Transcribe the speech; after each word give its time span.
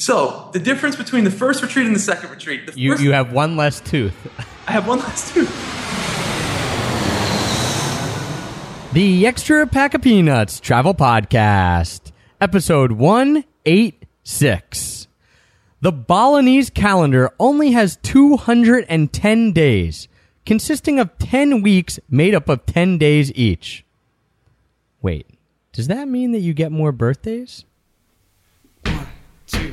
So 0.00 0.48
the 0.54 0.58
difference 0.58 0.96
between 0.96 1.24
the 1.24 1.30
first 1.30 1.62
retreat 1.62 1.86
and 1.86 1.94
the 1.94 2.00
second 2.00 2.30
retreat. 2.30 2.66
The 2.66 2.80
You 2.80 2.92
first, 2.92 3.02
you 3.02 3.12
have 3.12 3.34
one 3.34 3.58
less 3.58 3.80
tooth. 3.80 4.16
I 4.66 4.72
have 4.72 4.88
one 4.88 5.00
less 5.00 5.30
tooth. 5.30 5.50
The 8.94 9.26
Extra 9.26 9.66
Pack 9.66 9.92
of 9.92 10.00
Peanuts 10.00 10.58
Travel 10.58 10.94
Podcast, 10.94 12.12
episode 12.40 12.92
186. 12.92 15.06
The 15.82 15.92
Balinese 15.92 16.70
calendar 16.70 17.30
only 17.38 17.72
has 17.72 17.98
210 18.02 19.52
days, 19.52 20.08
consisting 20.46 20.98
of 20.98 21.18
10 21.18 21.60
weeks 21.60 22.00
made 22.08 22.34
up 22.34 22.48
of 22.48 22.64
10 22.64 22.96
days 22.96 23.30
each. 23.34 23.84
Wait, 25.02 25.26
does 25.74 25.88
that 25.88 26.08
mean 26.08 26.32
that 26.32 26.40
you 26.40 26.54
get 26.54 26.72
more 26.72 26.90
birthdays? 26.90 27.66
I'll 28.86 29.06
show 29.46 29.72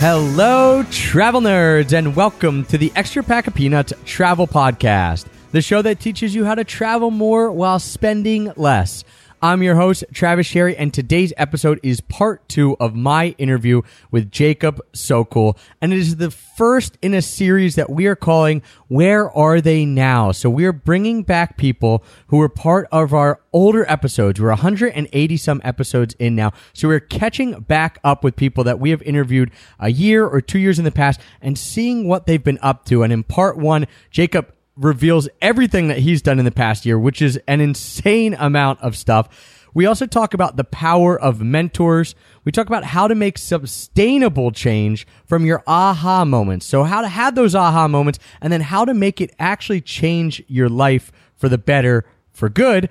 Hello, 0.00 0.82
travel 0.84 1.42
nerds, 1.42 1.92
and 1.92 2.16
welcome 2.16 2.64
to 2.64 2.78
the 2.78 2.90
Extra 2.96 3.22
Pack 3.22 3.46
of 3.46 3.54
Peanuts 3.54 3.92
Travel 4.06 4.46
Podcast, 4.46 5.26
the 5.52 5.60
show 5.60 5.82
that 5.82 6.00
teaches 6.00 6.34
you 6.34 6.46
how 6.46 6.54
to 6.54 6.64
travel 6.64 7.10
more 7.10 7.52
while 7.52 7.78
spending 7.78 8.50
less. 8.56 9.04
I'm 9.42 9.62
your 9.62 9.76
host, 9.76 10.04
Travis 10.12 10.46
Sherry, 10.46 10.76
and 10.76 10.92
today's 10.92 11.32
episode 11.38 11.80
is 11.82 12.02
part 12.02 12.46
two 12.46 12.76
of 12.78 12.94
my 12.94 13.34
interview 13.38 13.80
with 14.10 14.30
Jacob 14.30 14.82
Sokol. 14.92 15.56
And 15.80 15.94
it 15.94 15.98
is 15.98 16.16
the 16.16 16.30
first 16.30 16.98
in 17.00 17.14
a 17.14 17.22
series 17.22 17.74
that 17.76 17.88
we 17.88 18.06
are 18.06 18.16
calling 18.16 18.60
Where 18.88 19.30
Are 19.30 19.62
They 19.62 19.86
Now? 19.86 20.32
So 20.32 20.50
we 20.50 20.66
are 20.66 20.74
bringing 20.74 21.22
back 21.22 21.56
people 21.56 22.04
who 22.26 22.36
were 22.36 22.50
part 22.50 22.86
of 22.92 23.14
our 23.14 23.40
older 23.54 23.90
episodes. 23.90 24.38
We're 24.38 24.48
180 24.48 25.36
some 25.38 25.62
episodes 25.64 26.14
in 26.18 26.36
now. 26.36 26.52
So 26.74 26.88
we're 26.88 27.00
catching 27.00 27.60
back 27.60 27.98
up 28.04 28.22
with 28.22 28.36
people 28.36 28.64
that 28.64 28.78
we 28.78 28.90
have 28.90 29.00
interviewed 29.00 29.52
a 29.78 29.90
year 29.90 30.26
or 30.26 30.42
two 30.42 30.58
years 30.58 30.78
in 30.78 30.84
the 30.84 30.92
past 30.92 31.18
and 31.40 31.56
seeing 31.56 32.06
what 32.06 32.26
they've 32.26 32.44
been 32.44 32.58
up 32.60 32.84
to. 32.86 33.02
And 33.02 33.10
in 33.10 33.22
part 33.22 33.56
one, 33.56 33.86
Jacob 34.10 34.52
reveals 34.80 35.28
everything 35.40 35.88
that 35.88 35.98
he's 35.98 36.22
done 36.22 36.38
in 36.38 36.44
the 36.44 36.50
past 36.50 36.86
year, 36.86 36.98
which 36.98 37.20
is 37.22 37.38
an 37.46 37.60
insane 37.60 38.34
amount 38.34 38.80
of 38.80 38.96
stuff. 38.96 39.28
We 39.72 39.86
also 39.86 40.06
talk 40.06 40.34
about 40.34 40.56
the 40.56 40.64
power 40.64 41.20
of 41.20 41.40
mentors. 41.40 42.16
We 42.44 42.50
talk 42.50 42.66
about 42.66 42.82
how 42.82 43.06
to 43.06 43.14
make 43.14 43.38
sustainable 43.38 44.50
change 44.50 45.06
from 45.26 45.46
your 45.46 45.62
aha 45.66 46.24
moments. 46.24 46.66
So 46.66 46.82
how 46.82 47.02
to 47.02 47.08
have 47.08 47.34
those 47.34 47.54
aha 47.54 47.86
moments 47.86 48.18
and 48.40 48.52
then 48.52 48.62
how 48.62 48.84
to 48.84 48.94
make 48.94 49.20
it 49.20 49.32
actually 49.38 49.80
change 49.80 50.42
your 50.48 50.68
life 50.68 51.12
for 51.36 51.48
the 51.48 51.58
better, 51.58 52.04
for 52.32 52.48
good 52.48 52.88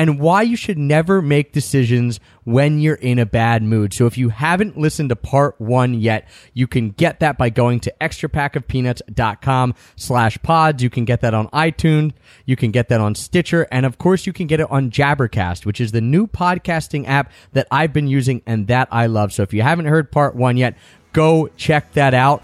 and 0.00 0.18
why 0.18 0.40
you 0.40 0.56
should 0.56 0.78
never 0.78 1.20
make 1.20 1.52
decisions 1.52 2.20
when 2.44 2.80
you're 2.80 2.94
in 2.94 3.18
a 3.18 3.26
bad 3.26 3.62
mood. 3.62 3.92
So 3.92 4.06
if 4.06 4.16
you 4.16 4.30
haven't 4.30 4.78
listened 4.78 5.10
to 5.10 5.16
part 5.16 5.60
one 5.60 5.92
yet, 5.92 6.26
you 6.54 6.66
can 6.66 6.88
get 6.88 7.20
that 7.20 7.36
by 7.36 7.50
going 7.50 7.80
to 7.80 7.92
extrapackofpeanuts.com 8.00 9.74
slash 9.96 10.38
pods. 10.42 10.82
You 10.82 10.88
can 10.88 11.04
get 11.04 11.20
that 11.20 11.34
on 11.34 11.48
iTunes. 11.48 12.14
You 12.46 12.56
can 12.56 12.70
get 12.70 12.88
that 12.88 13.02
on 13.02 13.14
Stitcher. 13.14 13.68
And 13.70 13.84
of 13.84 13.98
course, 13.98 14.26
you 14.26 14.32
can 14.32 14.46
get 14.46 14.60
it 14.60 14.70
on 14.70 14.90
Jabbercast, 14.90 15.66
which 15.66 15.82
is 15.82 15.92
the 15.92 16.00
new 16.00 16.26
podcasting 16.26 17.06
app 17.06 17.30
that 17.52 17.68
I've 17.70 17.92
been 17.92 18.08
using 18.08 18.40
and 18.46 18.68
that 18.68 18.88
I 18.90 19.04
love. 19.04 19.34
So 19.34 19.42
if 19.42 19.52
you 19.52 19.60
haven't 19.60 19.84
heard 19.84 20.10
part 20.10 20.34
one 20.34 20.56
yet, 20.56 20.78
go 21.12 21.48
check 21.58 21.92
that 21.92 22.14
out. 22.14 22.42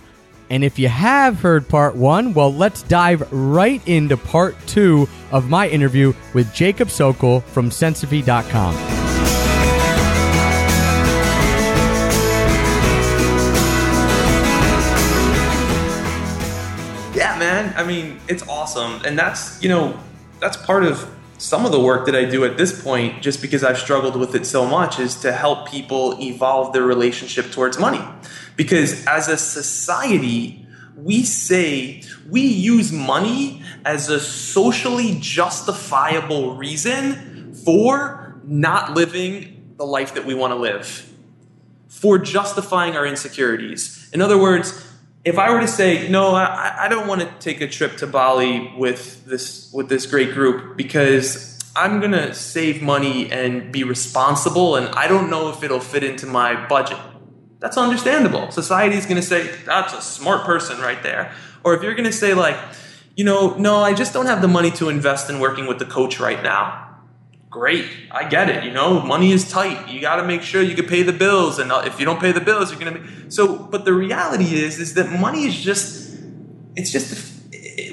And 0.48 0.62
if 0.62 0.78
you 0.78 0.88
have 0.88 1.40
heard 1.40 1.68
part 1.68 1.96
one, 1.96 2.32
well, 2.32 2.52
let's 2.52 2.82
dive 2.82 3.32
right 3.32 3.82
into 3.86 4.16
part 4.16 4.56
two 4.66 5.08
of 5.32 5.48
my 5.50 5.68
interview 5.68 6.12
with 6.34 6.54
Jacob 6.54 6.90
Sokol 6.90 7.40
from 7.40 7.70
Sensophy.com. 7.70 8.74
Yeah, 17.16 17.38
man. 17.38 17.72
I 17.76 17.82
mean, 17.82 18.20
it's 18.28 18.46
awesome. 18.46 19.00
And 19.04 19.18
that's, 19.18 19.62
you 19.62 19.68
know, 19.68 19.98
that's 20.38 20.56
part 20.58 20.84
of 20.84 21.10
some 21.38 21.66
of 21.66 21.72
the 21.72 21.80
work 21.80 22.06
that 22.06 22.14
I 22.14 22.24
do 22.24 22.44
at 22.44 22.56
this 22.56 22.82
point, 22.82 23.22
just 23.22 23.42
because 23.42 23.62
I've 23.62 23.78
struggled 23.78 24.16
with 24.16 24.34
it 24.34 24.46
so 24.46 24.66
much, 24.66 24.98
is 24.98 25.16
to 25.20 25.32
help 25.32 25.68
people 25.68 26.18
evolve 26.20 26.72
their 26.72 26.82
relationship 26.82 27.50
towards 27.50 27.78
money. 27.78 28.02
Because 28.56 29.04
as 29.06 29.28
a 29.28 29.36
society, 29.36 30.66
we 30.96 31.24
say 31.24 32.02
we 32.28 32.40
use 32.40 32.90
money 32.90 33.62
as 33.84 34.08
a 34.08 34.18
socially 34.18 35.18
justifiable 35.20 36.56
reason 36.56 37.54
for 37.64 38.40
not 38.44 38.94
living 38.94 39.74
the 39.76 39.84
life 39.84 40.14
that 40.14 40.24
we 40.24 40.34
want 40.34 40.52
to 40.52 40.56
live, 40.56 41.12
for 41.88 42.18
justifying 42.18 42.96
our 42.96 43.06
insecurities. 43.06 44.08
In 44.12 44.22
other 44.22 44.38
words, 44.38 44.85
if 45.26 45.40
I 45.40 45.50
were 45.50 45.60
to 45.60 45.66
say, 45.66 46.08
no, 46.08 46.36
I, 46.36 46.84
I 46.84 46.88
don't 46.88 47.08
want 47.08 47.20
to 47.20 47.26
take 47.40 47.60
a 47.60 47.66
trip 47.66 47.96
to 47.96 48.06
Bali 48.06 48.72
with 48.76 49.24
this 49.26 49.72
with 49.72 49.88
this 49.88 50.06
great 50.06 50.32
group 50.32 50.76
because 50.76 51.58
I'm 51.74 52.00
gonna 52.00 52.32
save 52.32 52.80
money 52.80 53.30
and 53.32 53.72
be 53.72 53.82
responsible, 53.82 54.76
and 54.76 54.86
I 54.94 55.08
don't 55.08 55.28
know 55.28 55.48
if 55.50 55.64
it'll 55.64 55.80
fit 55.80 56.04
into 56.04 56.26
my 56.26 56.68
budget. 56.68 56.98
That's 57.58 57.76
understandable. 57.76 58.52
Society 58.52 58.94
is 58.94 59.04
gonna 59.04 59.20
say 59.20 59.50
that's 59.64 59.92
a 59.94 60.00
smart 60.00 60.46
person 60.46 60.78
right 60.80 61.02
there. 61.02 61.34
Or 61.64 61.74
if 61.74 61.82
you're 61.82 61.96
gonna 61.96 62.12
say 62.12 62.32
like, 62.32 62.56
you 63.16 63.24
know, 63.24 63.56
no, 63.56 63.78
I 63.78 63.94
just 63.94 64.12
don't 64.12 64.26
have 64.26 64.42
the 64.42 64.48
money 64.48 64.70
to 64.72 64.88
invest 64.88 65.28
in 65.28 65.40
working 65.40 65.66
with 65.66 65.80
the 65.80 65.86
coach 65.86 66.20
right 66.20 66.40
now 66.40 66.85
great. 67.56 67.86
I 68.10 68.28
get 68.28 68.50
it 68.50 68.64
you 68.64 68.70
know? 68.70 69.00
Money 69.00 69.32
is 69.32 69.50
tight. 69.50 69.88
You 69.88 69.98
got 70.00 70.16
to 70.16 70.24
make 70.24 70.42
sure 70.42 70.60
you 70.60 70.74
can 70.74 70.86
pay 70.86 71.02
the 71.02 71.12
bills 71.12 71.58
and 71.58 71.72
uh, 71.72 71.82
if 71.86 71.98
you 71.98 72.04
don't 72.04 72.20
pay 72.20 72.32
the 72.32 72.40
bills 72.40 72.70
you're 72.70 72.78
gonna 72.78 72.98
be 72.98 73.30
so 73.30 73.56
but 73.56 73.86
the 73.86 73.94
reality 73.94 74.50
is 74.64 74.78
is 74.78 74.92
that 74.94 75.08
money 75.18 75.46
is 75.46 75.56
just 75.58 76.18
it's 76.74 76.92
just 76.92 77.08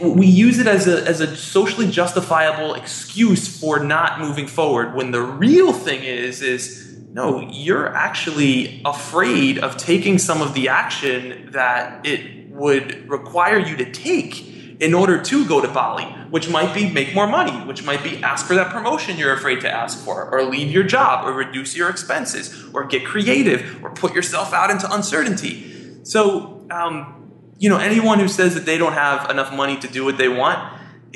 we 0.01 0.28
use 0.28 0.59
it 0.59 0.68
as 0.68 0.85
a 0.88 1.07
as 1.07 1.22
a 1.22 1.35
socially 1.38 1.90
justifiable 1.90 2.74
excuse 2.74 3.47
for 3.59 3.79
not 3.79 4.19
moving 4.19 4.47
forward 4.47 4.94
when 4.96 5.12
the 5.12 5.22
real 5.22 5.72
thing 5.72 6.03
is 6.03 6.41
is 6.41 6.97
no 7.09 7.40
you're 7.50 7.88
actually 7.95 8.81
afraid 8.84 9.57
of 9.59 9.78
taking 9.78 10.18
some 10.18 10.41
of 10.41 10.53
the 10.53 10.68
action 10.68 11.50
that 11.53 12.06
it 12.06 12.50
would 12.50 13.09
require 13.09 13.59
you 13.59 13.78
to 13.78 13.90
take 13.91 14.53
in 14.84 14.94
order 14.94 15.22
to 15.24 15.46
go 15.48 15.62
to 15.62 15.68
Bali, 15.68 16.04
which 16.30 16.50
might 16.50 16.74
be 16.74 16.90
make 16.90 17.16
more 17.16 17.26
money, 17.26 17.58
which 17.66 17.84
might 17.84 18.04
be 18.04 18.22
ask 18.22 18.46
for 18.46 18.56
that 18.56 18.70
promotion 18.70 19.18
you're 19.18 19.34
afraid 19.34 19.62
to 19.62 19.72
ask 19.72 19.98
for, 20.04 20.30
or 20.30 20.44
leave 20.44 20.70
your 20.70 20.84
job, 20.84 21.26
or 21.26 21.32
reduce 21.32 21.76
your 21.76 21.90
expenses, 21.90 22.66
or 22.74 22.84
get 22.84 23.06
creative, 23.06 23.82
or 23.82 23.92
put 23.92 24.14
yourself 24.14 24.54
out 24.54 24.70
into 24.70 24.94
uncertainty. 24.94 26.04
So, 26.04 26.68
um, 26.70 27.32
you 27.60 27.70
know, 27.70 27.78
anyone 27.78 28.20
who 28.20 28.28
says 28.28 28.56
that 28.56 28.66
they 28.66 28.78
don't 28.78 28.94
have 28.94 29.30
enough 29.30 29.54
money 29.54 29.78
to 29.78 29.88
do 29.88 30.04
what 30.04 30.18
they 30.18 30.28
want, 30.28 30.60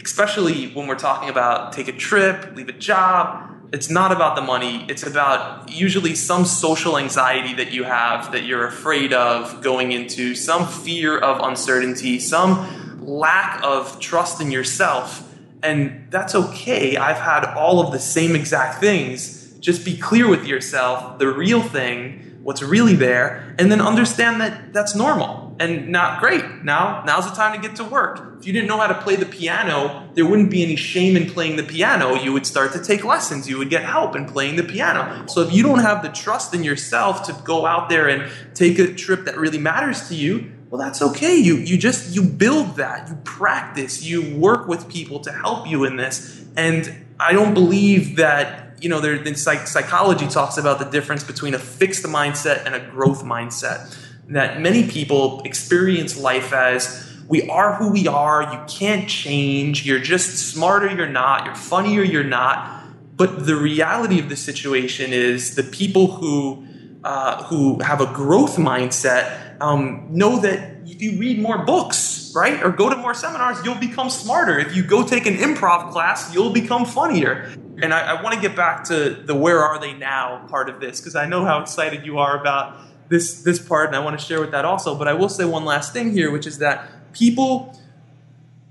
especially 0.02 0.72
when 0.72 0.88
we're 0.88 0.96
talking 0.96 1.28
about 1.30 1.74
take 1.74 1.90
a 1.90 1.98
trip, 2.08 2.56
leave 2.56 2.70
a 2.70 2.74
job, 2.74 3.54
it's 3.74 3.90
not 3.90 4.14
about 4.14 4.38
the 4.38 4.42
money. 4.42 4.86
It's 4.88 5.06
about 5.06 5.70
usually 5.70 6.16
some 6.16 6.46
social 6.46 6.98
anxiety 6.98 7.54
that 7.56 7.74
you 7.74 7.84
have 7.84 8.32
that 8.32 8.46
you're 8.46 8.66
afraid 8.66 9.12
of 9.12 9.62
going 9.62 9.92
into, 9.92 10.36
some 10.36 10.66
fear 10.66 11.18
of 11.18 11.42
uncertainty, 11.44 12.18
some 12.20 12.87
lack 13.08 13.64
of 13.64 14.00
trust 14.00 14.42
in 14.42 14.52
yourself. 14.52 15.24
And 15.64 16.08
that's 16.12 16.36
okay. 16.36 16.98
I've 16.98 17.18
had 17.18 17.46
all 17.56 17.80
of 17.80 17.92
the 17.92 18.00
same 18.00 18.36
exact 18.36 18.80
things. 18.80 19.54
Just 19.60 19.84
be 19.84 19.98
clear 19.98 20.28
with 20.28 20.46
yourself, 20.46 21.18
the 21.18 21.28
real 21.28 21.62
thing, 21.62 22.40
what's 22.44 22.62
really 22.62 22.94
there, 22.94 23.56
and 23.58 23.72
then 23.72 23.82
understand 23.82 24.40
that 24.42 24.72
that's 24.72 24.94
normal 24.94 25.56
and 25.60 25.90
not 25.90 26.20
great. 26.20 26.64
Now, 26.64 27.04
now's 27.06 27.28
the 27.28 27.36
time 27.36 27.60
to 27.60 27.68
get 27.68 27.76
to 27.78 27.84
work. 27.84 28.38
If 28.40 28.46
you 28.46 28.54
didn't 28.54 28.68
know 28.68 28.78
how 28.78 28.88
to 28.88 29.02
play 29.02 29.16
the 29.16 29.26
piano, 29.26 30.10
there 30.14 30.26
wouldn't 30.26 30.52
be 30.52 30.62
any 30.62 30.76
shame 30.76 31.18
in 31.18 31.30
playing 31.30 31.56
the 31.56 31.64
piano. 31.64 32.14
You 32.14 32.32
would 32.34 32.46
start 32.46 32.74
to 32.74 32.84
take 32.84 33.04
lessons. 33.04 33.50
You 33.50 33.58
would 33.58 33.70
get 33.70 33.84
help 33.84 34.16
in 34.16 34.26
playing 34.28 34.58
the 34.58 34.64
piano. 34.64 35.26
So 35.28 35.42
if 35.42 35.52
you 35.52 35.64
don't 35.64 35.80
have 35.80 36.04
the 36.04 36.10
trust 36.10 36.54
in 36.54 36.64
yourself 36.64 37.24
to 37.24 37.34
go 37.44 37.66
out 37.66 37.90
there 37.90 38.08
and 38.08 38.32
take 38.54 38.78
a 38.78 38.94
trip 38.94 39.26
that 39.26 39.38
really 39.38 39.58
matters 39.58 40.08
to 40.10 40.16
you, 40.16 40.52
well 40.70 40.80
that's 40.80 41.02
okay. 41.02 41.36
You 41.36 41.58
you 41.58 41.78
just 41.78 42.16
you 42.16 42.24
build 42.24 42.76
that. 42.78 43.10
You 43.10 43.16
practice. 43.24 44.04
You 44.04 44.36
work 44.36 44.68
with 44.68 44.90
people 44.90 45.20
to 45.22 45.32
help 45.32 45.68
you 45.68 45.86
in 45.86 45.96
this. 45.96 46.46
And 46.56 47.06
I 47.20 47.34
don't 47.34 47.54
believe 47.54 48.18
that 48.18 48.68
you 48.80 48.90
know, 48.90 49.00
there 49.00 49.16
in 49.16 49.36
psych- 49.36 49.68
psychology 49.68 50.28
talks 50.28 50.58
about 50.58 50.80
the 50.80 50.86
difference 50.86 51.24
between 51.24 51.54
a 51.54 51.60
fixed 51.60 52.04
mindset 52.04 52.66
and 52.66 52.76
a 52.76 52.80
growth 52.80 53.24
mindset. 53.24 53.96
That 54.28 54.60
many 54.62 54.88
people 54.88 55.42
experience 55.44 56.20
life 56.20 56.52
as 56.52 57.06
we 57.28 57.50
are 57.50 57.76
who 57.76 57.92
we 57.92 58.08
are. 58.08 58.44
You 58.44 58.60
can't 58.68 59.10
change. 59.10 59.86
You're 59.86 60.00
just 60.00 60.52
smarter. 60.52 60.94
You're 60.94 61.10
not. 61.10 61.46
You're 61.46 61.56
funnier. 61.56 62.04
You're 62.04 62.24
not. 62.24 62.84
But 63.16 63.46
the 63.46 63.56
reality 63.56 64.20
of 64.20 64.30
the 64.30 64.36
situation 64.36 65.12
is 65.12 65.56
the 65.56 65.64
people 65.64 66.08
who 66.08 66.66
uh, 67.04 67.44
who 67.44 67.82
have 67.82 68.02
a 68.02 68.06
growth 68.08 68.58
mindset 68.58 69.47
um, 69.62 70.08
know 70.10 70.40
that 70.40 70.78
if 70.86 71.02
you 71.02 71.20
read 71.20 71.40
more 71.40 71.66
books, 71.66 72.32
right, 72.36 72.62
or 72.64 72.72
go 72.72 72.90
to 72.90 72.96
more 72.96 73.14
seminars, 73.14 73.58
you'll 73.64 73.76
become 73.76 74.10
smarter. 74.10 74.60
If 74.60 74.76
you 74.76 74.84
go 74.84 75.06
take 75.06 75.26
an 75.26 75.36
improv 75.36 75.92
class, 75.92 76.34
you'll 76.34 76.54
become 76.54 76.86
funnier. 76.86 77.54
And 77.82 77.94
I, 77.94 78.16
I 78.16 78.22
want 78.22 78.36
to 78.36 78.42
get 78.42 78.56
back 78.56 78.86
to 78.86 79.10
the 79.12 79.36
where 79.36 79.62
are 79.62 79.80
they 79.80 79.94
now 79.94 80.46
part 80.50 80.70
of 80.70 80.80
this 80.80 81.00
because 81.00 81.16
I 81.16 81.28
know 81.28 81.46
how 81.46 81.62
excited 81.62 82.06
you 82.06 82.18
are 82.18 82.40
about 82.40 82.78
this 83.10 83.44
this 83.44 83.60
part, 83.60 83.88
and 83.88 83.96
I 83.96 84.00
want 84.00 84.20
to 84.20 84.26
share 84.26 84.42
with 84.42 84.52
that 84.52 84.66
also. 84.66 84.96
But 84.96 85.08
I 85.08 85.14
will 85.14 85.30
say 85.30 85.46
one 85.46 85.66
last 85.66 85.94
thing 85.94 86.12
here, 86.12 86.32
which 86.32 86.48
is 86.48 86.58
that 86.60 87.14
people 87.14 87.80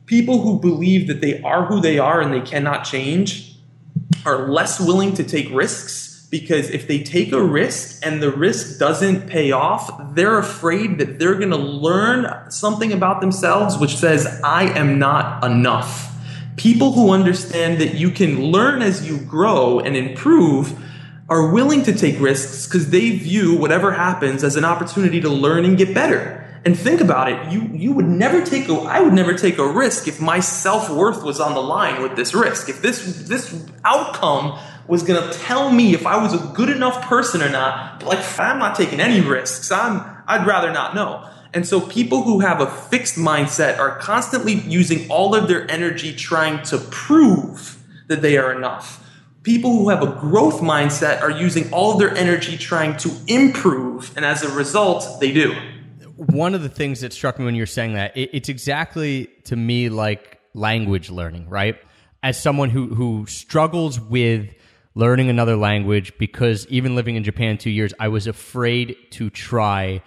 people 0.07 0.41
who 0.43 0.59
believe 0.59 1.09
that 1.09 1.21
they 1.21 1.41
are 1.43 1.65
who 1.67 1.81
they 1.81 1.99
are 1.99 2.21
and 2.21 2.33
they 2.33 2.41
cannot 2.41 2.85
change 2.85 3.57
are 4.25 4.49
less 4.49 4.81
willing 4.81 5.15
to 5.15 5.25
take 5.25 5.49
risks 5.53 6.06
because 6.31 6.71
if 6.71 6.89
they 6.89 7.03
take 7.03 7.33
a 7.33 7.43
risk 7.43 8.05
and 8.05 8.23
the 8.23 8.31
risk 8.31 8.79
doesn't 8.79 9.29
pay 9.29 9.53
off, 9.53 10.15
they're 10.15 10.39
afraid 10.39 10.99
that 10.99 11.19
they're 11.19 11.37
going 11.37 11.51
to 11.51 11.57
learn 11.57 12.51
something 12.51 12.93
about 12.93 13.21
themselves 13.21 13.79
which 13.79 13.97
says, 13.97 14.41
I 14.43 14.65
am 14.77 14.99
not 14.99 15.45
enough. 15.45 16.13
People 16.57 16.93
who 16.93 17.11
understand 17.11 17.81
that 17.81 17.95
you 17.95 18.11
can 18.11 18.51
learn 18.51 18.83
as 18.83 19.09
you 19.09 19.19
grow 19.19 19.79
and 19.79 19.97
improve 19.97 20.77
are 21.29 21.53
willing 21.53 21.83
to 21.83 21.93
take 21.93 22.21
risks 22.21 22.67
because 22.67 22.91
they 22.91 23.11
view 23.11 23.57
whatever 23.57 23.93
happens 23.93 24.43
as 24.43 24.57
an 24.57 24.65
opportunity 24.65 25.21
to 25.21 25.29
learn 25.29 25.65
and 25.65 25.77
get 25.77 25.95
better. 25.95 26.43
And 26.65 26.77
think 26.77 27.01
about 27.01 27.31
it, 27.31 27.53
you 27.53 27.63
you 27.73 27.93
would 27.93 28.09
never 28.09 28.45
take 28.45 28.69
a 28.69 28.75
I 28.75 29.01
would 29.01 29.13
never 29.13 29.35
take 29.35 29.59
a 29.59 29.69
risk 29.69 30.09
if 30.09 30.21
my 30.21 30.41
self-worth 30.41 31.23
was 31.23 31.39
on 31.39 31.55
the 31.55 31.63
line 31.63 32.03
with 32.03 32.17
this 32.17 32.35
risk. 32.35 32.69
If 32.69 32.83
this 32.83 33.29
this 33.29 33.69
outcome 33.85 34.59
was 34.89 35.03
to 35.21 35.39
tell 35.39 35.71
me 35.71 35.95
if 35.95 36.07
I 36.07 36.23
was 36.23 36.33
a 36.35 36.53
good 36.55 36.69
enough 36.69 37.03
person 37.03 37.43
or 37.43 37.49
not, 37.49 38.03
like 38.05 38.19
I'm 38.39 38.59
not 38.59 38.77
taking 38.77 39.01
any 39.01 39.21
risks. 39.21 39.71
I'm 39.71 40.03
I'd 40.27 40.47
rather 40.47 40.73
not 40.73 40.95
know. 40.95 41.29
And 41.55 41.67
so 41.67 41.81
people 41.81 42.23
who 42.23 42.41
have 42.41 42.61
a 42.61 42.67
fixed 42.67 43.17
mindset 43.17 43.79
are 43.79 43.99
constantly 43.99 44.55
using 44.55 45.09
all 45.11 45.35
of 45.35 45.49
their 45.49 45.71
energy 45.71 46.15
trying 46.15 46.63
to 46.65 46.79
prove 46.79 47.83
that 48.09 48.21
they 48.21 48.37
are 48.37 48.53
enough. 48.53 49.03
People 49.43 49.71
who 49.71 49.89
have 49.89 50.03
a 50.03 50.09
growth 50.21 50.61
mindset 50.61 51.23
are 51.23 51.31
using 51.31 51.73
all 51.73 51.93
of 51.93 51.99
their 51.99 52.15
energy 52.17 52.57
trying 52.59 52.97
to 52.99 53.11
improve, 53.29 54.13
and 54.17 54.25
as 54.25 54.43
a 54.43 54.51
result, 54.51 55.21
they 55.21 55.33
do 55.33 55.55
one 56.17 56.55
of 56.55 56.63
the 56.63 56.69
things 56.69 57.01
that 57.01 57.13
struck 57.13 57.39
me 57.39 57.45
when 57.45 57.55
you're 57.55 57.67
saying 57.67 57.95
that 57.95 58.17
it, 58.17 58.31
it's 58.33 58.49
exactly 58.49 59.29
to 59.45 59.55
me 59.55 59.89
like 59.89 60.41
language 60.55 61.11
learning 61.11 61.49
right 61.49 61.77
as 62.23 62.41
someone 62.41 62.71
who 62.71 62.95
who 62.95 63.27
struggles 63.27 64.01
with 64.01 64.51
learning 64.97 65.29
another 65.29 65.55
language 65.55 66.13
because 66.19 66.67
even 66.67 66.97
living 66.97 67.15
in 67.15 67.23
japan 67.23 67.57
two 67.57 67.71
years 67.71 67.95
i 68.01 68.09
was 68.09 68.27
afraid 68.27 68.97
to 69.11 69.31
try 69.31 70.03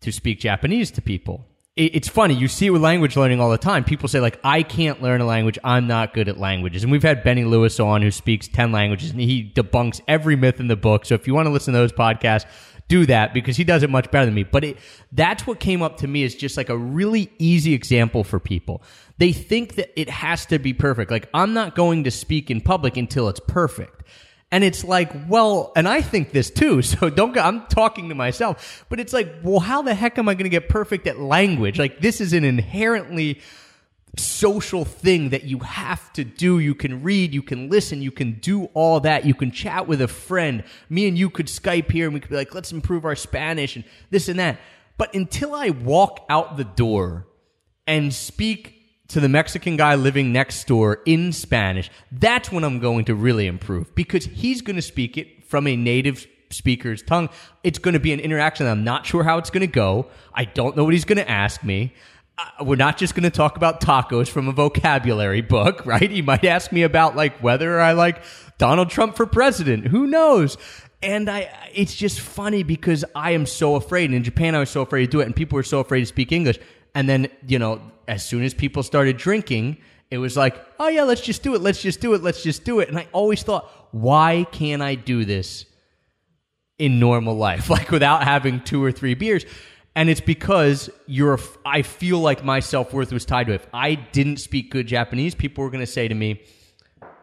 to 0.00 0.12
speak 0.12 0.38
japanese 0.38 0.90
to 0.90 1.00
people. 1.00 1.46
It's 1.76 2.08
funny 2.08 2.32
you 2.32 2.48
see 2.48 2.68
it 2.68 2.70
with 2.70 2.80
language 2.80 3.18
learning 3.18 3.38
all 3.38 3.50
the 3.50 3.58
time. 3.58 3.84
People 3.84 4.08
say 4.08 4.18
like 4.18 4.40
i 4.42 4.62
can't 4.62 5.02
learn 5.02 5.20
a 5.20 5.26
language. 5.26 5.58
I'm 5.62 5.86
not 5.86 6.14
good 6.14 6.26
at 6.26 6.38
languages. 6.38 6.82
And 6.82 6.90
we've 6.90 7.02
had 7.02 7.22
benny 7.22 7.44
lewis 7.44 7.78
on 7.78 8.00
who 8.00 8.10
speaks 8.10 8.48
10 8.48 8.72
languages 8.72 9.10
and 9.10 9.20
he 9.20 9.52
debunks 9.54 10.00
every 10.08 10.36
myth 10.36 10.58
in 10.58 10.68
the 10.68 10.76
book. 10.76 11.04
So 11.04 11.14
if 11.14 11.26
you 11.26 11.34
want 11.34 11.46
to 11.46 11.50
listen 11.50 11.74
to 11.74 11.78
those 11.78 11.92
podcasts 11.92 12.46
do 12.88 13.06
that 13.06 13.34
because 13.34 13.56
he 13.56 13.64
does 13.64 13.82
it 13.82 13.90
much 13.90 14.10
better 14.10 14.26
than 14.26 14.34
me. 14.34 14.44
But 14.44 14.64
it, 14.64 14.78
that's 15.12 15.46
what 15.46 15.60
came 15.60 15.82
up 15.82 15.98
to 15.98 16.06
me 16.06 16.22
is 16.22 16.34
just 16.34 16.56
like 16.56 16.68
a 16.68 16.76
really 16.76 17.30
easy 17.38 17.74
example 17.74 18.24
for 18.24 18.38
people. 18.38 18.82
They 19.18 19.32
think 19.32 19.76
that 19.76 19.98
it 19.98 20.08
has 20.08 20.46
to 20.46 20.58
be 20.58 20.72
perfect. 20.72 21.10
Like, 21.10 21.28
I'm 21.34 21.52
not 21.52 21.74
going 21.74 22.04
to 22.04 22.10
speak 22.10 22.50
in 22.50 22.60
public 22.60 22.96
until 22.96 23.28
it's 23.28 23.40
perfect. 23.40 24.02
And 24.52 24.62
it's 24.62 24.84
like, 24.84 25.10
well, 25.28 25.72
and 25.74 25.88
I 25.88 26.00
think 26.00 26.32
this 26.32 26.50
too. 26.50 26.82
So 26.82 27.10
don't 27.10 27.32
go, 27.32 27.40
I'm 27.40 27.66
talking 27.66 28.08
to 28.10 28.14
myself, 28.14 28.84
but 28.88 29.00
it's 29.00 29.12
like, 29.12 29.28
well, 29.42 29.60
how 29.60 29.82
the 29.82 29.94
heck 29.94 30.18
am 30.18 30.28
I 30.28 30.34
going 30.34 30.44
to 30.44 30.50
get 30.50 30.68
perfect 30.68 31.06
at 31.06 31.18
language? 31.18 31.78
Like, 31.78 32.00
this 32.00 32.20
is 32.20 32.32
an 32.32 32.44
inherently 32.44 33.40
social 34.18 34.84
thing 34.84 35.30
that 35.30 35.44
you 35.44 35.58
have 35.60 36.12
to 36.14 36.24
do. 36.24 36.58
You 36.58 36.74
can 36.74 37.02
read, 37.02 37.34
you 37.34 37.42
can 37.42 37.68
listen, 37.68 38.02
you 38.02 38.10
can 38.10 38.32
do 38.34 38.64
all 38.74 39.00
that. 39.00 39.24
You 39.24 39.34
can 39.34 39.50
chat 39.50 39.86
with 39.86 40.00
a 40.00 40.08
friend. 40.08 40.64
Me 40.88 41.06
and 41.06 41.18
you 41.18 41.30
could 41.30 41.46
Skype 41.46 41.90
here 41.90 42.06
and 42.06 42.14
we 42.14 42.20
could 42.20 42.30
be 42.30 42.36
like, 42.36 42.54
let's 42.54 42.72
improve 42.72 43.04
our 43.04 43.16
Spanish 43.16 43.76
and 43.76 43.84
this 44.10 44.28
and 44.28 44.38
that. 44.38 44.58
But 44.98 45.14
until 45.14 45.54
I 45.54 45.70
walk 45.70 46.24
out 46.28 46.56
the 46.56 46.64
door 46.64 47.26
and 47.86 48.12
speak 48.12 48.74
to 49.08 49.20
the 49.20 49.28
Mexican 49.28 49.76
guy 49.76 49.94
living 49.94 50.32
next 50.32 50.66
door 50.66 51.00
in 51.06 51.32
Spanish, 51.32 51.90
that's 52.10 52.50
when 52.50 52.64
I'm 52.64 52.80
going 52.80 53.04
to 53.06 53.14
really 53.14 53.46
improve 53.46 53.94
because 53.94 54.24
he's 54.24 54.62
going 54.62 54.76
to 54.76 54.82
speak 54.82 55.16
it 55.18 55.44
from 55.44 55.66
a 55.66 55.76
native 55.76 56.26
speaker's 56.50 57.02
tongue. 57.02 57.28
It's 57.62 57.78
going 57.78 57.94
to 57.94 58.00
be 58.00 58.12
an 58.12 58.20
interaction. 58.20 58.66
I'm 58.66 58.84
not 58.84 59.06
sure 59.06 59.22
how 59.22 59.38
it's 59.38 59.50
going 59.50 59.60
to 59.60 59.66
go. 59.66 60.06
I 60.34 60.44
don't 60.44 60.76
know 60.76 60.84
what 60.84 60.92
he's 60.92 61.04
going 61.04 61.18
to 61.18 61.30
ask 61.30 61.62
me 61.62 61.92
uh, 62.38 62.64
we're 62.64 62.76
not 62.76 62.98
just 62.98 63.14
going 63.14 63.24
to 63.24 63.30
talk 63.30 63.56
about 63.56 63.80
tacos 63.80 64.28
from 64.28 64.48
a 64.48 64.52
vocabulary 64.52 65.40
book, 65.40 65.84
right? 65.86 66.10
He 66.10 66.22
might 66.22 66.44
ask 66.44 66.72
me 66.72 66.82
about 66.82 67.16
like 67.16 67.42
whether 67.42 67.80
I 67.80 67.92
like 67.92 68.22
Donald 68.58 68.90
Trump 68.90 69.16
for 69.16 69.26
president. 69.26 69.86
Who 69.86 70.06
knows? 70.06 70.56
And 71.02 71.30
I, 71.30 71.50
it's 71.74 71.94
just 71.94 72.20
funny 72.20 72.62
because 72.62 73.04
I 73.14 73.32
am 73.32 73.46
so 73.46 73.76
afraid. 73.76 74.06
And 74.06 74.14
in 74.14 74.24
Japan, 74.24 74.54
I 74.54 74.58
was 74.60 74.70
so 74.70 74.82
afraid 74.82 75.06
to 75.06 75.10
do 75.10 75.20
it, 75.20 75.26
and 75.26 75.36
people 75.36 75.56
were 75.56 75.62
so 75.62 75.80
afraid 75.80 76.00
to 76.00 76.06
speak 76.06 76.32
English. 76.32 76.58
And 76.94 77.08
then, 77.08 77.28
you 77.46 77.58
know, 77.58 77.80
as 78.08 78.24
soon 78.24 78.42
as 78.42 78.54
people 78.54 78.82
started 78.82 79.16
drinking, 79.16 79.78
it 80.10 80.18
was 80.18 80.36
like, 80.36 80.56
oh 80.78 80.88
yeah, 80.88 81.02
let's 81.02 81.20
just 81.20 81.42
do 81.42 81.54
it. 81.54 81.60
Let's 81.60 81.82
just 81.82 82.00
do 82.00 82.14
it. 82.14 82.22
Let's 82.22 82.42
just 82.42 82.64
do 82.64 82.80
it. 82.80 82.88
And 82.88 82.98
I 82.98 83.08
always 83.12 83.42
thought, 83.42 83.70
why 83.92 84.46
can't 84.52 84.82
I 84.82 84.94
do 84.94 85.24
this 85.24 85.66
in 86.78 86.98
normal 86.98 87.36
life, 87.36 87.70
like 87.76 87.90
without 87.90 88.24
having 88.24 88.60
two 88.60 88.82
or 88.82 88.92
three 88.92 89.14
beers? 89.14 89.44
And 89.96 90.10
it's 90.10 90.20
because 90.20 90.88
you're 91.06 91.40
i 91.64 91.82
feel 91.82 92.20
like 92.20 92.44
my 92.44 92.60
self-worth 92.60 93.12
was 93.12 93.24
tied 93.24 93.48
to 93.48 93.54
it. 93.54 93.62
If 93.62 93.66
i 93.74 93.96
didn't 93.96 94.36
speak 94.36 94.70
good 94.70 94.86
japanese 94.86 95.34
people 95.34 95.64
were 95.64 95.70
going 95.70 95.84
to 95.84 95.90
say 95.90 96.06
to 96.06 96.14
me 96.14 96.42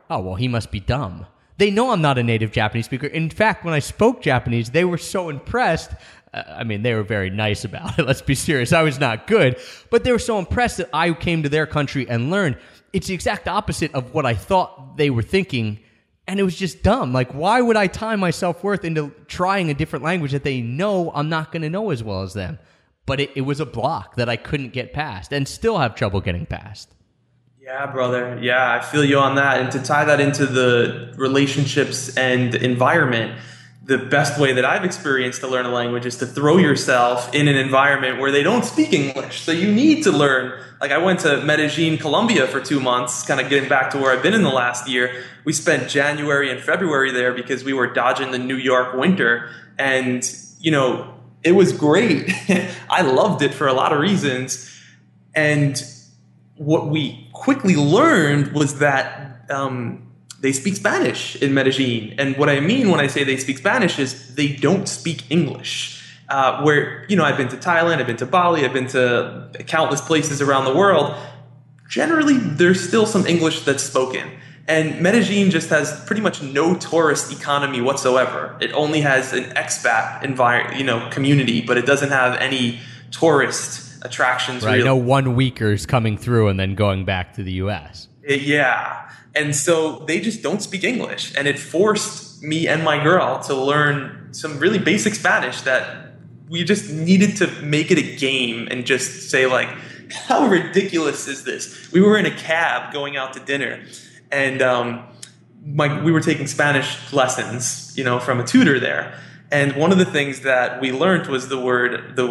oh 0.10 0.20
well 0.20 0.36
he 0.36 0.50
must 0.50 0.72
be 0.72 0.82
dumb. 0.82 1.26
They 1.60 1.72
know 1.72 1.92
i'm 1.92 2.02
not 2.02 2.18
a 2.18 2.24
native 2.24 2.52
japanese 2.52 2.86
speaker. 2.86 3.08
In 3.08 3.30
fact 3.30 3.64
when 3.64 3.74
i 3.74 3.80
spoke 3.80 4.22
japanese 4.22 4.72
they 4.72 4.84
were 4.84 4.98
so 4.98 5.30
impressed 5.30 5.92
uh, 6.34 6.44
i 6.48 6.64
mean 6.66 6.82
they 6.82 6.96
were 6.96 7.04
very 7.04 7.30
nice 7.30 7.64
about 7.64 7.98
it 7.98 8.06
let's 8.08 8.24
be 8.24 8.36
serious 8.36 8.74
i 8.74 8.82
was 8.82 9.00
not 9.00 9.28
good 9.28 9.58
but 9.90 10.04
they 10.04 10.12
were 10.12 10.20
so 10.20 10.40
impressed 10.40 10.78
that 10.78 10.90
i 10.92 11.14
came 11.14 11.44
to 11.44 11.50
their 11.50 11.68
country 11.68 12.10
and 12.10 12.30
learned. 12.30 12.58
It's 12.92 13.08
the 13.08 13.16
exact 13.16 13.48
opposite 13.48 13.94
of 13.94 14.14
what 14.14 14.26
i 14.26 14.34
thought 14.34 14.98
they 14.98 15.10
were 15.12 15.24
thinking 15.24 15.80
and 16.28 16.40
it 16.40 16.44
was 16.44 16.56
just 16.56 16.84
dumb. 16.84 17.14
Like, 17.14 17.34
why 17.34 17.62
would 17.62 17.76
I 17.76 17.88
tie 17.88 18.16
my 18.16 18.32
self 18.32 18.64
worth 18.64 18.86
into 18.86 19.14
trying 19.28 19.70
a 19.70 19.74
different 19.74 20.06
language 20.06 20.32
that 20.32 20.44
they 20.44 20.62
know 20.62 21.12
I'm 21.14 21.30
not 21.30 21.52
going 21.52 21.64
to 21.64 21.70
know 21.70 21.90
as 21.90 22.04
well 22.04 22.22
as 22.22 22.34
them? 22.34 22.60
But 23.06 23.20
it, 23.20 23.32
it 23.36 23.42
was 23.42 23.60
a 23.60 23.66
block 23.66 24.16
that 24.16 24.30
I 24.30 24.38
couldn't 24.38 24.72
get 24.72 24.94
past 24.94 25.34
and 25.34 25.48
still 25.48 25.78
have 25.78 25.96
trouble 25.96 26.22
getting 26.22 26.46
past. 26.46 26.90
Yeah, 27.62 27.86
brother. 27.88 28.40
Yeah, 28.42 28.74
I 28.74 28.82
feel 28.82 29.04
you 29.04 29.20
on 29.20 29.36
that. 29.36 29.62
And 29.62 29.72
to 29.72 29.82
tie 29.82 30.06
that 30.06 30.20
into 30.20 30.46
the 30.46 31.14
relationships 31.18 32.16
and 32.18 32.56
environment, 32.56 33.40
the 33.86 33.98
best 33.98 34.40
way 34.40 34.54
that 34.54 34.64
I've 34.64 34.86
experienced 34.86 35.42
to 35.42 35.48
learn 35.48 35.66
a 35.66 35.70
language 35.70 36.06
is 36.06 36.16
to 36.18 36.26
throw 36.26 36.58
yourself 36.58 37.34
in 37.36 37.50
an 37.50 37.58
environment 37.58 38.18
where 38.18 38.32
they 38.32 38.42
don't 38.42 38.64
speak 38.64 38.94
English. 38.94 39.42
So 39.42 39.52
you 39.52 39.74
need 39.74 40.04
to 40.04 40.12
learn. 40.12 40.58
Like 40.80 40.92
I 40.92 41.00
went 41.00 41.20
to 41.22 41.42
Medellin, 41.42 41.98
Colombia 41.98 42.48
for 42.48 42.62
two 42.62 42.80
months, 42.80 43.26
kind 43.26 43.42
of 43.42 43.50
getting 43.50 43.68
back 43.68 43.90
to 43.92 43.98
where 43.98 44.16
I've 44.16 44.24
been 44.24 44.34
in 44.34 44.44
the 44.44 44.50
last 44.50 44.88
year. 44.88 45.24
We 45.44 45.52
spent 45.52 45.90
January 45.90 46.50
and 46.50 46.62
February 46.62 47.12
there 47.12 47.34
because 47.34 47.66
we 47.66 47.74
were 47.74 47.88
dodging 47.88 48.32
the 48.32 48.40
New 48.40 48.56
York 48.56 48.94
winter. 48.94 49.50
And, 49.78 50.24
you 50.60 50.72
know, 50.72 51.16
it 51.44 51.52
was 51.52 51.74
great. 51.74 52.32
I 52.90 53.02
loved 53.02 53.42
it 53.42 53.54
for 53.54 53.68
a 53.68 53.74
lot 53.74 53.92
of 53.92 54.00
reasons. 54.00 54.70
And 55.36 55.82
what 56.56 56.88
we 56.88 57.28
quickly 57.34 57.76
learned 57.76 58.54
was 58.54 58.80
that 58.80 59.46
um, 59.50 60.13
they 60.44 60.52
speak 60.52 60.76
Spanish 60.76 61.38
in 61.38 61.54
Medellin. 61.54 62.16
And 62.20 62.36
what 62.36 62.50
I 62.50 62.60
mean 62.60 62.92
when 62.92 63.00
I 63.00 63.08
say 63.08 63.24
they 63.24 63.38
speak 63.38 63.58
Spanish 63.58 63.98
is 63.98 64.36
they 64.36 64.50
don't 64.50 64.88
speak 64.90 65.24
English. 65.32 66.02
Uh, 66.28 66.62
where, 66.64 67.06
you 67.08 67.16
know, 67.16 67.24
I've 67.24 67.38
been 67.38 67.48
to 67.50 67.56
Thailand, 67.56 68.00
I've 68.00 68.08
been 68.08 68.18
to 68.18 68.26
Bali, 68.26 68.66
I've 68.66 68.74
been 68.74 68.88
to 68.88 69.50
countless 69.68 70.02
places 70.02 70.42
around 70.42 70.66
the 70.66 70.76
world. 70.76 71.16
Generally, 71.90 72.38
there's 72.38 72.86
still 72.86 73.06
some 73.06 73.26
English 73.26 73.62
that's 73.62 73.84
spoken. 73.84 74.32
And 74.68 75.00
Medellin 75.02 75.50
just 75.50 75.70
has 75.70 76.04
pretty 76.06 76.22
much 76.22 76.42
no 76.42 76.76
tourist 76.76 77.32
economy 77.32 77.80
whatsoever. 77.80 78.58
It 78.60 78.74
only 78.74 79.00
has 79.02 79.32
an 79.32 79.46
expat 79.52 80.24
environment, 80.24 80.78
you 80.78 80.86
know, 80.86 81.08
community, 81.10 81.62
but 81.62 81.78
it 81.78 81.86
doesn't 81.86 82.10
have 82.10 82.38
any 82.40 82.80
tourist 83.12 84.04
attractions. 84.04 84.66
Right, 84.66 84.74
really. 84.74 84.86
no 84.86 84.98
one 84.98 85.36
weekers 85.36 85.86
coming 85.86 86.18
through 86.18 86.50
and 86.50 86.60
then 86.60 86.76
going 86.76 87.06
back 87.06 87.34
to 87.36 87.44
the 87.44 87.54
U.S. 87.54 88.10
Yeah. 88.28 89.10
And 89.36 89.56
so 89.56 90.00
they 90.00 90.20
just 90.20 90.42
don't 90.42 90.62
speak 90.62 90.84
English. 90.84 91.34
And 91.36 91.48
it 91.48 91.60
forced 91.60 92.44
me 92.44 92.68
and 92.68 92.84
my 92.84 93.04
girl 93.04 93.40
to 93.44 93.56
learn 93.56 94.30
some 94.32 94.60
really 94.60 94.80
basic 94.80 95.16
Spanish 95.16 95.62
that 95.62 96.14
we 96.50 96.64
just 96.64 96.92
needed 96.92 97.38
to 97.38 97.48
make 97.62 97.90
it 97.90 97.98
a 97.98 98.16
game 98.16 98.68
and 98.70 98.86
just 98.86 99.30
say, 99.30 99.48
like, 99.48 99.70
how 100.12 100.48
ridiculous 100.48 101.28
is 101.28 101.44
this? 101.44 101.92
We 101.92 102.02
were 102.02 102.18
in 102.18 102.26
a 102.26 102.36
cab 102.36 102.94
going 102.94 103.18
out 103.18 103.34
to 103.34 103.40
dinner, 103.40 103.84
and 104.32 104.62
um, 104.62 105.08
my, 105.66 106.04
we 106.04 106.12
were 106.12 106.22
taking 106.22 106.46
Spanish 106.46 107.12
lessons, 107.12 107.94
you 107.98 108.04
know, 108.04 108.20
from 108.20 108.40
a 108.40 108.44
tutor 108.44 108.80
there. 108.80 109.18
And 109.52 109.76
one 109.76 109.92
of 109.92 109.98
the 109.98 110.06
things 110.06 110.42
that 110.42 110.82
we 110.82 110.92
learned 110.92 111.28
was 111.28 111.48
the 111.48 111.60
word, 111.60 112.16
the 112.16 112.28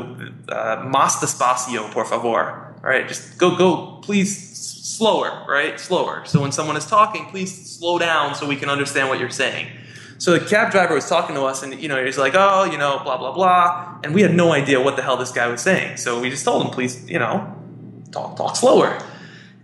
uh, 0.49 0.85
más 0.85 1.21
despacio, 1.21 1.91
por 1.93 2.05
favor. 2.05 2.75
All 2.83 2.91
right, 2.91 3.07
Just 3.07 3.39
go, 3.39 3.57
go, 3.57 4.01
please 4.03 4.52
slower, 4.83 5.45
right? 5.49 5.79
Slower. 5.79 6.25
So 6.27 6.41
when 6.41 6.51
someone 6.51 6.77
is 6.77 6.85
talking, 6.85 7.27
please 7.27 7.79
slow 7.79 7.99
down 7.99 8.35
so 8.35 8.49
we 8.49 8.57
can 8.57 8.69
understand 8.69 9.09
what 9.09 9.21
you're 9.21 9.31
saying. 9.31 9.69
So 10.19 10.37
the 10.37 10.45
cab 10.45 10.73
driver 10.73 10.95
was 10.95 11.09
talking 11.09 11.35
to 11.37 11.43
us, 11.43 11.63
and 11.63 11.81
you 11.81 11.89
know, 11.89 12.05
he's 12.05 12.19
like, 12.19 12.35
"Oh, 12.37 12.65
you 12.65 12.79
know, 12.79 13.01
blah 13.03 13.17
blah 13.17 13.33
blah," 13.33 13.99
and 14.05 14.15
we 14.15 14.23
had 14.23 14.35
no 14.35 14.53
idea 14.53 14.81
what 14.81 14.97
the 14.97 15.03
hell 15.03 15.17
this 15.17 15.33
guy 15.33 15.47
was 15.47 15.61
saying. 15.61 15.97
So 15.97 16.21
we 16.21 16.31
just 16.31 16.45
told 16.45 16.65
him, 16.65 16.71
"Please, 16.73 17.09
you 17.09 17.19
know, 17.19 17.55
talk 18.11 18.37
talk 18.37 18.57
slower." 18.57 18.99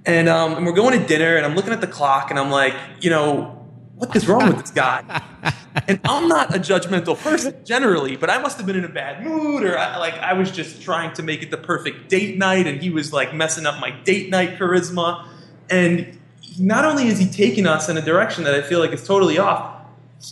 And, 0.06 0.28
um, 0.28 0.56
and 0.56 0.64
we're 0.64 0.72
going 0.72 0.98
to 0.98 1.06
dinner, 1.06 1.36
and 1.36 1.44
I'm 1.44 1.54
looking 1.54 1.72
at 1.72 1.82
the 1.82 1.86
clock, 1.86 2.30
and 2.30 2.38
I'm 2.38 2.50
like, 2.50 2.74
you 3.00 3.10
know, 3.10 3.57
what 3.98 4.14
is 4.14 4.28
wrong 4.28 4.46
with 4.48 4.60
this 4.60 4.70
guy? 4.70 5.02
and 5.88 6.00
I'm 6.04 6.28
not 6.28 6.54
a 6.54 6.58
judgmental 6.58 7.18
person 7.18 7.54
generally, 7.64 8.16
but 8.16 8.30
I 8.30 8.40
must 8.40 8.56
have 8.58 8.66
been 8.66 8.76
in 8.76 8.84
a 8.84 8.88
bad 8.88 9.24
mood, 9.24 9.64
or 9.64 9.76
I, 9.76 9.98
like 9.98 10.14
I 10.14 10.34
was 10.34 10.50
just 10.50 10.80
trying 10.80 11.12
to 11.14 11.22
make 11.22 11.42
it 11.42 11.50
the 11.50 11.56
perfect 11.56 12.08
date 12.08 12.38
night, 12.38 12.66
and 12.66 12.80
he 12.80 12.90
was 12.90 13.12
like 13.12 13.34
messing 13.34 13.66
up 13.66 13.80
my 13.80 13.90
date 13.90 14.30
night 14.30 14.58
charisma. 14.58 15.26
And 15.68 16.18
not 16.58 16.84
only 16.84 17.08
is 17.08 17.18
he 17.18 17.28
taking 17.28 17.66
us 17.66 17.88
in 17.88 17.96
a 17.96 18.02
direction 18.02 18.44
that 18.44 18.54
I 18.54 18.62
feel 18.62 18.78
like 18.78 18.92
is 18.92 19.06
totally 19.06 19.38
off, 19.38 19.74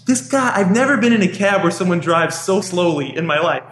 this 0.07 0.29
guy, 0.29 0.53
I've 0.55 0.71
never 0.71 0.97
been 0.97 1.13
in 1.13 1.23
a 1.23 1.29
cab 1.29 1.63
where 1.63 1.71
someone 1.71 2.01
drives 2.01 2.39
so 2.39 2.61
slowly 2.61 3.17
in 3.17 3.27
my 3.27 3.39
life. 3.39 3.65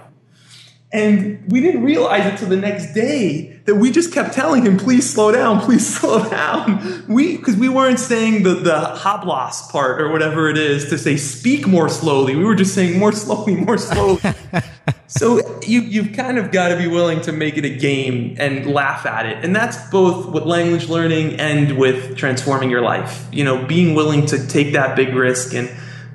And 0.94 1.50
we 1.50 1.60
didn't 1.60 1.82
realize 1.82 2.24
it 2.24 2.38
till 2.38 2.48
the 2.48 2.56
next 2.56 2.94
day 2.94 3.60
that 3.64 3.74
we 3.74 3.90
just 3.90 4.12
kept 4.12 4.32
telling 4.32 4.64
him, 4.64 4.78
please 4.78 5.12
slow 5.12 5.32
down, 5.32 5.60
please 5.60 5.84
slow 5.98 6.22
down. 6.30 7.04
We, 7.08 7.36
because 7.36 7.56
we 7.56 7.68
weren't 7.68 7.98
saying 7.98 8.44
the, 8.44 8.54
the 8.54 8.94
hablas 8.98 9.68
part 9.72 10.00
or 10.00 10.12
whatever 10.12 10.48
it 10.48 10.56
is 10.56 10.88
to 10.90 10.96
say 10.96 11.16
speak 11.16 11.66
more 11.66 11.88
slowly. 11.88 12.36
We 12.36 12.44
were 12.44 12.54
just 12.54 12.76
saying 12.76 12.96
more 12.96 13.10
slowly, 13.10 13.56
more 13.56 13.76
slowly. 13.76 14.20
so 15.08 15.60
you, 15.62 15.80
you've 15.80 16.12
kind 16.12 16.38
of 16.38 16.52
got 16.52 16.68
to 16.68 16.76
be 16.76 16.86
willing 16.86 17.20
to 17.22 17.32
make 17.32 17.58
it 17.58 17.64
a 17.64 17.76
game 17.76 18.36
and 18.38 18.64
laugh 18.64 19.04
at 19.04 19.26
it. 19.26 19.44
And 19.44 19.54
that's 19.54 19.90
both 19.90 20.26
with 20.26 20.44
language 20.44 20.88
learning 20.88 21.40
and 21.40 21.76
with 21.76 22.16
transforming 22.16 22.70
your 22.70 22.82
life. 22.82 23.26
You 23.32 23.42
know, 23.42 23.66
being 23.66 23.96
willing 23.96 24.26
to 24.26 24.46
take 24.46 24.74
that 24.74 24.94
big 24.94 25.12
risk 25.12 25.54
and 25.54 25.68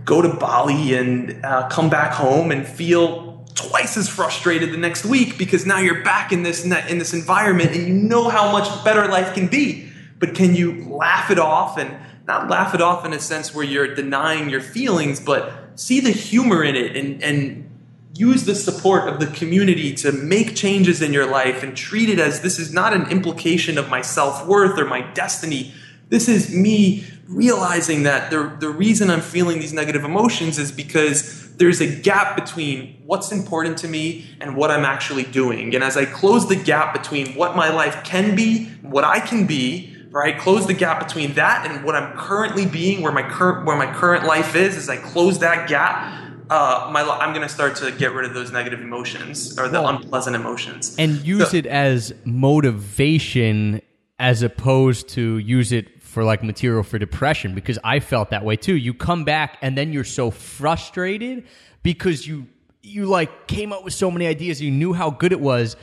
go 0.06 0.22
to 0.22 0.30
Bali 0.30 0.94
and 0.94 1.44
uh, 1.44 1.68
come 1.68 1.90
back 1.90 2.14
home 2.14 2.52
and 2.52 2.66
feel 2.66 3.29
twice 3.60 3.98
as 3.98 4.08
frustrated 4.08 4.72
the 4.72 4.78
next 4.78 5.06
week 5.06 5.38
because 5.38 5.66
now 5.66 5.80
you're 5.80 6.04
back 6.04 6.32
in 6.32 6.44
this 6.44 6.64
in 6.64 6.98
this 6.98 7.14
environment 7.14 7.72
and 7.76 7.88
you 7.88 7.94
know 7.94 8.30
how 8.30 8.52
much 8.52 8.84
better 8.86 9.08
life 9.08 9.34
can 9.34 9.48
be. 9.48 9.90
But 10.18 10.36
can 10.36 10.56
you 10.56 10.88
laugh 10.90 11.30
it 11.30 11.40
off 11.40 11.78
and 11.78 11.98
not 12.26 12.50
laugh 12.50 12.74
it 12.74 12.82
off 12.82 13.06
in 13.06 13.14
a 13.14 13.20
sense 13.20 13.54
where 13.54 13.66
you're 13.66 13.96
denying 13.96 14.50
your 14.50 14.62
feelings, 14.62 15.20
but 15.20 15.52
see 15.76 16.00
the 16.00 16.12
humor 16.12 16.64
in 16.64 16.76
it 16.76 16.96
and, 16.96 17.24
and 17.24 17.70
use 18.14 18.46
the 18.46 18.56
support 18.56 19.08
of 19.08 19.20
the 19.20 19.28
community 19.28 19.94
to 19.96 20.12
make 20.12 20.56
changes 20.56 21.02
in 21.02 21.14
your 21.14 21.26
life 21.26 21.64
and 21.64 21.76
treat 21.76 22.10
it 22.10 22.20
as 22.20 22.42
this 22.42 22.60
is 22.60 22.74
not 22.74 22.94
an 22.94 23.10
implication 23.10 23.78
of 23.78 23.90
my 23.90 24.02
self 24.02 24.46
worth 24.46 24.78
or 24.78 24.86
my 24.86 25.02
destiny. 25.14 25.74
This 26.10 26.28
is 26.28 26.54
me 26.54 27.06
realizing 27.28 28.04
that 28.04 28.32
the, 28.32 28.56
the 28.60 28.70
reason 28.70 29.10
I'm 29.10 29.22
feeling 29.22 29.60
these 29.60 29.74
negative 29.74 30.04
emotions 30.04 30.58
is 30.58 30.72
because 30.72 31.39
there's 31.60 31.82
a 31.82 31.88
gap 32.02 32.36
between 32.36 33.02
what's 33.06 33.32
important 33.32 33.78
to 33.80 33.88
me 33.88 34.26
and 34.42 34.56
what 34.56 34.72
I'm 34.72 34.86
actually 34.86 35.24
doing. 35.24 35.76
And 35.76 35.84
as 35.84 35.96
I 35.98 36.06
close 36.06 36.48
the 36.48 36.56
gap 36.56 36.94
between 36.94 37.36
what 37.36 37.56
my 37.56 37.70
life 37.70 38.04
can 38.04 38.36
be, 38.36 38.66
what 38.82 39.04
I 39.04 39.20
can 39.20 39.46
be, 39.46 39.96
right? 40.12 40.38
Close 40.40 40.66
the 40.68 40.74
gap 40.74 41.06
between 41.06 41.34
that 41.34 41.70
and 41.70 41.84
what 41.84 41.96
I'm 41.96 42.18
currently 42.18 42.66
being, 42.66 43.02
where 43.04 43.12
my 43.12 43.24
current 43.24 43.66
where 43.68 43.78
my 43.78 43.94
current 43.94 44.26
life 44.26 44.56
is. 44.56 44.76
As 44.78 44.90
I 44.90 44.98
close 44.98 45.40
that 45.40 45.68
gap, 45.70 46.16
uh, 46.50 46.90
my 46.92 47.04
li- 47.04 47.10
I'm 47.20 47.34
going 47.34 47.46
to 47.48 47.54
start 47.54 47.76
to 47.78 47.92
get 47.92 48.14
rid 48.14 48.26
of 48.26 48.34
those 48.34 48.52
negative 48.52 48.80
emotions 48.82 49.60
or 49.60 49.68
the 49.68 49.82
Well, 49.82 49.90
unpleasant 49.98 50.36
emotions. 50.36 50.96
and 50.98 51.18
use 51.26 51.52
So- 51.52 51.58
it 51.58 51.66
as 51.68 52.14
motivation 52.26 53.82
as 54.18 54.42
opposed 54.42 55.08
to 55.10 55.38
use 55.38 55.72
it 55.72 55.99
for 56.10 56.24
like 56.24 56.44
material 56.44 56.82
for 56.82 56.98
depression 56.98 57.54
because 57.54 57.78
I 57.84 58.00
felt 58.00 58.32
that 58.32 58.44
way 58.44 58.56
too. 58.56 58.76
You 58.76 58.96
come 58.96 59.26
back 59.26 59.60
and 59.62 59.78
then 59.78 59.94
you're 59.94 60.04
so 60.04 60.32
frustrated 60.32 61.46
because 61.84 62.28
you 62.28 62.48
you 62.82 63.06
like 63.06 63.48
came 63.48 63.72
up 63.72 63.84
with 63.84 63.94
so 63.94 64.10
many 64.10 64.26
ideas, 64.26 64.60
you 64.60 64.72
knew 64.72 64.94
how 64.94 65.12
good 65.12 65.32
it 65.32 65.40
was, 65.40 65.76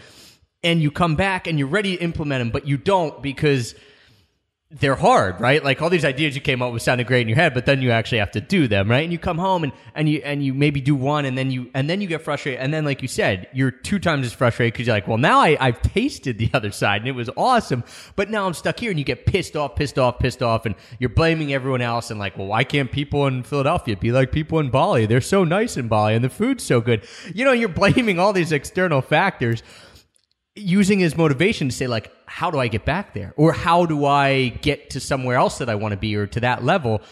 and 0.65 0.83
you 0.83 0.91
come 0.91 1.15
back 1.15 1.47
and 1.47 1.59
you're 1.61 1.69
ready 1.69 1.97
to 1.97 2.03
implement 2.03 2.41
them, 2.41 2.51
but 2.51 2.67
you 2.67 2.77
don't 2.77 3.23
because 3.23 3.77
they're 4.73 4.97
hard, 4.97 5.41
right? 5.41 5.63
Like 5.63 5.81
all 5.81 5.89
these 5.89 6.05
ideas 6.05 6.35
you 6.35 6.41
came 6.41 6.61
up 6.61 6.73
with 6.73 6.83
sounded 6.83 7.07
great 7.07 7.21
in 7.21 7.29
your 7.29 7.37
head, 7.37 7.55
but 7.55 7.67
then 7.67 7.81
you 7.81 7.93
actually 7.93 8.19
have 8.19 8.33
to 8.33 8.41
do 8.41 8.67
them, 8.67 8.91
right? 8.91 9.05
And 9.05 9.13
you 9.13 9.19
come 9.19 9.39
home 9.39 9.63
and, 9.63 9.73
and 9.95 10.09
you 10.09 10.21
and 10.25 10.45
you 10.45 10.53
maybe 10.53 10.81
do 10.81 10.97
one, 10.97 11.25
and 11.25 11.39
then 11.39 11.53
you 11.53 11.71
and 11.73 11.89
then 11.89 12.01
you 12.01 12.09
get 12.09 12.23
frustrated, 12.23 12.61
and 12.61 12.75
then 12.75 12.85
like 12.85 13.01
you 13.01 13.07
said, 13.07 13.47
you're 13.53 13.71
two 13.71 14.01
times 14.01 14.27
as 14.27 14.33
frustrated 14.33 14.75
because 14.75 14.89
you're 14.89 14.97
like, 14.97 15.07
well, 15.07 15.19
now 15.19 15.39
I, 15.39 15.57
I've 15.61 15.81
tasted 15.83 16.39
the 16.39 16.51
other 16.53 16.73
side 16.73 17.03
and 17.03 17.09
it 17.09 17.13
was 17.13 17.31
awesome, 17.37 17.85
but 18.17 18.29
now 18.29 18.45
I'm 18.45 18.55
stuck 18.55 18.81
here, 18.81 18.91
and 18.91 18.99
you 18.99 19.05
get 19.05 19.25
pissed 19.25 19.55
off, 19.55 19.77
pissed 19.77 20.01
off, 20.01 20.19
pissed 20.19 20.43
off, 20.43 20.67
and 20.67 20.75
you're 20.99 21.11
blaming 21.11 21.53
everyone 21.53 21.81
else, 21.81 22.11
and 22.11 22.19
like, 22.19 22.37
well, 22.37 22.49
why 22.49 22.65
can't 22.65 22.91
people 22.91 23.29
in 23.29 23.45
Philadelphia 23.45 23.97
be 23.97 24.11
like 24.11 24.33
people 24.33 24.59
in 24.59 24.71
Bali? 24.71 25.07
They're 25.07 25.21
so 25.21 25.45
nice 25.45 25.77
in 25.77 25.87
Bali, 25.87 26.17
and 26.17 26.25
the 26.25 26.29
food's 26.29 26.65
so 26.65 26.81
good. 26.81 27.07
You 27.33 27.45
know, 27.45 27.53
you're 27.53 27.69
blaming 27.69 28.19
all 28.19 28.33
these 28.33 28.51
external 28.51 29.01
factors 29.01 29.63
using 30.57 30.99
his 30.99 31.17
motivation 31.17 31.69
to 31.69 31.75
say 31.75 31.87
like 31.87 32.11
how 32.27 32.51
do 32.51 32.59
i 32.59 32.67
get 32.69 32.85
back 32.85 33.15
there? 33.15 33.33
Or 33.37 33.53
how 33.53 33.87
do 33.87 34.05
i 34.05 34.49
get 34.49 34.91
to 34.91 35.01
somewhere 35.01 35.37
else 35.37 35.59
that 35.59 35.69
i 35.69 35.75
want 35.75 35.93
to 35.93 35.99
be 35.99 36.17
or 36.17 36.27
to 36.27 36.41
that 36.41 36.65
level? 36.65 37.03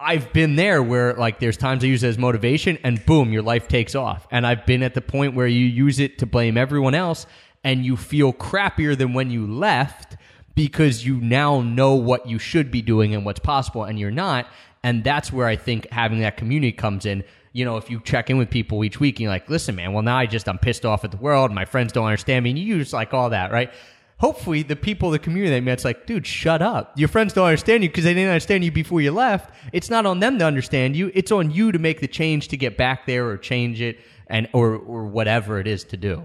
I've 0.00 0.32
been 0.32 0.56
there 0.56 0.82
where 0.82 1.14
like 1.14 1.38
there's 1.38 1.56
times 1.56 1.84
i 1.84 1.86
use 1.86 2.02
it 2.02 2.08
as 2.08 2.18
motivation 2.18 2.78
and 2.82 3.04
boom 3.04 3.30
your 3.30 3.42
life 3.42 3.68
takes 3.68 3.94
off. 3.94 4.26
And 4.30 4.46
i've 4.46 4.66
been 4.66 4.82
at 4.82 4.94
the 4.94 5.00
point 5.00 5.34
where 5.34 5.46
you 5.46 5.66
use 5.66 5.98
it 5.98 6.18
to 6.18 6.26
blame 6.26 6.56
everyone 6.56 6.94
else 6.94 7.26
and 7.62 7.84
you 7.84 7.96
feel 7.96 8.32
crappier 8.32 8.96
than 8.96 9.12
when 9.12 9.30
you 9.30 9.46
left 9.46 10.16
because 10.54 11.04
you 11.06 11.20
now 11.20 11.60
know 11.60 11.94
what 11.94 12.26
you 12.26 12.38
should 12.38 12.70
be 12.70 12.82
doing 12.82 13.14
and 13.14 13.24
what's 13.24 13.40
possible 13.40 13.84
and 13.84 13.98
you're 13.98 14.10
not. 14.10 14.48
And 14.82 15.04
that's 15.04 15.32
where 15.32 15.46
i 15.46 15.56
think 15.56 15.88
having 15.90 16.20
that 16.20 16.36
community 16.36 16.72
comes 16.72 17.04
in 17.04 17.22
you 17.52 17.64
know, 17.64 17.76
if 17.76 17.90
you 17.90 18.00
check 18.00 18.30
in 18.30 18.38
with 18.38 18.50
people 18.50 18.84
each 18.84 19.00
week 19.00 19.20
you're 19.20 19.30
like, 19.30 19.48
listen, 19.48 19.74
man, 19.74 19.92
well, 19.92 20.02
now 20.02 20.18
I 20.18 20.26
just, 20.26 20.48
I'm 20.48 20.58
pissed 20.58 20.84
off 20.84 21.04
at 21.04 21.10
the 21.10 21.16
world. 21.16 21.52
My 21.52 21.64
friends 21.64 21.92
don't 21.92 22.06
understand 22.06 22.44
me. 22.44 22.50
And 22.50 22.58
you 22.58 22.76
use 22.76 22.92
like 22.92 23.14
all 23.14 23.30
that, 23.30 23.52
right? 23.52 23.72
Hopefully, 24.18 24.64
the 24.64 24.74
people, 24.74 25.10
the 25.10 25.18
community 25.20 25.54
that 25.54 25.62
met, 25.62 25.74
it's 25.74 25.84
like, 25.84 26.06
dude, 26.06 26.26
shut 26.26 26.60
up. 26.60 26.92
Your 26.98 27.06
friends 27.06 27.32
don't 27.32 27.46
understand 27.46 27.84
you 27.84 27.88
because 27.88 28.02
they 28.02 28.14
didn't 28.14 28.30
understand 28.30 28.64
you 28.64 28.72
before 28.72 29.00
you 29.00 29.12
left. 29.12 29.54
It's 29.72 29.90
not 29.90 30.06
on 30.06 30.18
them 30.18 30.40
to 30.40 30.44
understand 30.44 30.96
you. 30.96 31.12
It's 31.14 31.30
on 31.30 31.52
you 31.52 31.70
to 31.70 31.78
make 31.78 32.00
the 32.00 32.08
change 32.08 32.48
to 32.48 32.56
get 32.56 32.76
back 32.76 33.06
there 33.06 33.28
or 33.28 33.36
change 33.36 33.80
it 33.80 34.00
and, 34.26 34.48
or, 34.52 34.74
or 34.74 35.06
whatever 35.06 35.60
it 35.60 35.68
is 35.68 35.84
to 35.84 35.96
do. 35.96 36.24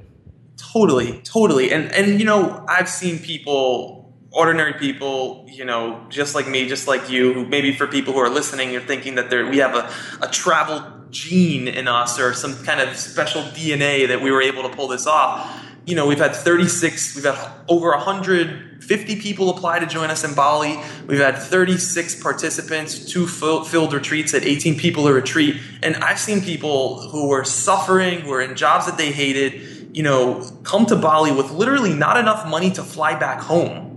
Totally, 0.58 1.20
totally. 1.22 1.72
And 1.72 1.92
and 1.92 2.20
you 2.20 2.26
know, 2.26 2.66
I've 2.68 2.90
seen 2.90 3.20
people, 3.20 4.14
ordinary 4.32 4.74
people, 4.74 5.46
you 5.50 5.66
know, 5.66 6.06
just 6.10 6.36
like 6.36 6.48
me, 6.48 6.68
just 6.68 6.88
like 6.88 7.10
you, 7.10 7.34
who 7.34 7.46
maybe 7.46 7.74
for 7.74 7.86
people 7.88 8.14
who 8.14 8.20
are 8.20 8.30
listening, 8.30 8.72
you're 8.72 8.82
thinking 8.82 9.16
that 9.16 9.30
we 9.32 9.58
have 9.58 9.76
a, 9.76 9.92
a 10.26 10.30
travel 10.30 10.80
gene 11.14 11.68
in 11.68 11.88
us 11.88 12.20
or 12.20 12.34
some 12.34 12.62
kind 12.66 12.82
of 12.82 12.98
special 12.98 13.44
DNA 13.44 14.08
that 14.08 14.22
we 14.22 14.32
were 14.32 14.42
able 14.42 14.64
to 14.64 14.70
pull 14.70 14.88
this 14.88 15.08
off. 15.08 15.62
You 15.86 15.96
know, 15.96 16.08
we've 16.08 16.20
had 16.20 16.36
36, 16.36 17.16
we've 17.16 17.26
had 17.26 17.52
over 17.68 17.90
150 17.90 19.16
people 19.18 19.50
apply 19.50 19.80
to 19.80 19.86
join 19.86 20.10
us 20.10 20.24
in 20.24 20.34
Bali. 20.34 20.80
We've 21.08 21.20
had 21.20 21.38
36 21.38 22.22
participants, 22.22 23.06
two 23.06 23.28
filled 23.28 23.94
retreats 23.94 24.34
at 24.34 24.44
18 24.44 24.78
people 24.78 25.08
a 25.08 25.14
retreat. 25.14 25.58
And 25.82 25.98
I've 25.98 26.20
seen 26.20 26.42
people 26.42 27.10
who 27.10 27.28
were 27.28 27.44
suffering, 27.44 28.22
who 28.22 28.30
were 28.30 28.42
in 28.42 28.56
jobs 28.56 28.86
that 28.86 28.98
they 28.98 29.12
hated, 29.12 29.96
you 29.96 30.04
know, 30.04 30.50
come 30.64 30.86
to 30.88 30.96
Bali 30.96 31.32
with 31.32 31.52
literally 31.52 31.94
not 31.94 32.18
enough 32.18 32.48
money 32.48 32.72
to 32.72 32.84
fly 32.84 33.16
back 33.16 33.40
home. 33.40 33.92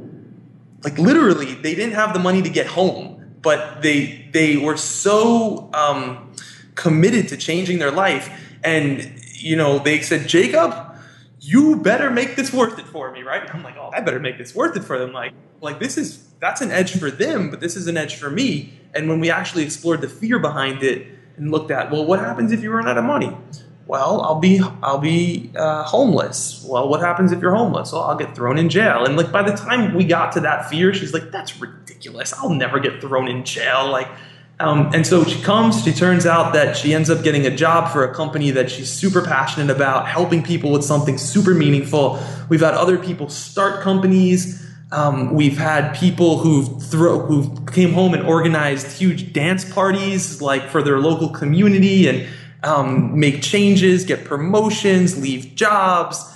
Like 0.84 0.98
literally, 0.98 1.54
they 1.54 1.74
didn't 1.74 1.94
have 1.94 2.12
the 2.12 2.20
money 2.20 2.42
to 2.42 2.50
get 2.50 2.66
home, 2.66 3.36
but 3.42 3.80
they 3.82 4.28
they 4.32 4.56
were 4.56 4.76
so 4.76 5.70
um, 5.72 6.34
committed 6.76 7.28
to 7.28 7.36
changing 7.36 7.78
their 7.80 7.90
life, 7.90 8.30
and 8.62 9.12
you 9.32 9.56
know, 9.56 9.78
they 9.78 10.00
said, 10.00 10.28
Jacob, 10.28 10.74
you 11.40 11.76
better 11.76 12.10
make 12.10 12.36
this 12.36 12.52
worth 12.52 12.78
it 12.78 12.86
for 12.86 13.10
me, 13.12 13.22
right? 13.22 13.42
And 13.42 13.50
I'm 13.50 13.62
like, 13.62 13.76
oh, 13.76 13.90
I 13.92 14.00
better 14.00 14.18
make 14.18 14.38
this 14.38 14.54
worth 14.54 14.76
it 14.76 14.82
for 14.84 14.98
them. 14.98 15.12
Like, 15.12 15.32
like 15.60 15.78
this 15.78 15.96
is 15.96 16.26
that's 16.40 16.60
an 16.60 16.70
edge 16.70 16.98
for 16.98 17.10
them, 17.10 17.50
but 17.50 17.60
this 17.60 17.76
is 17.76 17.86
an 17.86 17.96
edge 17.96 18.16
for 18.16 18.30
me. 18.30 18.72
And 18.94 19.08
when 19.08 19.20
we 19.20 19.30
actually 19.30 19.64
explored 19.64 20.00
the 20.00 20.08
fear 20.08 20.38
behind 20.38 20.82
it 20.82 21.06
and 21.36 21.50
looked 21.50 21.70
at, 21.70 21.90
well, 21.90 22.04
what 22.04 22.18
happens 22.18 22.52
if 22.52 22.62
you 22.62 22.70
run 22.70 22.88
out 22.88 22.98
of 22.98 23.04
money? 23.04 23.36
Well, 23.86 24.20
I'll 24.22 24.40
be 24.40 24.60
I'll 24.82 24.98
be 24.98 25.52
uh, 25.54 25.84
homeless. 25.84 26.66
Well, 26.68 26.88
what 26.88 27.00
happens 27.00 27.30
if 27.30 27.40
you're 27.40 27.54
homeless? 27.54 27.92
Well, 27.92 28.02
I'll 28.02 28.16
get 28.16 28.34
thrown 28.34 28.58
in 28.58 28.68
jail. 28.68 29.04
And 29.04 29.16
like 29.16 29.30
by 29.30 29.48
the 29.48 29.56
time 29.56 29.94
we 29.94 30.04
got 30.04 30.32
to 30.32 30.40
that 30.40 30.68
fear, 30.68 30.92
she's 30.92 31.14
like, 31.14 31.30
"That's 31.30 31.60
ridiculous. 31.60 32.32
I'll 32.32 32.50
never 32.50 32.80
get 32.80 33.00
thrown 33.00 33.28
in 33.28 33.44
jail." 33.44 33.88
Like, 33.88 34.08
um, 34.58 34.90
and 34.94 35.06
so 35.06 35.24
she 35.24 35.42
comes. 35.42 35.84
She 35.84 35.92
turns 35.92 36.24
out 36.24 36.54
that 36.54 36.76
she 36.76 36.94
ends 36.94 37.10
up 37.10 37.22
getting 37.22 37.46
a 37.46 37.54
job 37.54 37.92
for 37.92 38.04
a 38.04 38.14
company 38.14 38.50
that 38.52 38.70
she's 38.70 38.90
super 38.90 39.20
passionate 39.22 39.74
about, 39.74 40.08
helping 40.08 40.42
people 40.42 40.72
with 40.72 40.82
something 40.82 41.18
super 41.18 41.52
meaningful. 41.52 42.18
We've 42.48 42.60
had 42.60 42.74
other 42.74 42.96
people 42.96 43.28
start 43.28 43.82
companies. 43.82 44.64
Um, 44.92 45.34
we've 45.34 45.58
had 45.58 45.94
people 45.94 46.38
who've 46.38 46.82
throw 46.82 47.18
who 47.18 47.66
came 47.66 47.92
home 47.92 48.14
and 48.14 48.22
organized 48.22 48.98
huge 48.98 49.32
dance 49.34 49.64
parties, 49.64 50.40
like 50.40 50.70
for 50.70 50.82
their 50.82 51.00
local 51.00 51.28
community, 51.28 52.08
and 52.08 52.26
um, 52.62 53.18
make 53.18 53.42
changes, 53.42 54.04
get 54.04 54.24
promotions, 54.24 55.20
leave 55.20 55.54
jobs. 55.54 56.32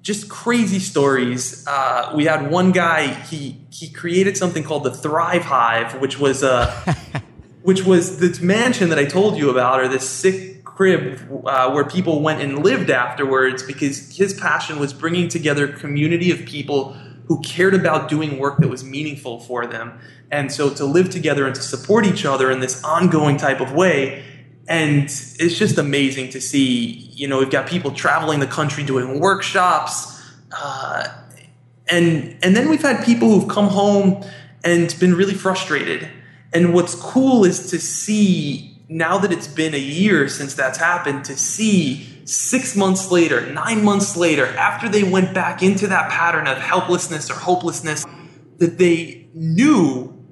Just 0.00 0.28
crazy 0.28 0.78
stories. 0.78 1.66
Uh, 1.66 2.12
we 2.14 2.26
had 2.26 2.52
one 2.52 2.70
guy. 2.70 3.08
He 3.24 3.58
he 3.70 3.90
created 3.90 4.36
something 4.36 4.62
called 4.62 4.84
the 4.84 4.94
Thrive 4.94 5.42
Hive, 5.42 6.00
which 6.00 6.20
was 6.20 6.44
a 6.44 6.94
which 7.64 7.82
was 7.82 8.18
this 8.18 8.42
mansion 8.42 8.90
that 8.90 8.98
I 8.98 9.06
told 9.06 9.38
you 9.38 9.48
about, 9.48 9.80
or 9.80 9.88
this 9.88 10.06
sick 10.06 10.62
crib 10.64 11.18
uh, 11.46 11.70
where 11.72 11.84
people 11.84 12.20
went 12.20 12.42
and 12.42 12.62
lived 12.62 12.90
afterwards 12.90 13.62
because 13.62 14.14
his 14.14 14.34
passion 14.34 14.78
was 14.78 14.92
bringing 14.92 15.30
together 15.30 15.70
a 15.70 15.72
community 15.72 16.30
of 16.30 16.44
people 16.44 16.92
who 17.26 17.40
cared 17.40 17.72
about 17.72 18.10
doing 18.10 18.38
work 18.38 18.58
that 18.58 18.68
was 18.68 18.84
meaningful 18.84 19.40
for 19.40 19.66
them. 19.66 19.98
And 20.30 20.52
so 20.52 20.74
to 20.74 20.84
live 20.84 21.08
together 21.08 21.46
and 21.46 21.54
to 21.54 21.62
support 21.62 22.04
each 22.04 22.26
other 22.26 22.50
in 22.50 22.60
this 22.60 22.84
ongoing 22.84 23.38
type 23.38 23.62
of 23.62 23.72
way. 23.72 24.22
And 24.68 25.04
it's 25.04 25.58
just 25.58 25.78
amazing 25.78 26.32
to 26.32 26.42
see, 26.42 27.08
you 27.14 27.28
know, 27.28 27.38
we've 27.38 27.50
got 27.50 27.66
people 27.66 27.92
traveling 27.92 28.40
the 28.40 28.46
country 28.46 28.84
doing 28.84 29.20
workshops. 29.20 30.22
Uh, 30.52 31.08
and, 31.88 32.36
and 32.42 32.54
then 32.54 32.68
we've 32.68 32.82
had 32.82 33.06
people 33.06 33.30
who've 33.30 33.48
come 33.48 33.68
home 33.68 34.22
and 34.62 34.94
been 35.00 35.14
really 35.14 35.34
frustrated. 35.34 36.10
And 36.54 36.72
what's 36.72 36.94
cool 36.94 37.44
is 37.44 37.70
to 37.70 37.80
see 37.80 38.74
now 38.88 39.18
that 39.18 39.32
it's 39.32 39.48
been 39.48 39.74
a 39.74 39.78
year 39.78 40.28
since 40.28 40.54
that's 40.54 40.78
happened, 40.78 41.24
to 41.24 41.36
see 41.36 42.06
six 42.26 42.76
months 42.76 43.10
later, 43.10 43.52
nine 43.52 43.82
months 43.82 44.16
later, 44.16 44.46
after 44.46 44.88
they 44.88 45.02
went 45.02 45.34
back 45.34 45.62
into 45.62 45.88
that 45.88 46.10
pattern 46.10 46.46
of 46.46 46.58
helplessness 46.58 47.30
or 47.30 47.34
hopelessness, 47.34 48.06
that 48.58 48.78
they 48.78 49.28
knew, 49.34 50.24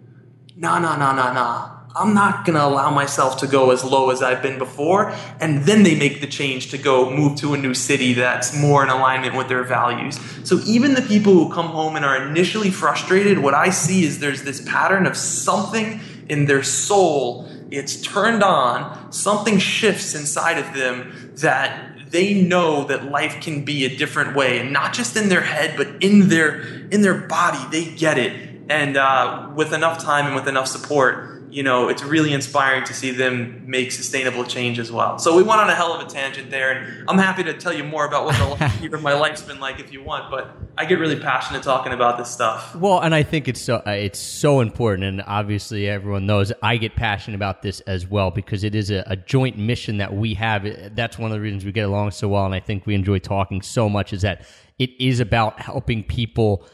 nah, 0.56 0.78
nah, 0.78 0.96
nah, 0.96 1.12
nah, 1.12 1.32
nah. 1.32 1.68
I'm 1.94 2.14
not 2.14 2.46
going 2.46 2.56
to 2.56 2.64
allow 2.64 2.90
myself 2.90 3.38
to 3.38 3.46
go 3.46 3.70
as 3.70 3.84
low 3.84 4.10
as 4.10 4.22
I've 4.22 4.40
been 4.40 4.58
before. 4.58 5.14
And 5.40 5.64
then 5.64 5.82
they 5.82 5.94
make 5.94 6.22
the 6.22 6.26
change 6.26 6.70
to 6.70 6.78
go 6.78 7.10
move 7.10 7.36
to 7.40 7.52
a 7.52 7.58
new 7.58 7.74
city 7.74 8.14
that's 8.14 8.58
more 8.58 8.82
in 8.82 8.88
alignment 8.88 9.34
with 9.34 9.48
their 9.48 9.62
values. 9.62 10.18
So 10.44 10.60
even 10.64 10.94
the 10.94 11.02
people 11.02 11.34
who 11.34 11.52
come 11.52 11.66
home 11.66 11.96
and 11.96 12.04
are 12.04 12.28
initially 12.28 12.70
frustrated, 12.70 13.40
what 13.40 13.52
I 13.52 13.68
see 13.68 14.04
is 14.04 14.20
there's 14.20 14.42
this 14.42 14.62
pattern 14.66 15.04
of 15.04 15.18
something 15.18 16.00
in 16.28 16.46
their 16.46 16.62
soul. 16.62 17.48
It's 17.70 18.00
turned 18.00 18.42
on, 18.42 19.12
something 19.12 19.58
shifts 19.58 20.14
inside 20.14 20.58
of 20.58 20.74
them 20.74 21.32
that 21.36 22.10
they 22.10 22.34
know 22.34 22.84
that 22.84 23.06
life 23.06 23.40
can 23.40 23.64
be 23.64 23.86
a 23.86 23.96
different 23.96 24.36
way, 24.36 24.58
and 24.58 24.72
not 24.72 24.92
just 24.92 25.16
in 25.16 25.30
their 25.30 25.40
head, 25.40 25.74
but 25.76 25.88
in 26.02 26.28
their 26.28 26.60
in 26.90 27.00
their 27.00 27.14
body. 27.14 27.58
They 27.70 27.90
get 27.90 28.18
it, 28.18 28.60
and 28.68 28.96
uh, 28.98 29.50
with 29.56 29.72
enough 29.72 30.02
time 30.02 30.26
and 30.26 30.34
with 30.34 30.46
enough 30.46 30.68
support, 30.68 31.31
you 31.52 31.62
know, 31.62 31.88
it's 31.88 32.02
really 32.02 32.32
inspiring 32.32 32.82
to 32.84 32.94
see 32.94 33.10
them 33.10 33.62
make 33.66 33.92
sustainable 33.92 34.42
change 34.42 34.78
as 34.78 34.90
well. 34.90 35.18
So 35.18 35.36
we 35.36 35.42
went 35.42 35.60
on 35.60 35.68
a 35.68 35.74
hell 35.74 35.92
of 35.92 36.04
a 36.04 36.08
tangent 36.08 36.50
there, 36.50 36.72
and 36.72 37.10
I'm 37.10 37.18
happy 37.18 37.44
to 37.44 37.52
tell 37.52 37.74
you 37.74 37.84
more 37.84 38.06
about 38.06 38.24
what 38.24 38.58
the 38.80 38.98
my 39.02 39.12
life's 39.12 39.42
been 39.42 39.60
like 39.60 39.78
if 39.78 39.92
you 39.92 40.02
want. 40.02 40.30
But 40.30 40.50
I 40.78 40.86
get 40.86 40.98
really 40.98 41.20
passionate 41.20 41.62
talking 41.62 41.92
about 41.92 42.16
this 42.16 42.30
stuff. 42.30 42.74
Well, 42.74 43.00
and 43.00 43.14
I 43.14 43.22
think 43.22 43.48
it's 43.48 43.60
so 43.60 43.82
uh, 43.86 43.90
it's 43.90 44.18
so 44.18 44.60
important, 44.60 45.04
and 45.04 45.22
obviously 45.26 45.88
everyone 45.88 46.24
knows 46.24 46.52
I 46.62 46.78
get 46.78 46.96
passionate 46.96 47.36
about 47.36 47.60
this 47.60 47.80
as 47.80 48.06
well 48.06 48.30
because 48.30 48.64
it 48.64 48.74
is 48.74 48.90
a, 48.90 49.04
a 49.06 49.16
joint 49.16 49.58
mission 49.58 49.98
that 49.98 50.14
we 50.14 50.32
have. 50.34 50.66
That's 50.96 51.18
one 51.18 51.30
of 51.30 51.36
the 51.36 51.40
reasons 51.42 51.66
we 51.66 51.72
get 51.72 51.86
along 51.86 52.12
so 52.12 52.28
well, 52.28 52.46
and 52.46 52.54
I 52.54 52.60
think 52.60 52.86
we 52.86 52.94
enjoy 52.94 53.18
talking 53.18 53.60
so 53.60 53.90
much. 53.90 54.14
Is 54.14 54.22
that 54.22 54.46
it 54.78 54.90
is 54.98 55.20
about 55.20 55.60
helping 55.60 56.02
people 56.02 56.64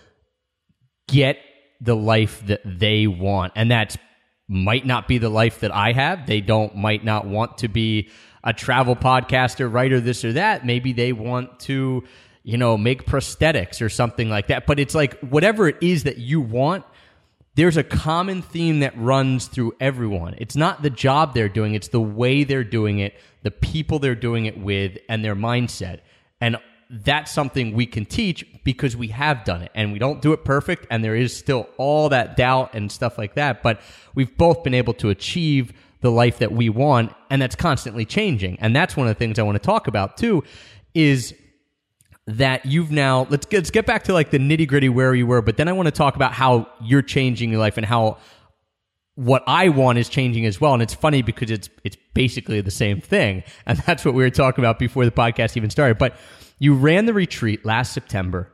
get 1.08 1.38
the 1.80 1.96
life 1.96 2.46
that 2.46 2.60
they 2.64 3.08
want, 3.08 3.54
and 3.56 3.68
that's 3.68 3.98
might 4.48 4.86
not 4.86 5.06
be 5.06 5.18
the 5.18 5.28
life 5.28 5.60
that 5.60 5.74
I 5.74 5.92
have. 5.92 6.26
They 6.26 6.40
don't 6.40 6.74
might 6.74 7.04
not 7.04 7.26
want 7.26 7.58
to 7.58 7.68
be 7.68 8.08
a 8.42 8.52
travel 8.52 8.96
podcaster, 8.96 9.72
writer, 9.72 10.00
this 10.00 10.24
or 10.24 10.32
that. 10.32 10.64
Maybe 10.64 10.92
they 10.92 11.12
want 11.12 11.60
to, 11.60 12.04
you 12.42 12.56
know, 12.56 12.78
make 12.78 13.04
prosthetics 13.04 13.82
or 13.82 13.90
something 13.90 14.30
like 14.30 14.46
that. 14.46 14.66
But 14.66 14.80
it's 14.80 14.94
like 14.94 15.18
whatever 15.20 15.68
it 15.68 15.76
is 15.82 16.04
that 16.04 16.16
you 16.16 16.40
want, 16.40 16.84
there's 17.56 17.76
a 17.76 17.82
common 17.82 18.40
theme 18.40 18.80
that 18.80 18.96
runs 18.96 19.48
through 19.48 19.74
everyone. 19.80 20.34
It's 20.38 20.56
not 20.56 20.82
the 20.82 20.90
job 20.90 21.34
they're 21.34 21.48
doing, 21.48 21.74
it's 21.74 21.88
the 21.88 22.00
way 22.00 22.44
they're 22.44 22.64
doing 22.64 23.00
it, 23.00 23.14
the 23.42 23.50
people 23.50 23.98
they're 23.98 24.14
doing 24.14 24.46
it 24.46 24.56
with, 24.56 24.96
and 25.08 25.24
their 25.24 25.36
mindset. 25.36 26.00
And 26.40 26.56
that's 26.90 27.30
something 27.30 27.74
we 27.74 27.86
can 27.86 28.06
teach 28.06 28.46
because 28.64 28.96
we 28.96 29.08
have 29.08 29.44
done 29.44 29.62
it 29.62 29.70
and 29.74 29.92
we 29.92 29.98
don't 29.98 30.22
do 30.22 30.32
it 30.32 30.44
perfect 30.44 30.86
and 30.90 31.04
there 31.04 31.14
is 31.14 31.36
still 31.36 31.68
all 31.76 32.08
that 32.08 32.36
doubt 32.36 32.72
and 32.72 32.90
stuff 32.90 33.18
like 33.18 33.34
that 33.34 33.62
but 33.62 33.80
we've 34.14 34.36
both 34.38 34.64
been 34.64 34.74
able 34.74 34.94
to 34.94 35.10
achieve 35.10 35.72
the 36.00 36.10
life 36.10 36.38
that 36.38 36.50
we 36.50 36.70
want 36.70 37.12
and 37.28 37.42
that's 37.42 37.54
constantly 37.54 38.06
changing 38.06 38.58
and 38.60 38.74
that's 38.74 38.96
one 38.96 39.06
of 39.06 39.14
the 39.14 39.18
things 39.18 39.38
i 39.38 39.42
want 39.42 39.54
to 39.54 39.64
talk 39.64 39.86
about 39.86 40.16
too 40.16 40.42
is 40.94 41.34
that 42.26 42.64
you've 42.64 42.90
now 42.90 43.26
let's 43.28 43.44
get, 43.44 43.58
let's 43.58 43.70
get 43.70 43.84
back 43.84 44.04
to 44.04 44.14
like 44.14 44.30
the 44.30 44.38
nitty 44.38 44.66
gritty 44.66 44.88
where 44.88 45.14
you 45.14 45.26
were 45.26 45.42
but 45.42 45.58
then 45.58 45.68
i 45.68 45.72
want 45.72 45.86
to 45.86 45.92
talk 45.92 46.16
about 46.16 46.32
how 46.32 46.66
you're 46.80 47.02
changing 47.02 47.50
your 47.50 47.60
life 47.60 47.76
and 47.76 47.84
how 47.84 48.16
what 49.18 49.42
I 49.48 49.68
want 49.68 49.98
is 49.98 50.08
changing 50.08 50.46
as 50.46 50.60
well. 50.60 50.74
And 50.74 50.80
it's 50.80 50.94
funny 50.94 51.22
because 51.22 51.50
it's 51.50 51.68
it's 51.82 51.96
basically 52.14 52.60
the 52.60 52.70
same 52.70 53.00
thing. 53.00 53.42
And 53.66 53.78
that's 53.86 54.04
what 54.04 54.14
we 54.14 54.22
were 54.22 54.30
talking 54.30 54.62
about 54.62 54.78
before 54.78 55.04
the 55.04 55.10
podcast 55.10 55.56
even 55.56 55.70
started. 55.70 55.98
But 55.98 56.14
you 56.58 56.74
ran 56.74 57.06
the 57.06 57.14
retreat 57.14 57.64
last 57.64 57.92
September 57.92 58.50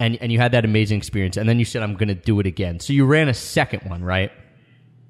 and, 0.00 0.16
and 0.20 0.30
you 0.30 0.38
had 0.38 0.52
that 0.52 0.64
amazing 0.64 0.98
experience. 0.98 1.36
And 1.36 1.48
then 1.48 1.58
you 1.58 1.64
said, 1.64 1.82
I'm 1.82 1.94
going 1.94 2.08
to 2.08 2.14
do 2.14 2.38
it 2.40 2.46
again. 2.46 2.80
So 2.80 2.92
you 2.92 3.04
ran 3.04 3.28
a 3.28 3.34
second 3.34 3.88
one, 3.88 4.02
right? 4.02 4.30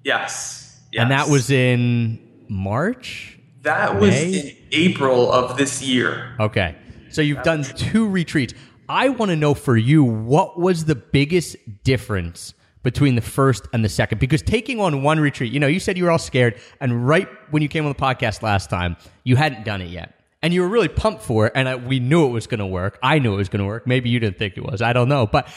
Yes. 0.04 0.80
yes. 0.92 1.02
And 1.02 1.10
that 1.10 1.28
was 1.28 1.50
in 1.50 2.46
March? 2.48 3.38
That 3.62 4.00
was 4.00 4.10
May? 4.10 4.38
in 4.38 4.56
April 4.72 5.30
of 5.30 5.56
this 5.56 5.82
year. 5.82 6.36
Okay. 6.40 6.76
So 7.10 7.22
you've 7.22 7.42
done 7.42 7.64
two 7.64 8.08
retreats. 8.08 8.54
I 8.88 9.10
want 9.10 9.30
to 9.30 9.36
know 9.36 9.54
for 9.54 9.76
you, 9.76 10.04
what 10.04 10.58
was 10.58 10.86
the 10.86 10.94
biggest 10.94 11.56
difference 11.84 12.54
between 12.82 13.16
the 13.16 13.20
first 13.20 13.66
and 13.74 13.84
the 13.84 13.88
second? 13.88 14.18
Because 14.18 14.40
taking 14.40 14.80
on 14.80 15.02
one 15.02 15.20
retreat, 15.20 15.52
you 15.52 15.60
know, 15.60 15.66
you 15.66 15.80
said 15.80 15.98
you 15.98 16.04
were 16.04 16.10
all 16.10 16.18
scared, 16.18 16.58
and 16.80 17.06
right 17.06 17.28
when 17.50 17.62
you 17.62 17.68
came 17.68 17.84
on 17.84 17.92
the 17.92 17.98
podcast 17.98 18.42
last 18.42 18.70
time, 18.70 18.96
you 19.24 19.36
hadn't 19.36 19.64
done 19.64 19.82
it 19.82 19.90
yet. 19.90 20.17
And 20.42 20.54
you 20.54 20.62
were 20.62 20.68
really 20.68 20.88
pumped 20.88 21.22
for 21.22 21.46
it, 21.46 21.52
and 21.56 21.68
I, 21.68 21.74
we 21.74 21.98
knew 21.98 22.26
it 22.26 22.30
was 22.30 22.46
going 22.46 22.60
to 22.60 22.66
work. 22.66 22.98
I 23.02 23.18
knew 23.18 23.34
it 23.34 23.38
was 23.38 23.48
going 23.48 23.60
to 23.60 23.66
work. 23.66 23.86
Maybe 23.86 24.08
you 24.08 24.20
didn't 24.20 24.38
think 24.38 24.56
it 24.56 24.64
was. 24.64 24.80
I 24.80 24.92
don't 24.92 25.08
know. 25.08 25.26
But 25.26 25.48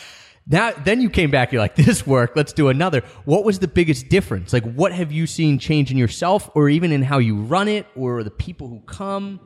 now, 0.48 0.72
then 0.72 1.02
you 1.02 1.10
came 1.10 1.30
back. 1.30 1.52
You're 1.52 1.62
like, 1.62 1.76
"This 1.88 2.08
worked. 2.08 2.36
Let's 2.36 2.54
do 2.54 2.70
another." 2.70 3.02
What 3.26 3.44
was 3.44 3.60
the 3.60 3.68
biggest 3.68 4.10
difference? 4.10 4.54
Like, 4.54 4.64
what 4.64 4.92
have 4.92 5.12
you 5.12 5.28
seen 5.28 5.60
change 5.60 5.92
in 5.92 5.98
yourself, 5.98 6.50
or 6.56 6.68
even 6.68 6.92
in 6.92 7.04
how 7.04 7.20
you 7.20 7.36
run 7.36 7.68
it, 7.68 7.86
or 7.96 8.24
the 8.24 8.32
people 8.32 8.68
who 8.68 8.80
come? 8.82 9.40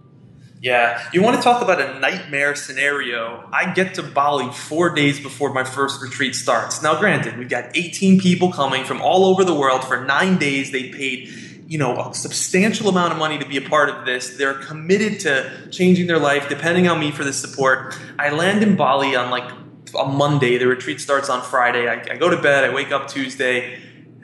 Yeah, 0.62 1.08
you 1.14 1.22
want 1.22 1.36
to 1.36 1.44
talk 1.44 1.62
about 1.62 1.80
a 1.80 2.00
nightmare 2.00 2.56
scenario? 2.56 3.48
I 3.54 3.72
get 3.74 3.94
to 3.96 4.04
Bali 4.04 4.52
four 4.52 4.96
days 4.96 5.20
before 5.20 5.54
my 5.54 5.64
first 5.64 6.02
retreat 6.02 6.34
starts. 6.34 6.82
Now, 6.82 7.00
granted, 7.00 7.38
we've 7.38 7.50
got 7.50 7.78
18 7.78 8.20
people 8.20 8.52
coming 8.52 8.84
from 8.84 9.00
all 9.00 9.26
over 9.26 9.44
the 9.44 9.54
world 9.54 9.84
for 9.84 10.04
nine 10.06 10.38
days. 10.40 10.72
They 10.72 10.90
paid, 10.90 11.28
you 11.68 11.78
know, 11.78 12.10
a 12.10 12.14
substantial 12.14 12.90
amount 12.90 13.14
of 13.14 13.20
money 13.20 13.38
to 13.40 13.46
be 13.46 13.58
a 13.58 13.62
part 13.62 13.90
of 13.90 14.06
this. 14.06 14.38
They're 14.38 14.54
committed 14.54 15.20
to 15.22 15.70
changing 15.72 16.08
their 16.08 16.20
life, 16.20 16.48
depending 16.48 16.88
on 16.88 17.00
me 17.00 17.12
for 17.12 17.24
the 17.24 17.34
support. 17.34 17.98
I 18.20 18.30
land 18.30 18.64
in 18.64 18.76
Bali 18.76 19.16
on 19.16 19.32
like 19.32 19.52
a 19.98 20.06
Monday. 20.06 20.58
The 20.58 20.68
retreat 20.68 21.02
starts 21.02 21.30
on 21.30 21.42
Friday. 21.42 21.88
I, 21.88 22.02
I 22.12 22.18
go 22.18 22.30
to 22.30 22.42
bed. 22.42 22.64
I 22.64 22.74
wake 22.74 22.92
up 22.92 23.08
Tuesday. 23.08 23.80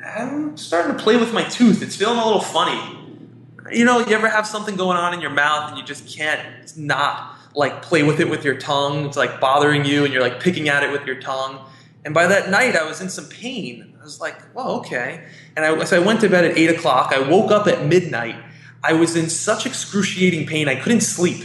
I'm 0.06 0.58
starting 0.58 0.96
to 0.96 1.02
play 1.02 1.18
with 1.18 1.34
my 1.34 1.44
tooth. 1.44 1.82
It's 1.82 1.96
feeling 1.96 2.18
a 2.18 2.26
little 2.26 2.42
funny 2.42 3.00
you 3.72 3.86
know, 3.86 4.00
you 4.00 4.16
ever 4.16 4.30
have 4.30 4.46
something 4.46 4.76
going 4.76 4.98
on 4.98 5.14
in 5.14 5.22
your 5.22 5.30
mouth 5.30 5.70
and 5.70 5.78
you 5.78 5.84
just 5.84 6.08
can't 6.08 6.78
not 6.78 7.38
like 7.56 7.82
play 7.82 8.04
with 8.04 8.20
it 8.20 8.30
with 8.30 8.44
your 8.44 8.58
tongue? 8.58 9.06
It's 9.06 9.18
like 9.18 9.40
bothering 9.40 9.86
you 9.86 10.04
and 10.04 10.14
you're 10.14 10.22
like 10.22 10.40
picking 10.40 10.70
at 10.70 10.84
it 10.84 10.92
with 10.92 11.06
your 11.06 11.20
tongue. 11.20 11.60
And 12.04 12.14
by 12.14 12.28
that 12.28 12.50
night, 12.50 12.76
I 12.76 12.84
was 12.84 13.02
in 13.02 13.10
some 13.10 13.26
pain. 13.26 13.91
I 14.02 14.04
was 14.04 14.20
like, 14.20 14.56
well, 14.56 14.80
okay. 14.80 15.24
And 15.56 15.64
I, 15.64 15.84
so 15.84 16.02
I 16.02 16.04
went 16.04 16.22
to 16.22 16.30
bed 16.30 16.44
at 16.44 16.58
8 16.58 16.72
o'clock. 16.72 17.14
I 17.14 17.20
woke 17.20 17.52
up 17.52 17.68
at 17.68 17.86
midnight. 17.86 18.36
I 18.84 18.94
was 18.94 19.16
in 19.16 19.30
such 19.30 19.68
excruciating 19.68 20.48
pain, 20.48 20.68
I 20.68 20.74
couldn't 20.74 21.02
sleep. 21.02 21.44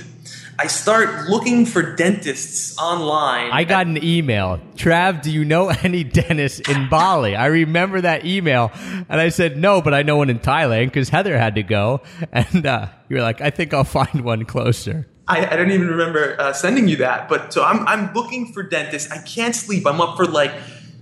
I 0.58 0.68
start 0.68 1.28
looking 1.28 1.66
for 1.66 1.94
dentists 1.96 2.78
online. 2.78 3.50
I 3.52 3.64
got 3.64 3.86
an 3.86 4.02
email. 4.02 4.58
Trav, 4.76 5.20
do 5.20 5.30
you 5.30 5.44
know 5.44 5.68
any 5.82 6.02
dentists 6.02 6.66
in 6.66 6.88
Bali? 6.88 7.36
I 7.36 7.46
remember 7.46 8.00
that 8.00 8.24
email, 8.24 8.72
and 8.74 9.20
I 9.20 9.28
said 9.28 9.58
no, 9.58 9.82
but 9.82 9.92
I 9.92 10.02
know 10.02 10.16
one 10.16 10.30
in 10.30 10.38
Thailand 10.38 10.86
because 10.86 11.10
Heather 11.10 11.36
had 11.36 11.56
to 11.56 11.62
go, 11.62 12.00
and 12.32 12.64
uh, 12.64 12.88
you 13.10 13.16
were 13.16 13.22
like, 13.22 13.42
I 13.42 13.50
think 13.50 13.74
I'll 13.74 13.84
find 13.84 14.22
one 14.22 14.46
closer. 14.46 15.06
I, 15.28 15.44
I 15.44 15.56
don't 15.56 15.72
even 15.72 15.88
remember 15.88 16.40
uh, 16.40 16.54
sending 16.54 16.88
you 16.88 16.96
that, 16.96 17.28
but 17.28 17.52
so 17.52 17.62
I'm 17.62 17.86
I'm 17.86 18.14
looking 18.14 18.52
for 18.54 18.62
dentists. 18.62 19.10
I 19.12 19.18
can't 19.18 19.54
sleep. 19.54 19.86
I'm 19.86 20.00
up 20.00 20.16
for 20.16 20.24
like, 20.24 20.52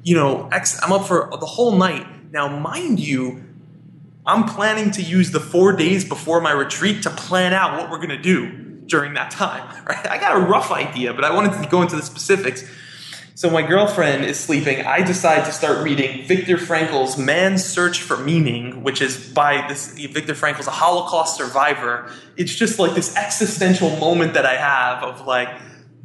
you 0.05 0.15
know, 0.15 0.49
X, 0.53 0.79
I'm 0.83 0.93
up 0.93 1.07
for 1.07 1.31
the 1.33 1.47
whole 1.47 1.73
night. 1.73 2.07
Now, 2.31 2.47
mind 2.47 3.01
you, 3.01 3.43
I'm 4.27 4.45
planning 4.45 4.91
to 4.93 5.03
use 5.03 5.33
the 5.33 5.41
four 5.41 5.73
days 5.73 6.05
before 6.05 6.41
my 6.41 6.53
retreat 6.53 7.03
to 7.03 7.11
plan 7.11 7.53
out 7.55 7.79
what 7.79 7.91
we're 7.91 8.01
gonna 8.01 8.21
do 8.21 8.53
during 8.87 9.15
that 9.15 9.31
time. 9.31 9.71
Right? 9.85 10.07
I 10.07 10.19
got 10.19 10.35
a 10.37 10.41
rough 10.41 10.71
idea, 10.71 11.13
but 11.13 11.25
I 11.25 11.35
wanted 11.35 11.63
to 11.63 11.69
go 11.69 11.83
into 11.83 11.95
the 11.95 12.03
specifics. 12.03 12.65
So 13.35 13.51
my 13.51 13.61
girlfriend 13.61 14.25
is 14.25 14.41
sleeping. 14.41 14.87
I 14.87 15.03
decide 15.03 15.45
to 15.45 15.53
start 15.53 15.85
reading 15.85 16.27
Viktor 16.27 16.57
Frankl's 16.57 17.19
Man's 17.19 17.63
Search 17.63 18.01
for 18.01 18.17
Meaning, 18.17 18.83
which 18.83 19.03
is 19.03 19.29
by 19.33 19.67
this 19.69 19.93
Viktor 19.99 20.35
Frankl's 20.35 20.69
a 20.69 20.71
Holocaust 20.71 21.37
survivor. 21.37 22.11
It's 22.39 22.55
just 22.55 22.79
like 22.79 22.95
this 22.95 23.15
existential 23.15 23.91
moment 23.97 24.35
that 24.35 24.47
I 24.47 24.57
have 24.57 25.03
of 25.03 25.27
like, 25.27 25.51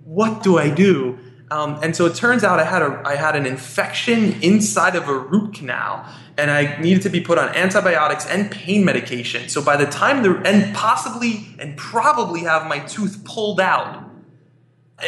what 0.03 0.43
do 0.43 0.57
I 0.57 0.69
do? 0.69 1.19
Um, 1.51 1.79
and 1.81 1.95
so 1.95 2.05
it 2.05 2.15
turns 2.15 2.43
out 2.43 2.59
I 2.59 2.63
had 2.63 2.81
a 2.81 3.01
I 3.05 3.15
had 3.15 3.35
an 3.35 3.45
infection 3.45 4.41
inside 4.41 4.95
of 4.95 5.07
a 5.09 5.17
root 5.17 5.55
canal, 5.55 6.05
and 6.37 6.51
I 6.51 6.79
needed 6.79 7.01
to 7.03 7.09
be 7.09 7.21
put 7.21 7.37
on 7.37 7.49
antibiotics 7.55 8.25
and 8.27 8.51
pain 8.51 8.85
medication. 8.85 9.49
So 9.49 9.63
by 9.63 9.75
the 9.75 9.87
time 9.87 10.21
the 10.21 10.41
and 10.45 10.75
possibly 10.75 11.47
and 11.57 11.75
probably 11.75 12.41
have 12.41 12.67
my 12.67 12.79
tooth 12.79 13.23
pulled 13.25 13.59
out 13.59 14.09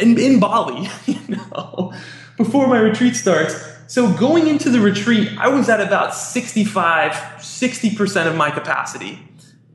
in, 0.00 0.18
in 0.18 0.40
Bali, 0.40 0.88
you 1.06 1.20
know, 1.28 1.92
before 2.36 2.66
my 2.66 2.78
retreat 2.78 3.16
starts. 3.16 3.54
So 3.86 4.10
going 4.10 4.46
into 4.46 4.70
the 4.70 4.80
retreat, 4.80 5.28
I 5.38 5.48
was 5.48 5.68
at 5.68 5.80
about 5.80 6.14
65, 6.14 7.12
60% 7.12 8.26
of 8.26 8.34
my 8.34 8.50
capacity. 8.50 9.18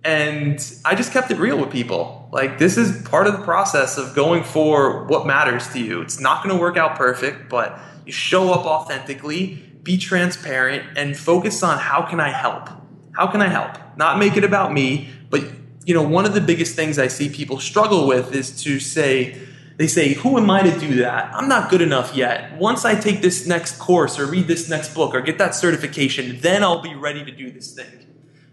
And 0.04 0.60
I 0.84 0.96
just 0.96 1.12
kept 1.12 1.30
it 1.30 1.38
real 1.38 1.60
with 1.60 1.70
people. 1.70 2.17
Like, 2.32 2.60
this 2.60 2.78
is 2.78 3.08
part 3.08 3.28
of 3.28 3.38
the 3.38 3.44
process 3.44 3.98
of 3.98 4.14
going 4.14 4.44
for 4.44 5.06
what 5.06 5.26
matters 5.26 5.68
to 5.70 5.80
you. 5.80 6.02
It's 6.02 6.20
not 6.20 6.44
going 6.44 6.54
to 6.56 6.60
work 6.60 6.78
out 6.78 6.98
perfect, 6.98 7.50
but 7.50 7.80
you 8.06 8.12
show 8.12 8.52
up 8.52 8.66
authentically, 8.66 9.56
be 9.84 9.98
transparent, 9.98 10.98
and 10.98 11.16
focus 11.16 11.64
on 11.64 11.78
how 11.78 12.02
can 12.02 12.20
I 12.20 12.30
help? 12.30 12.70
How 13.14 13.28
can 13.28 13.42
I 13.42 13.48
help? 13.48 13.78
Not 13.98 14.20
make 14.20 14.36
it 14.36 14.44
about 14.44 14.74
me, 14.74 15.10
but 15.30 15.44
you 15.86 15.94
know, 15.94 16.04
one 16.04 16.26
of 16.26 16.34
the 16.34 16.42
biggest 16.42 16.76
things 16.76 17.00
I 17.00 17.08
see 17.08 17.30
people 17.30 17.60
struggle 17.60 18.08
with 18.08 18.36
is 18.36 18.62
to 18.64 18.80
say, 18.80 19.40
they 19.78 19.88
say, 19.88 20.14
Who 20.16 20.38
am 20.38 20.50
I 20.50 20.64
to 20.64 20.80
do 20.80 20.96
that? 20.98 21.34
I'm 21.34 21.48
not 21.48 21.70
good 21.70 21.82
enough 21.82 22.14
yet. 22.14 22.58
Once 22.58 22.84
I 22.84 22.96
take 22.96 23.22
this 23.22 23.48
next 23.48 23.80
course 23.80 24.20
or 24.20 24.26
read 24.26 24.48
this 24.48 24.70
next 24.70 24.94
book 24.94 25.16
or 25.16 25.22
get 25.22 25.38
that 25.38 25.56
certification, 25.56 26.40
then 26.42 26.62
I'll 26.62 26.82
be 26.82 26.94
ready 26.94 27.24
to 27.24 27.32
do 27.32 27.52
this 27.52 27.74
thing. 27.74 28.06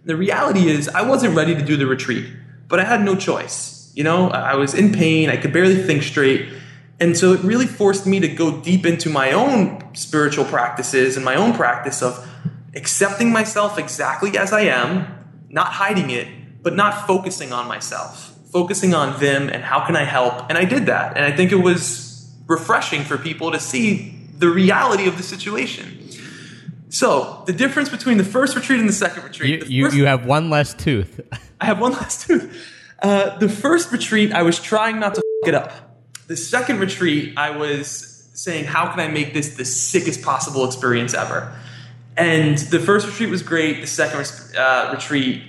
The 0.05 0.17
reality 0.17 0.69
is, 0.69 0.89
I 0.89 1.03
wasn't 1.03 1.35
ready 1.35 1.55
to 1.55 1.63
do 1.63 1.77
the 1.77 1.87
retreat, 1.87 2.27
but 2.75 2.81
I 2.81 2.87
had 2.87 3.05
no 3.05 3.15
choice. 3.15 3.93
You 3.95 4.03
know, 4.03 4.31
I 4.31 4.57
was 4.57 4.75
in 4.75 4.91
pain, 4.91 5.31
I 5.31 5.37
could 5.37 5.53
barely 5.53 5.81
think 5.81 6.03
straight. 6.03 6.49
And 6.99 7.17
so 7.17 7.33
it 7.33 7.41
really 7.45 7.69
forced 7.69 8.05
me 8.05 8.19
to 8.19 8.27
go 8.27 8.61
deep 8.61 8.85
into 8.85 9.09
my 9.09 9.31
own 9.31 9.95
spiritual 9.95 10.45
practices 10.45 11.15
and 11.15 11.25
my 11.25 11.37
own 11.37 11.53
practice 11.55 12.03
of 12.03 12.29
accepting 12.75 13.31
myself 13.31 13.79
exactly 13.79 14.37
as 14.37 14.53
I 14.53 14.63
am, 14.63 15.07
not 15.49 15.69
hiding 15.69 16.11
it, 16.11 16.27
but 16.65 16.75
not 16.75 17.07
focusing 17.07 17.53
on 17.53 17.69
myself, 17.69 18.37
focusing 18.51 18.93
on 18.93 19.21
them 19.21 19.49
and 19.49 19.63
how 19.63 19.87
can 19.87 19.95
I 19.95 20.03
help. 20.03 20.47
And 20.49 20.59
I 20.59 20.65
did 20.65 20.87
that. 20.87 21.17
And 21.17 21.25
I 21.25 21.31
think 21.31 21.53
it 21.53 21.63
was 21.63 22.29
refreshing 22.49 23.05
for 23.05 23.17
people 23.17 23.53
to 23.53 23.61
see 23.61 24.19
the 24.37 24.49
reality 24.49 25.07
of 25.07 25.17
the 25.17 25.23
situation. 25.23 26.09
So, 26.95 27.43
the 27.47 27.53
difference 27.53 27.89
between 27.89 28.19
the 28.19 28.25
first 28.25 28.55
retreat 28.55 28.79
and 28.79 28.89
the 28.89 28.93
second 28.93 29.25
retreat. 29.25 29.51
You 29.51 29.65
the 29.65 29.73
you, 29.73 29.85
first- 29.87 29.97
you 29.97 30.05
have 30.07 30.27
one 30.27 30.49
less 30.49 30.75
tooth. 30.75 31.21
I 31.61 31.65
have 31.65 31.81
one 31.81 31.91
less 31.93 32.25
tooth. 32.25 32.57
Uh, 33.03 33.37
the 33.39 33.49
first 33.49 33.91
retreat, 33.91 34.33
I 34.33 34.43
was 34.43 34.61
trying 34.61 35.01
not 35.01 35.17
to 35.17 35.23
f- 35.43 35.49
it 35.49 35.55
up. 35.57 35.73
The 36.29 36.37
second 36.37 36.79
retreat, 36.79 37.35
I 37.37 37.51
was 37.51 38.29
saying, 38.35 38.67
how 38.67 38.91
can 38.91 39.01
I 39.01 39.09
make 39.09 39.35
this 39.35 39.57
the 39.57 39.65
sickest 39.65 40.23
possible 40.23 40.65
experience 40.65 41.15
ever? 41.15 41.53
And 42.17 42.59
the 42.59 42.79
first 42.79 43.09
retreat 43.09 43.29
was 43.29 43.43
great. 43.43 43.81
The 43.81 43.89
second 43.89 44.31
uh, 44.57 44.93
retreat, 44.95 45.43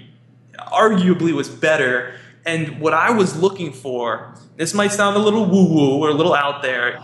arguably, 0.57 1.31
was 1.31 1.47
better. 1.47 2.15
And 2.43 2.81
what 2.81 2.95
I 2.95 3.11
was 3.11 3.37
looking 3.37 3.71
for, 3.71 4.33
this 4.55 4.73
might 4.73 4.91
sound 4.91 5.15
a 5.15 5.19
little 5.19 5.45
woo 5.45 5.71
woo 5.71 6.03
or 6.03 6.09
a 6.09 6.13
little 6.13 6.33
out 6.33 6.63
there. 6.63 7.03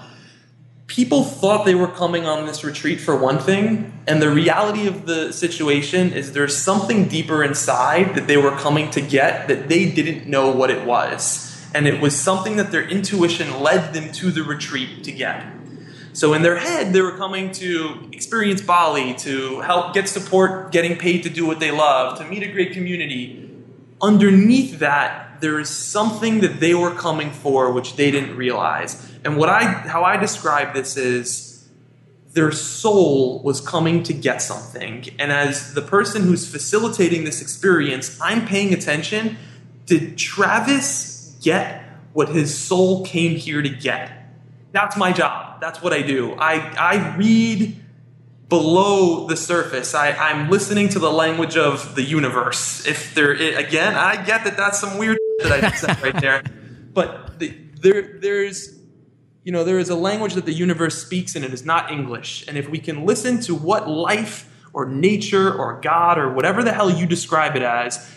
People 0.91 1.23
thought 1.23 1.65
they 1.65 1.73
were 1.73 1.87
coming 1.87 2.25
on 2.25 2.45
this 2.45 2.65
retreat 2.65 2.99
for 2.99 3.15
one 3.15 3.39
thing, 3.39 3.93
and 4.07 4.21
the 4.21 4.29
reality 4.29 4.87
of 4.87 5.05
the 5.05 5.31
situation 5.31 6.11
is 6.11 6.33
there's 6.33 6.57
something 6.57 7.07
deeper 7.07 7.45
inside 7.45 8.13
that 8.15 8.27
they 8.27 8.35
were 8.35 8.51
coming 8.51 8.91
to 8.91 8.99
get 8.99 9.47
that 9.47 9.69
they 9.69 9.89
didn't 9.89 10.27
know 10.27 10.51
what 10.51 10.69
it 10.69 10.85
was. 10.85 11.65
And 11.73 11.87
it 11.87 12.01
was 12.01 12.19
something 12.19 12.57
that 12.57 12.71
their 12.71 12.85
intuition 12.85 13.61
led 13.61 13.93
them 13.93 14.11
to 14.11 14.31
the 14.31 14.43
retreat 14.43 15.05
to 15.05 15.13
get. 15.13 15.45
So 16.11 16.33
in 16.33 16.41
their 16.41 16.57
head, 16.57 16.91
they 16.91 16.99
were 16.99 17.15
coming 17.15 17.53
to 17.53 18.09
experience 18.11 18.61
Bali, 18.61 19.13
to 19.19 19.61
help 19.61 19.93
get 19.93 20.09
support, 20.09 20.73
getting 20.73 20.97
paid 20.97 21.23
to 21.23 21.29
do 21.29 21.45
what 21.45 21.61
they 21.61 21.71
love, 21.71 22.17
to 22.17 22.25
meet 22.25 22.43
a 22.43 22.51
great 22.51 22.73
community. 22.73 23.49
Underneath 24.01 24.79
that, 24.79 25.39
there 25.39 25.57
is 25.57 25.69
something 25.69 26.41
that 26.41 26.59
they 26.59 26.75
were 26.75 26.93
coming 26.93 27.31
for 27.31 27.71
which 27.71 27.95
they 27.95 28.11
didn't 28.11 28.35
realize. 28.35 29.10
And 29.23 29.37
what 29.37 29.49
I 29.49 29.63
how 29.63 30.03
I 30.03 30.17
describe 30.17 30.73
this 30.73 30.97
is 30.97 31.51
their 32.33 32.51
soul 32.51 33.41
was 33.43 33.59
coming 33.59 34.03
to 34.03 34.13
get 34.13 34.41
something. 34.41 35.05
And 35.19 35.31
as 35.31 35.73
the 35.73 35.81
person 35.81 36.23
who's 36.23 36.49
facilitating 36.49 37.25
this 37.25 37.41
experience, 37.41 38.17
I'm 38.21 38.45
paying 38.45 38.73
attention. 38.73 39.37
Did 39.85 40.17
Travis 40.17 41.37
get 41.41 41.83
what 42.13 42.29
his 42.29 42.57
soul 42.57 43.05
came 43.05 43.35
here 43.35 43.61
to 43.61 43.69
get? 43.69 44.11
That's 44.71 44.95
my 44.95 45.11
job. 45.11 45.59
That's 45.59 45.81
what 45.81 45.91
I 45.91 46.01
do. 46.01 46.33
I, 46.35 46.59
I 46.77 47.17
read 47.17 47.77
below 48.47 49.27
the 49.27 49.35
surface. 49.35 49.93
I, 49.93 50.11
I'm 50.11 50.49
listening 50.49 50.89
to 50.89 50.99
the 50.99 51.11
language 51.11 51.57
of 51.57 51.95
the 51.95 52.03
universe. 52.03 52.85
If 52.87 53.13
there, 53.13 53.31
again, 53.33 53.95
I 53.95 54.23
get 54.23 54.45
that 54.45 54.55
that's 54.55 54.79
some 54.79 54.97
weird 54.97 55.17
that 55.39 55.51
I 55.51 55.61
just 55.61 55.81
said 55.81 56.01
right 56.01 56.19
there. 56.19 56.43
But 56.93 57.39
the, 57.39 57.53
there, 57.81 58.19
there's, 58.19 58.77
you 59.43 59.51
know, 59.51 59.63
there 59.63 59.79
is 59.79 59.89
a 59.89 59.95
language 59.95 60.35
that 60.35 60.45
the 60.45 60.53
universe 60.53 61.01
speaks 61.01 61.35
and 61.35 61.43
it 61.43 61.53
is 61.53 61.65
not 61.65 61.91
English. 61.91 62.45
And 62.47 62.57
if 62.57 62.69
we 62.69 62.79
can 62.79 63.05
listen 63.05 63.39
to 63.41 63.55
what 63.55 63.89
life 63.89 64.47
or 64.73 64.85
nature 64.85 65.51
or 65.51 65.79
God 65.81 66.17
or 66.17 66.31
whatever 66.31 66.63
the 66.63 66.73
hell 66.73 66.89
you 66.89 67.05
describe 67.05 67.55
it 67.55 67.63
as, 67.63 68.09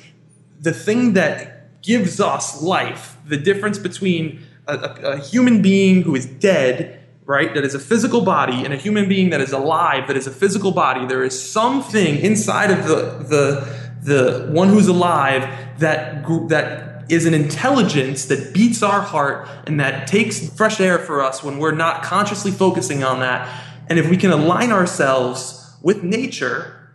the 0.60 0.72
thing 0.72 1.14
that 1.14 1.82
gives 1.82 2.20
us 2.20 2.62
life, 2.62 3.16
the 3.26 3.36
difference 3.36 3.78
between 3.78 4.42
a, 4.66 4.76
a, 4.76 4.94
a 5.12 5.18
human 5.18 5.62
being 5.62 6.02
who 6.02 6.14
is 6.14 6.26
dead, 6.26 7.00
right, 7.26 7.54
that 7.54 7.64
is 7.64 7.74
a 7.74 7.78
physical 7.78 8.22
body, 8.22 8.64
and 8.64 8.72
a 8.72 8.76
human 8.76 9.08
being 9.08 9.30
that 9.30 9.40
is 9.40 9.52
alive, 9.52 10.06
that 10.06 10.16
is 10.16 10.26
a 10.26 10.30
physical 10.30 10.72
body, 10.72 11.06
there 11.06 11.24
is 11.24 11.50
something 11.52 12.16
inside 12.16 12.70
of 12.70 12.86
the 12.86 13.24
the 13.28 13.84
the 14.02 14.52
one 14.52 14.68
who's 14.68 14.88
alive 14.88 15.42
that 15.78 16.26
that 16.48 16.83
is 17.08 17.26
an 17.26 17.34
intelligence 17.34 18.26
that 18.26 18.54
beats 18.54 18.82
our 18.82 19.00
heart 19.00 19.48
and 19.66 19.80
that 19.80 20.06
takes 20.06 20.48
fresh 20.56 20.80
air 20.80 20.98
for 20.98 21.22
us 21.22 21.42
when 21.42 21.58
we're 21.58 21.74
not 21.74 22.02
consciously 22.02 22.50
focusing 22.50 23.04
on 23.04 23.20
that. 23.20 23.62
And 23.88 23.98
if 23.98 24.08
we 24.08 24.16
can 24.16 24.30
align 24.30 24.72
ourselves 24.72 25.76
with 25.82 26.02
nature, 26.02 26.90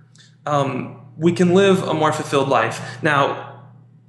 um, 0.45 1.05
we 1.17 1.31
can 1.31 1.53
live 1.53 1.83
a 1.83 1.93
more 1.93 2.11
fulfilled 2.11 2.49
life. 2.49 3.03
Now, 3.03 3.49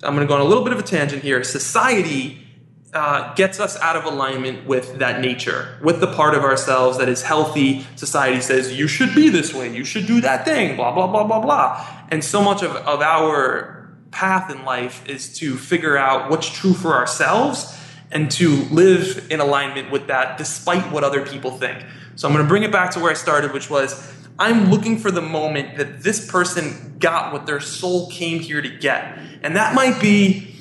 I'm 0.03 0.15
going 0.15 0.27
to 0.27 0.29
go 0.29 0.35
on 0.35 0.41
a 0.41 0.45
little 0.45 0.65
bit 0.65 0.73
of 0.73 0.79
a 0.79 0.83
tangent 0.83 1.23
here. 1.23 1.45
Society 1.45 2.47
uh, 2.93 3.35
gets 3.35 3.61
us 3.61 3.77
out 3.81 3.97
of 3.97 4.05
alignment 4.05 4.67
with 4.67 4.99
that 4.99 5.21
nature, 5.21 5.79
with 5.83 6.01
the 6.01 6.07
part 6.07 6.35
of 6.35 6.43
ourselves 6.43 6.99
that 6.99 7.09
is 7.09 7.23
healthy. 7.23 7.87
Society 7.97 8.41
says, 8.41 8.77
you 8.77 8.89
should 8.89 9.15
be 9.15 9.29
this 9.29 9.55
way, 9.55 9.75
you 9.75 9.85
should 9.85 10.07
do 10.07 10.21
that 10.21 10.45
thing, 10.45 10.77
blah, 10.77 10.93
blah, 10.93 11.07
blah, 11.07 11.25
blah, 11.25 11.41
blah. 11.41 11.87
And 12.11 12.25
so 12.25 12.43
much 12.43 12.63
of, 12.63 12.75
of 12.75 13.01
our 13.01 13.80
path 14.11 14.51
in 14.51 14.64
life 14.64 15.07
is 15.09 15.37
to 15.38 15.57
figure 15.57 15.96
out 15.96 16.31
what's 16.31 16.49
true 16.49 16.75
for 16.75 16.94
ourselves 16.94 17.77
and 18.11 18.31
to 18.31 18.64
live 18.70 19.29
in 19.31 19.40
alignment 19.40 19.90
with 19.90 20.09
that 20.09 20.37
despite 20.37 20.90
what 20.92 21.05
other 21.05 21.25
people 21.25 21.53
think. 21.53 21.85
So 22.16 22.29
I'm 22.29 22.35
going 22.35 22.44
to 22.44 22.49
bring 22.49 22.64
it 22.64 22.73
back 22.73 22.90
to 22.92 23.01
where 23.01 23.11
I 23.11 23.14
started, 23.14 23.53
which 23.53 23.70
was 23.70 24.12
I'm 24.38 24.70
looking 24.70 24.99
for 24.99 25.11
the 25.11 25.20
moment 25.20 25.77
that 25.77 26.03
this 26.03 26.31
person 26.31 26.96
got 26.99 27.33
what 27.33 27.46
their 27.46 27.61
soul 27.61 28.11
came 28.11 28.40
here 28.40 28.62
to 28.62 28.68
get. 28.68 29.18
And 29.42 29.55
that 29.57 29.75
might 29.75 30.01
be, 30.01 30.55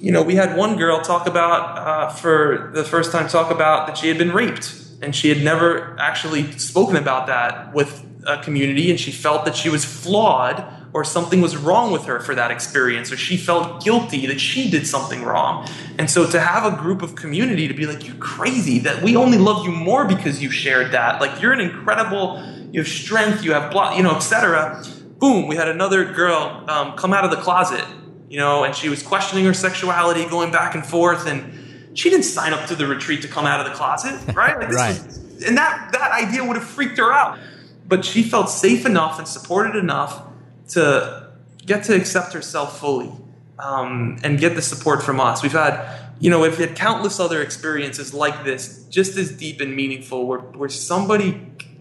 you 0.00 0.10
know, 0.12 0.22
we 0.22 0.34
had 0.34 0.56
one 0.56 0.76
girl 0.76 1.00
talk 1.00 1.26
about, 1.26 1.78
uh, 1.78 2.08
for 2.10 2.72
the 2.74 2.84
first 2.84 3.12
time, 3.12 3.28
talk 3.28 3.50
about 3.50 3.86
that 3.86 3.96
she 3.96 4.08
had 4.08 4.18
been 4.18 4.32
raped. 4.32 4.74
And 5.02 5.14
she 5.14 5.28
had 5.28 5.42
never 5.42 5.96
actually 6.00 6.50
spoken 6.52 6.96
about 6.96 7.26
that 7.28 7.72
with 7.72 8.04
a 8.26 8.42
community, 8.42 8.90
and 8.90 8.98
she 8.98 9.12
felt 9.12 9.44
that 9.44 9.54
she 9.54 9.68
was 9.68 9.84
flawed 9.84 10.64
or 10.96 11.04
something 11.04 11.42
was 11.42 11.58
wrong 11.58 11.92
with 11.92 12.06
her 12.06 12.18
for 12.20 12.34
that 12.34 12.50
experience, 12.50 13.12
or 13.12 13.18
she 13.18 13.36
felt 13.36 13.84
guilty 13.84 14.26
that 14.26 14.40
she 14.40 14.70
did 14.70 14.86
something 14.86 15.22
wrong. 15.22 15.68
And 15.98 16.10
so 16.10 16.24
to 16.30 16.40
have 16.40 16.64
a 16.72 16.74
group 16.74 17.02
of 17.02 17.14
community 17.14 17.68
to 17.68 17.74
be 17.74 17.84
like, 17.84 18.06
you're 18.06 18.16
crazy, 18.16 18.78
that 18.78 19.02
we 19.02 19.14
only 19.14 19.36
love 19.36 19.66
you 19.66 19.70
more 19.72 20.06
because 20.06 20.42
you 20.42 20.50
shared 20.50 20.92
that. 20.92 21.20
Like 21.20 21.42
you're 21.42 21.52
an 21.52 21.60
incredible, 21.60 22.42
you 22.72 22.80
have 22.80 22.88
strength, 22.88 23.44
you 23.44 23.52
have 23.52 23.70
blah, 23.70 23.94
you 23.94 24.02
know, 24.02 24.16
etc. 24.16 24.82
Boom, 25.18 25.46
we 25.48 25.54
had 25.56 25.68
another 25.68 26.10
girl 26.14 26.64
um, 26.66 26.96
come 26.96 27.12
out 27.12 27.26
of 27.26 27.30
the 27.30 27.36
closet, 27.36 27.84
you 28.30 28.38
know, 28.38 28.64
and 28.64 28.74
she 28.74 28.88
was 28.88 29.02
questioning 29.02 29.44
her 29.44 29.52
sexuality, 29.54 30.24
going 30.30 30.50
back 30.50 30.74
and 30.74 30.86
forth, 30.86 31.26
and 31.26 31.98
she 31.98 32.08
didn't 32.08 32.24
sign 32.24 32.54
up 32.54 32.66
to 32.68 32.74
the 32.74 32.86
retreat 32.86 33.20
to 33.20 33.28
come 33.28 33.44
out 33.44 33.60
of 33.60 33.66
the 33.70 33.72
closet, 33.76 34.18
right? 34.34 34.56
Like 34.58 34.68
this 34.70 34.76
Right. 34.76 34.94
was- 35.04 35.44
and 35.46 35.58
that 35.58 35.90
that 35.92 36.10
idea 36.12 36.42
would 36.42 36.56
have 36.56 36.64
freaked 36.66 36.96
her 36.96 37.12
out. 37.12 37.38
But 37.86 38.06
she 38.06 38.22
felt 38.22 38.48
safe 38.48 38.86
enough 38.86 39.18
and 39.18 39.28
supported 39.28 39.76
enough 39.76 40.22
to 40.68 41.30
get 41.64 41.84
to 41.84 41.94
accept 41.94 42.32
herself 42.32 42.78
fully 42.78 43.12
um, 43.58 44.18
and 44.22 44.38
get 44.38 44.54
the 44.54 44.62
support 44.62 45.02
from 45.02 45.20
us. 45.20 45.42
We've 45.42 45.52
had, 45.52 45.98
you 46.18 46.30
know, 46.30 46.40
we've 46.40 46.56
had 46.56 46.76
countless 46.76 47.18
other 47.20 47.42
experiences 47.42 48.14
like 48.14 48.44
this, 48.44 48.84
just 48.84 49.16
as 49.16 49.32
deep 49.32 49.60
and 49.60 49.74
meaningful, 49.74 50.26
where, 50.26 50.38
where 50.38 50.68
somebody, 50.68 51.40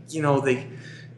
you 0.09 0.21
know, 0.21 0.39
they 0.39 0.67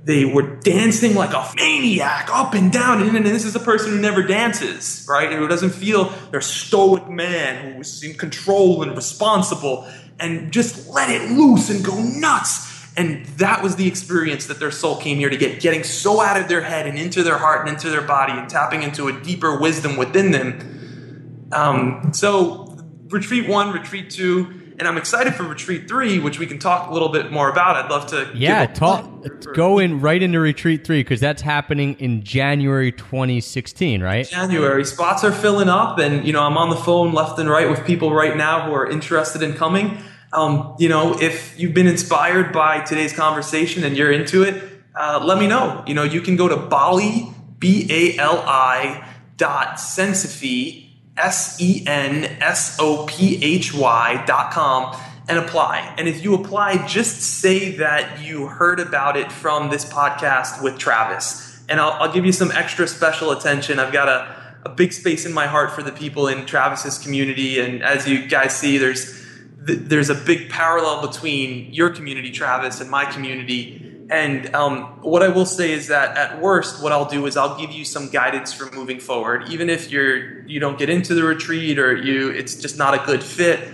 they 0.04 0.24
were 0.24 0.56
dancing 0.62 1.16
like 1.16 1.34
a 1.34 1.46
maniac 1.58 2.30
up 2.32 2.54
and 2.54 2.72
down, 2.72 3.02
and, 3.02 3.18
and 3.18 3.26
this 3.26 3.44
is 3.44 3.58
a 3.58 3.60
person 3.60 3.92
who 3.92 4.00
never 4.00 4.24
dances, 4.24 5.06
right? 5.10 5.34
Who 5.34 5.50
doesn't 5.50 5.72
feel 5.72 6.06
their 6.32 6.40
stoic 6.40 7.10
man 7.10 7.74
who's 7.74 8.02
in 8.02 8.14
control 8.14 8.84
and 8.84 8.96
responsible, 8.96 9.86
and 10.18 10.54
just 10.54 10.88
let 10.88 11.10
it 11.10 11.30
loose 11.32 11.70
and 11.70 11.84
go 11.84 12.02
nuts. 12.02 12.67
And 12.98 13.26
that 13.38 13.62
was 13.62 13.76
the 13.76 13.88
experience 13.88 14.48
that 14.48 14.60
their 14.60 14.72
soul 14.72 14.98
came 14.98 15.18
here 15.18 15.30
to 15.30 15.38
get, 15.38 15.62
getting 15.62 15.84
so 15.84 16.20
out 16.20 16.36
of 16.42 16.48
their 16.50 16.62
head 16.62 16.88
and 16.88 16.98
into 16.98 17.22
their 17.22 17.38
heart 17.38 17.62
and 17.62 17.70
into 17.70 17.92
their 17.92 18.02
body 18.02 18.34
and 18.34 18.50
tapping 18.50 18.82
into 18.82 19.08
a 19.08 19.14
deeper 19.22 19.58
wisdom 19.60 19.98
within 19.98 20.32
them. 20.32 21.48
Um, 21.52 22.12
so, 22.12 22.76
retreat 23.10 23.48
one, 23.48 23.72
retreat 23.72 24.10
two, 24.10 24.74
and 24.80 24.88
I'm 24.88 24.98
excited 24.98 25.34
for 25.36 25.44
retreat 25.44 25.88
three, 25.88 26.20
which 26.20 26.40
we 26.40 26.46
can 26.48 26.60
talk 26.60 26.90
a 26.90 26.94
little 26.94 27.10
bit 27.10 27.32
more 27.32 27.50
about. 27.50 27.76
I'd 27.78 27.90
love 27.90 28.08
to. 28.08 28.32
Yeah, 28.36 28.66
talk. 28.66 29.06
for- 29.44 29.54
Go 29.54 29.78
in 29.80 30.02
right 30.02 30.22
into 30.22 30.40
retreat 30.40 30.86
three 30.86 31.02
because 31.02 31.20
that's 31.20 31.42
happening 31.42 31.96
in 32.00 32.24
January 32.24 32.92
2016, 32.92 34.02
right? 34.02 34.28
January. 34.28 34.84
Spots 34.86 35.24
are 35.24 35.32
filling 35.32 35.70
up, 35.70 36.00
and 36.00 36.26
you 36.26 36.34
know 36.34 36.42
I'm 36.44 36.58
on 36.58 36.70
the 36.70 36.76
phone 36.76 37.14
left 37.14 37.40
and 37.40 37.50
right 37.50 37.70
with 37.70 37.86
people 37.86 38.14
right 38.14 38.36
now 38.36 38.66
who 38.68 38.74
are 38.74 38.90
interested 38.90 39.42
in 39.42 39.54
coming. 39.54 40.00
Um, 40.34 40.76
you 40.78 40.90
know, 40.90 41.20
if 41.20 41.58
you've 41.58 41.74
been 41.74 41.88
inspired 41.88 42.52
by 42.52 42.82
today's 42.82 43.14
conversation 43.14 43.84
and 43.84 43.96
you're 43.96 44.12
into 44.12 44.44
it, 44.44 44.62
uh, 44.94 45.24
let 45.24 45.38
me 45.38 45.48
know. 45.48 45.84
You 45.88 45.94
know, 45.94 46.04
you 46.04 46.22
can 46.22 46.36
go 46.36 46.48
to 46.48 46.58
Bali 46.58 47.30
B 47.60 47.88
A 47.90 48.18
L 48.20 48.44
I 48.46 49.08
dot 49.38 49.76
Sensophy 49.78 50.90
S 51.16 51.60
E 51.62 51.84
N 51.88 52.26
S 52.42 52.78
O 52.80 53.06
P 53.08 53.40
H 53.44 53.74
Y 53.74 54.24
dot 54.28 54.52
com 54.52 55.00
and 55.30 55.40
apply. 55.40 55.94
And 55.98 56.08
if 56.08 56.24
you 56.24 56.36
apply, 56.36 56.88
just 56.88 57.22
say 57.22 57.78
that 57.78 58.22
you 58.22 58.48
heard 58.48 58.80
about 58.80 59.18
it 59.18 59.32
from 59.32 59.70
this 59.70 59.86
podcast 59.86 60.64
with 60.64 60.78
Travis. 60.78 61.64
And 61.70 61.80
I'll, 61.80 61.92
I'll 61.92 62.14
give 62.14 62.26
you 62.26 62.32
some 62.32 62.52
extra 62.52 62.88
special 62.88 63.32
attention. 63.32 63.78
I've 63.78 63.92
got 63.92 64.08
a, 64.08 64.36
a 64.64 64.70
big 64.70 64.94
space 64.94 65.26
in 65.26 65.34
my 65.34 65.48
heart 65.48 65.72
for 65.72 65.84
the 65.84 65.92
people 65.92 66.28
in 66.28 66.46
Travis's 66.46 66.98
community. 66.98 67.60
And 67.60 67.84
as 67.84 68.08
you 68.08 68.28
guys 68.28 68.56
see, 68.56 68.78
there's 68.78 69.27
th- 69.68 69.80
there's 69.84 70.10
a 70.10 70.16
big 70.16 70.50
parallel 70.50 71.06
between 71.06 71.72
your 71.74 71.90
community, 71.90 72.32
Travis, 72.32 72.82
and 72.82 72.90
my 72.90 73.06
community. 73.06 73.84
And 74.10 74.56
um, 74.56 74.84
what 75.02 75.22
I 75.22 75.28
will 75.28 75.46
say 75.46 75.74
is 75.74 75.88
that 75.88 76.18
at 76.18 76.42
worst, 76.42 76.82
what 76.82 76.94
I'll 76.94 77.10
do 77.10 77.26
is 77.26 77.36
I'll 77.36 77.60
give 77.60 77.72
you 77.72 77.84
some 77.84 78.10
guidance 78.10 78.54
for 78.54 78.74
moving 78.74 79.00
forward. 79.00 79.50
Even 79.50 79.70
if 79.70 79.92
you're 79.92 80.48
you 80.48 80.60
don't 80.62 80.80
get 80.80 80.90
into 80.90 81.14
the 81.14 81.24
retreat 81.24 81.78
or 81.78 81.96
you 81.96 82.30
it's 82.30 82.56
just 82.56 82.78
not 82.78 82.94
a 82.94 83.06
good 83.06 83.22
fit, 83.22 83.68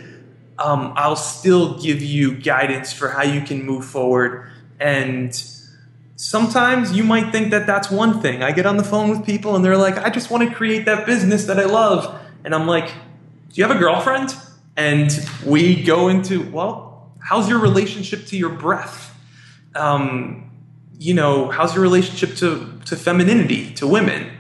um, 0.58 0.94
I'll 0.96 1.16
still 1.16 1.80
give 1.80 2.02
you 2.02 2.36
guidance 2.36 2.92
for 2.92 3.10
how 3.10 3.24
you 3.24 3.42
can 3.42 3.64
move 3.64 3.86
forward. 3.86 4.50
And 4.80 5.34
sometimes 6.16 6.94
you 6.94 7.04
might 7.04 7.32
think 7.32 7.52
that 7.52 7.68
that's 7.68 7.92
one 7.92 8.20
thing. 8.20 8.42
I 8.42 8.52
get 8.54 8.66
on 8.66 8.78
the 8.78 8.84
phone 8.84 9.12
with 9.12 9.24
people 9.26 9.56
and 9.56 9.64
they're 9.64 9.78
like, 9.78 9.98
I 10.00 10.10
just 10.10 10.32
want 10.32 10.50
to 10.50 10.56
create 10.56 10.86
that 10.86 11.06
business 11.06 11.46
that 11.46 11.60
I 11.60 11.66
love. 11.66 12.20
And 12.44 12.56
I'm 12.56 12.66
like, 12.66 12.88
Do 12.88 13.62
you 13.62 13.68
have 13.68 13.76
a 13.76 13.80
girlfriend? 13.80 14.36
And 14.76 15.12
we 15.46 15.84
go 15.84 16.08
into, 16.08 16.50
well, 16.50 17.12
how's 17.20 17.48
your 17.48 17.60
relationship 17.60 18.26
to 18.28 18.38
your 18.38 18.50
breath? 18.50 19.16
Um, 19.76 20.52
you 20.98 21.14
know, 21.14 21.50
how's 21.50 21.74
your 21.76 21.84
relationship 21.84 22.36
to, 22.38 22.80
to 22.86 22.96
femininity, 22.96 23.74
to 23.76 23.88
women? 23.88 24.32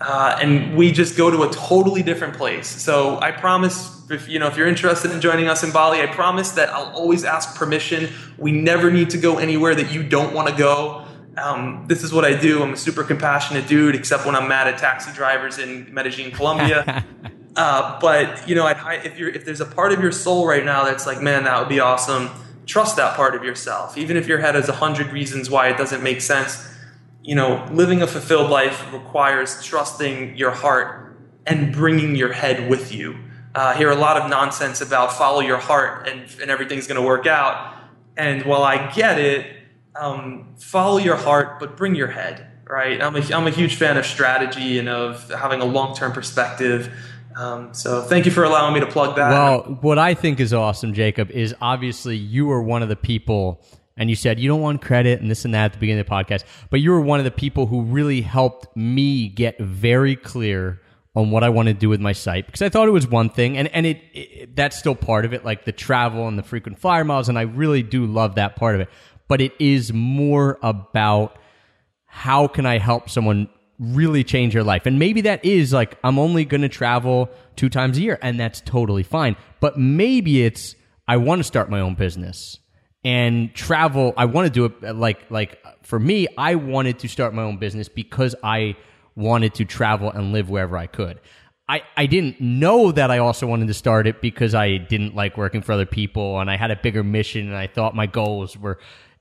Uh, 0.00 0.38
and 0.40 0.76
we 0.76 0.92
just 0.92 1.16
go 1.16 1.30
to 1.30 1.42
a 1.42 1.50
totally 1.50 2.02
different 2.02 2.34
place. 2.34 2.68
So 2.68 3.18
I 3.20 3.32
promise, 3.32 4.08
if 4.10 4.28
you 4.28 4.38
know, 4.38 4.46
if 4.46 4.56
you're 4.56 4.66
interested 4.66 5.10
in 5.10 5.20
joining 5.20 5.48
us 5.48 5.62
in 5.62 5.72
Bali, 5.72 6.02
I 6.02 6.06
promise 6.06 6.50
that 6.52 6.68
I'll 6.68 6.92
always 6.94 7.24
ask 7.24 7.56
permission. 7.56 8.12
We 8.36 8.52
never 8.52 8.90
need 8.90 9.10
to 9.10 9.18
go 9.18 9.38
anywhere 9.38 9.74
that 9.74 9.92
you 9.92 10.02
don't 10.02 10.34
want 10.34 10.48
to 10.48 10.54
go. 10.54 11.06
Um, 11.38 11.84
this 11.86 12.02
is 12.02 12.12
what 12.12 12.24
I 12.24 12.34
do. 12.34 12.62
I'm 12.62 12.74
a 12.74 12.76
super 12.76 13.04
compassionate 13.04 13.68
dude, 13.68 13.94
except 13.94 14.26
when 14.26 14.34
I'm 14.34 14.48
mad 14.48 14.68
at 14.68 14.78
taxi 14.78 15.12
drivers 15.12 15.58
in 15.58 15.92
Medellin, 15.92 16.30
Colombia. 16.30 17.04
uh, 17.56 17.98
but 18.00 18.48
you 18.48 18.54
know, 18.54 18.66
if 18.66 19.18
if 19.18 19.44
there's 19.44 19.60
a 19.60 19.66
part 19.66 19.92
of 19.92 20.00
your 20.00 20.12
soul 20.12 20.46
right 20.46 20.64
now 20.64 20.84
that's 20.84 21.06
like, 21.06 21.20
man, 21.20 21.44
that 21.44 21.58
would 21.58 21.68
be 21.68 21.80
awesome. 21.80 22.30
Trust 22.66 22.96
that 22.96 23.16
part 23.16 23.34
of 23.34 23.44
yourself, 23.44 23.96
even 23.96 24.16
if 24.16 24.26
your 24.26 24.38
head 24.38 24.54
has 24.54 24.68
a 24.68 24.72
hundred 24.72 25.12
reasons 25.12 25.48
why 25.48 25.68
it 25.68 25.76
doesn't 25.76 26.02
make 26.02 26.20
sense 26.20 26.72
you 27.26 27.34
know, 27.34 27.66
living 27.72 28.02
a 28.02 28.06
fulfilled 28.06 28.50
life 28.50 28.92
requires 28.92 29.60
trusting 29.62 30.36
your 30.36 30.52
heart 30.52 31.18
and 31.44 31.72
bringing 31.72 32.14
your 32.14 32.32
head 32.32 32.70
with 32.70 32.94
you. 32.94 33.18
Uh, 33.52 33.72
I 33.74 33.76
hear 33.76 33.90
a 33.90 33.96
lot 33.96 34.16
of 34.16 34.30
nonsense 34.30 34.80
about 34.80 35.12
follow 35.12 35.40
your 35.40 35.58
heart 35.58 36.08
and, 36.08 36.24
and 36.40 36.50
everything's 36.52 36.86
going 36.86 37.00
to 37.00 37.06
work 37.06 37.26
out. 37.26 37.74
And 38.16 38.44
while 38.44 38.62
I 38.62 38.92
get 38.92 39.18
it, 39.18 39.44
um, 39.96 40.54
follow 40.58 40.98
your 40.98 41.16
heart, 41.16 41.58
but 41.58 41.76
bring 41.76 41.96
your 41.96 42.06
head, 42.06 42.46
right? 42.64 43.02
I'm 43.02 43.16
a, 43.16 43.34
I'm 43.34 43.48
a 43.48 43.50
huge 43.50 43.74
fan 43.74 43.96
of 43.96 44.06
strategy 44.06 44.78
and 44.78 44.88
of 44.88 45.28
having 45.30 45.60
a 45.60 45.64
long 45.64 45.96
term 45.96 46.12
perspective. 46.12 46.92
Um, 47.36 47.74
so 47.74 48.00
thank 48.02 48.24
you 48.24 48.32
for 48.32 48.44
allowing 48.44 48.72
me 48.72 48.80
to 48.80 48.86
plug 48.86 49.16
that. 49.16 49.30
Well, 49.30 49.78
what 49.82 49.98
I 49.98 50.14
think 50.14 50.40
is 50.40 50.54
awesome, 50.54 50.94
Jacob, 50.94 51.30
is 51.30 51.54
obviously 51.60 52.16
you 52.16 52.46
were 52.46 52.62
one 52.62 52.82
of 52.82 52.88
the 52.88 52.96
people, 52.96 53.62
and 53.96 54.08
you 54.08 54.16
said 54.16 54.40
you 54.40 54.48
don't 54.48 54.62
want 54.62 54.80
credit 54.80 55.20
and 55.20 55.30
this 55.30 55.44
and 55.44 55.52
that 55.52 55.66
at 55.66 55.72
the 55.74 55.78
beginning 55.78 56.00
of 56.00 56.06
the 56.06 56.12
podcast, 56.12 56.44
but 56.70 56.80
you 56.80 56.90
were 56.90 57.00
one 57.00 57.18
of 57.20 57.24
the 57.24 57.30
people 57.30 57.66
who 57.66 57.82
really 57.82 58.22
helped 58.22 58.74
me 58.74 59.28
get 59.28 59.58
very 59.58 60.16
clear 60.16 60.80
on 61.14 61.30
what 61.30 61.44
I 61.44 61.50
want 61.50 61.68
to 61.68 61.74
do 61.74 61.88
with 61.88 62.00
my 62.00 62.12
site 62.12 62.46
because 62.46 62.62
I 62.62 62.68
thought 62.68 62.88
it 62.88 62.92
was 62.92 63.06
one 63.06 63.28
thing, 63.28 63.58
and 63.58 63.68
and 63.68 63.84
it, 63.84 64.00
it 64.14 64.56
that's 64.56 64.78
still 64.78 64.94
part 64.94 65.26
of 65.26 65.34
it, 65.34 65.44
like 65.44 65.66
the 65.66 65.72
travel 65.72 66.28
and 66.28 66.38
the 66.38 66.42
frequent 66.42 66.78
flyer 66.78 67.04
miles, 67.04 67.28
and 67.28 67.38
I 67.38 67.42
really 67.42 67.82
do 67.82 68.06
love 68.06 68.36
that 68.36 68.56
part 68.56 68.74
of 68.74 68.80
it. 68.80 68.88
But 69.28 69.42
it 69.42 69.52
is 69.58 69.92
more 69.92 70.58
about 70.62 71.38
how 72.06 72.48
can 72.48 72.64
I 72.64 72.78
help 72.78 73.10
someone 73.10 73.48
really 73.78 74.24
change 74.24 74.54
your 74.54 74.64
life? 74.64 74.86
And 74.86 74.98
maybe 74.98 75.22
that 75.22 75.44
is 75.44 75.72
like, 75.72 75.98
I'm 76.04 76.18
only 76.18 76.44
going 76.44 76.62
to 76.62 76.68
travel 76.68 77.30
two 77.56 77.68
times 77.68 77.98
a 77.98 78.02
year, 78.02 78.18
and 78.22 78.38
that's 78.38 78.60
totally 78.60 79.02
fine. 79.02 79.36
But 79.60 79.78
maybe 79.78 80.44
it's, 80.44 80.74
I 81.08 81.16
want 81.18 81.40
to 81.40 81.44
start 81.44 81.70
my 81.70 81.80
own 81.80 81.94
business 81.94 82.58
and 83.04 83.54
travel. 83.54 84.14
I 84.16 84.24
want 84.24 84.46
to 84.46 84.52
do 84.52 84.64
it 84.64 84.96
like, 84.96 85.30
like 85.30 85.62
for 85.82 85.98
me, 85.98 86.26
I 86.36 86.56
wanted 86.56 86.98
to 87.00 87.08
start 87.08 87.34
my 87.34 87.42
own 87.42 87.58
business 87.58 87.88
because 87.88 88.34
I 88.42 88.76
wanted 89.14 89.54
to 89.54 89.64
travel 89.64 90.10
and 90.10 90.32
live 90.32 90.50
wherever 90.50 90.76
I 90.76 90.86
could. 90.86 91.20
I, 91.68 91.82
I 91.96 92.06
didn't 92.06 92.40
know 92.40 92.92
that 92.92 93.10
I 93.10 93.18
also 93.18 93.46
wanted 93.46 93.66
to 93.68 93.74
start 93.74 94.06
it 94.06 94.20
because 94.20 94.54
I 94.54 94.76
didn't 94.76 95.16
like 95.16 95.36
working 95.36 95.62
for 95.62 95.72
other 95.72 95.86
people 95.86 96.38
and 96.38 96.48
I 96.48 96.56
had 96.56 96.70
a 96.70 96.76
bigger 96.76 97.02
mission 97.02 97.48
and 97.48 97.56
I 97.56 97.66
thought 97.66 97.94
my 97.94 98.06
goals 98.06 98.56
were 98.56 98.78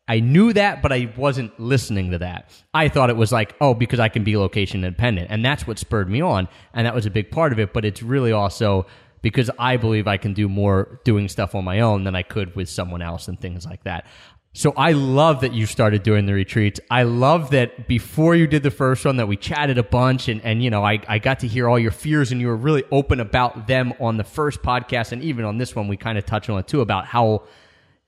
I 0.07 0.19
knew 0.19 0.53
that, 0.53 0.81
but 0.81 0.91
I 0.91 1.11
wasn't 1.17 1.59
listening 1.59 2.11
to 2.11 2.19
that. 2.19 2.51
I 2.73 2.89
thought 2.89 3.09
it 3.09 3.17
was 3.17 3.31
like, 3.31 3.55
oh, 3.59 3.73
because 3.73 3.99
I 3.99 4.09
can 4.09 4.23
be 4.23 4.37
location 4.37 4.83
independent. 4.83 5.31
And 5.31 5.43
that's 5.43 5.65
what 5.65 5.79
spurred 5.79 6.09
me 6.09 6.21
on. 6.21 6.47
And 6.73 6.85
that 6.85 6.93
was 6.93 7.07
a 7.07 7.09
big 7.09 7.31
part 7.31 7.51
of 7.51 7.59
it. 7.59 7.73
But 7.73 7.85
it's 7.85 8.03
really 8.03 8.31
also 8.31 8.85
because 9.23 9.49
I 9.57 9.77
believe 9.77 10.07
I 10.07 10.17
can 10.17 10.33
do 10.33 10.47
more 10.47 10.99
doing 11.03 11.27
stuff 11.27 11.55
on 11.55 11.63
my 11.63 11.79
own 11.79 12.03
than 12.03 12.15
I 12.15 12.21
could 12.21 12.55
with 12.55 12.69
someone 12.69 13.01
else 13.01 13.27
and 13.27 13.39
things 13.41 13.65
like 13.65 13.83
that. 13.85 14.05
So 14.53 14.71
I 14.77 14.91
love 14.91 15.41
that 15.41 15.53
you 15.53 15.65
started 15.65 16.03
doing 16.03 16.27
the 16.27 16.33
retreats. 16.33 16.79
I 16.89 17.03
love 17.03 17.49
that 17.49 17.87
before 17.87 18.35
you 18.35 18.47
did 18.47 18.63
the 18.63 18.71
first 18.71 19.03
one 19.03 19.17
that 19.17 19.27
we 19.27 19.35
chatted 19.35 19.77
a 19.77 19.83
bunch 19.83 20.29
and, 20.29 20.39
and 20.45 20.63
you 20.63 20.69
know, 20.69 20.81
I, 20.85 21.01
I 21.09 21.19
got 21.19 21.39
to 21.39 21.47
hear 21.47 21.67
all 21.67 21.77
your 21.77 21.91
fears 21.91 22.31
and 22.31 22.39
you 22.39 22.47
were 22.47 22.55
really 22.55 22.83
open 22.91 23.19
about 23.19 23.67
them 23.67 23.93
on 23.99 24.15
the 24.15 24.23
first 24.23 24.61
podcast. 24.61 25.11
And 25.11 25.21
even 25.23 25.43
on 25.43 25.57
this 25.57 25.75
one, 25.75 25.89
we 25.89 25.97
kind 25.97 26.17
of 26.17 26.25
touched 26.25 26.49
on 26.49 26.59
it 26.59 26.67
too 26.67 26.79
about 26.79 27.05
how 27.05 27.43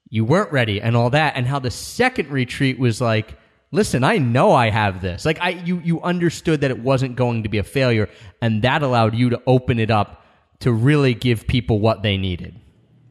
you 0.10 0.26
weren't 0.26 0.52
ready 0.52 0.82
and 0.82 0.96
all 0.96 1.10
that 1.10 1.36
and 1.36 1.48
how 1.48 1.60
the 1.60 1.72
second 1.72 2.30
retreat 2.30 2.80
was 2.80 3.02
like 3.02 3.38
listen 3.72 4.04
i 4.04 4.17
know 4.17 4.54
i 4.54 4.70
have 4.70 5.02
this 5.02 5.26
like 5.26 5.39
i 5.41 5.50
you 5.50 5.80
you 5.84 6.02
understood 6.02 6.62
that 6.62 6.72
it 6.72 6.80
wasn't 6.80 7.15
going 7.15 7.43
to 7.43 7.50
be 7.50 7.58
a 7.58 7.63
failure 7.63 8.10
and 8.41 8.62
that 8.62 8.82
allowed 8.82 9.15
you 9.15 9.30
to 9.30 9.41
open 9.46 9.80
it 9.80 9.91
up 9.91 10.24
to 10.60 10.72
really 10.72 11.13
give 11.13 11.46
people 11.48 11.80
what 11.80 12.02
they 12.04 12.17
needed 12.17 12.60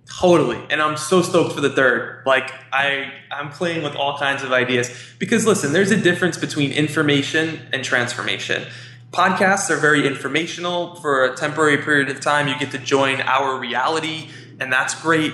Totally. 0.09 0.64
And 0.70 0.80
I'm 0.80 0.96
so 0.96 1.20
stoked 1.20 1.52
for 1.52 1.61
the 1.61 1.70
third. 1.70 2.22
Like 2.24 2.52
I 2.72 3.12
I'm 3.30 3.50
playing 3.50 3.82
with 3.82 3.96
all 3.96 4.16
kinds 4.16 4.42
of 4.42 4.52
ideas 4.52 4.90
because 5.18 5.46
listen, 5.46 5.72
there's 5.72 5.90
a 5.90 5.96
difference 5.96 6.38
between 6.38 6.70
information 6.72 7.61
and 7.72 7.82
transformation. 7.82 8.66
podcasts 9.11 9.68
are 9.68 9.76
very 9.76 10.06
informational. 10.06 10.94
For 10.96 11.24
a 11.24 11.35
temporary 11.35 11.78
period 11.78 12.09
of 12.09 12.20
time, 12.20 12.46
you 12.46 12.56
get 12.59 12.70
to 12.70 12.78
join 12.78 13.20
our 13.22 13.59
reality, 13.59 14.28
and 14.61 14.72
that's 14.72 14.94
great. 15.00 15.32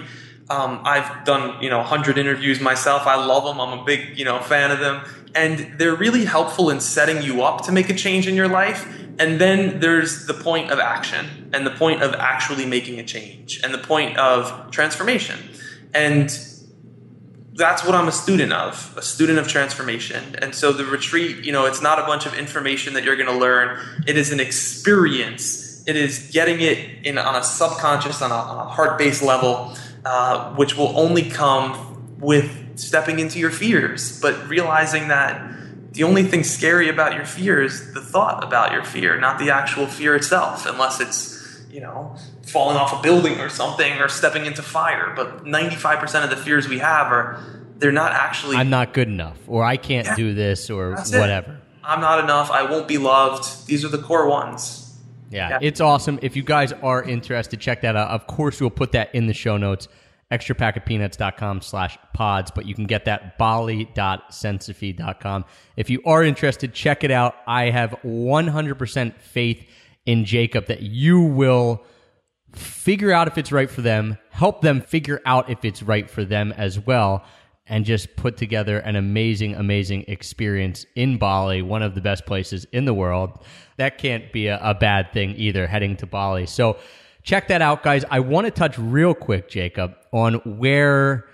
Um, 0.52 0.82
I've 0.84 1.24
done 1.24 1.62
you 1.62 1.70
know 1.70 1.78
100 1.78 2.18
interviews 2.18 2.60
myself. 2.60 3.06
I 3.06 3.24
love 3.24 3.44
them. 3.44 3.58
I'm 3.58 3.78
a 3.78 3.84
big 3.84 4.18
you 4.18 4.24
know 4.24 4.38
fan 4.40 4.70
of 4.70 4.80
them, 4.80 5.02
and 5.34 5.78
they're 5.78 5.96
really 5.96 6.26
helpful 6.26 6.68
in 6.68 6.80
setting 6.80 7.22
you 7.22 7.42
up 7.42 7.64
to 7.64 7.72
make 7.72 7.88
a 7.88 7.94
change 7.94 8.28
in 8.28 8.34
your 8.34 8.48
life. 8.48 8.86
And 9.18 9.40
then 9.40 9.80
there's 9.80 10.26
the 10.26 10.34
point 10.34 10.70
of 10.70 10.78
action, 10.78 11.50
and 11.54 11.66
the 11.66 11.70
point 11.70 12.02
of 12.02 12.14
actually 12.14 12.66
making 12.66 12.98
a 12.98 13.04
change, 13.04 13.60
and 13.64 13.72
the 13.72 13.78
point 13.78 14.18
of 14.18 14.70
transformation, 14.70 15.38
and 15.94 16.30
that's 17.54 17.84
what 17.84 17.94
I'm 17.94 18.08
a 18.08 18.12
student 18.12 18.52
of, 18.52 18.94
a 18.96 19.02
student 19.02 19.38
of 19.38 19.46
transformation. 19.48 20.36
And 20.36 20.54
so 20.54 20.72
the 20.72 20.84
retreat, 20.84 21.44
you 21.44 21.52
know, 21.52 21.66
it's 21.66 21.82
not 21.82 21.98
a 21.98 22.02
bunch 22.02 22.24
of 22.26 22.34
information 22.34 22.94
that 22.94 23.04
you're 23.04 23.16
going 23.16 23.28
to 23.28 23.36
learn. 23.36 23.78
It 24.06 24.16
is 24.16 24.32
an 24.32 24.40
experience. 24.40 25.86
It 25.86 25.96
is 25.96 26.30
getting 26.32 26.60
it 26.60 27.04
in 27.04 27.18
on 27.18 27.34
a 27.34 27.42
subconscious, 27.42 28.22
on 28.22 28.30
a, 28.30 28.34
on 28.34 28.66
a 28.66 28.70
heart-based 28.70 29.22
level, 29.22 29.76
uh, 30.04 30.54
which 30.54 30.76
will 30.76 30.98
only 30.98 31.28
come 31.30 32.16
with 32.18 32.78
stepping 32.78 33.18
into 33.18 33.38
your 33.38 33.50
fears, 33.50 34.20
but 34.20 34.48
realizing 34.48 35.08
that 35.08 35.50
the 35.92 36.02
only 36.04 36.22
thing 36.24 36.42
scary 36.42 36.88
about 36.88 37.14
your 37.14 37.24
fear 37.24 37.62
is 37.62 37.92
the 37.92 38.00
thought 38.00 38.42
about 38.42 38.72
your 38.72 38.84
fear, 38.84 39.18
not 39.20 39.38
the 39.38 39.50
actual 39.50 39.86
fear 39.86 40.14
itself, 40.16 40.64
unless 40.66 41.00
it's 41.00 41.40
you 41.70 41.80
know, 41.80 42.14
falling 42.46 42.76
off 42.76 42.92
a 42.98 43.02
building 43.02 43.40
or 43.40 43.48
something 43.48 43.98
or 43.98 44.06
stepping 44.08 44.44
into 44.44 44.60
fire. 44.62 45.12
But 45.16 45.44
95% 45.44 46.22
of 46.24 46.28
the 46.30 46.36
fears 46.36 46.68
we 46.68 46.78
have 46.80 47.06
are 47.06 47.42
they're 47.78 47.90
not 47.92 48.12
actually 48.12 48.56
I'm 48.56 48.68
not 48.70 48.92
good 48.92 49.08
enough, 49.08 49.38
or 49.46 49.64
I 49.64 49.76
can't 49.78 50.06
Yeah. 50.06 50.14
do 50.16 50.34
this, 50.34 50.68
or 50.70 50.94
That's 50.96 51.12
it. 51.12 51.18
whatever. 51.18 51.58
I'm 51.82 52.00
not 52.00 52.22
enough, 52.22 52.50
I 52.50 52.62
won't 52.70 52.86
be 52.86 52.98
loved. 52.98 53.66
These 53.66 53.84
are 53.84 53.88
the 53.88 53.98
core 53.98 54.28
ones. 54.28 54.81
Yeah, 55.32 55.50
Yeah. 55.50 55.58
it's 55.62 55.80
awesome. 55.80 56.18
If 56.22 56.36
you 56.36 56.42
guys 56.42 56.72
are 56.72 57.02
interested, 57.02 57.60
check 57.60 57.80
that 57.82 57.96
out. 57.96 58.10
Of 58.10 58.26
course, 58.26 58.60
we'll 58.60 58.70
put 58.70 58.92
that 58.92 59.14
in 59.14 59.26
the 59.26 59.34
show 59.34 59.56
notes. 59.56 59.88
extrapackofpeanuts.com 60.30 61.60
slash 61.60 61.98
pods, 62.14 62.50
but 62.50 62.64
you 62.64 62.74
can 62.74 62.86
get 62.86 63.04
that 63.04 63.36
bali.sensophy.com. 63.36 65.44
If 65.76 65.90
you 65.90 66.00
are 66.06 66.24
interested, 66.24 66.72
check 66.72 67.04
it 67.04 67.10
out. 67.10 67.34
I 67.46 67.68
have 67.70 67.90
100% 68.02 69.20
faith 69.20 69.62
in 70.06 70.24
Jacob 70.24 70.66
that 70.66 70.80
you 70.82 71.20
will 71.20 71.84
figure 72.54 73.12
out 73.12 73.28
if 73.28 73.38
it's 73.38 73.52
right 73.52 73.70
for 73.70 73.80
them, 73.82 74.18
help 74.30 74.60
them 74.62 74.80
figure 74.80 75.20
out 75.24 75.48
if 75.50 75.64
it's 75.64 75.82
right 75.82 76.10
for 76.10 76.24
them 76.24 76.52
as 76.56 76.78
well, 76.78 77.24
and 77.66 77.84
just 77.84 78.16
put 78.16 78.36
together 78.36 78.78
an 78.78 78.96
amazing, 78.96 79.54
amazing 79.54 80.04
experience 80.08 80.84
in 80.96 81.16
Bali, 81.16 81.62
one 81.62 81.82
of 81.82 81.94
the 81.94 82.00
best 82.00 82.26
places 82.26 82.66
in 82.72 82.84
the 82.84 82.94
world. 82.94 83.44
That 83.76 83.98
can't 83.98 84.32
be 84.32 84.48
a, 84.48 84.58
a 84.62 84.74
bad 84.74 85.12
thing 85.12 85.34
either, 85.36 85.66
heading 85.66 85.96
to 85.98 86.06
Bali. 86.06 86.46
So 86.46 86.78
check 87.22 87.48
that 87.48 87.62
out, 87.62 87.82
guys. 87.82 88.04
I 88.10 88.20
want 88.20 88.46
to 88.46 88.50
touch 88.50 88.78
real 88.78 89.14
quick, 89.14 89.48
Jacob, 89.48 89.94
on 90.12 90.34
where 90.58 91.26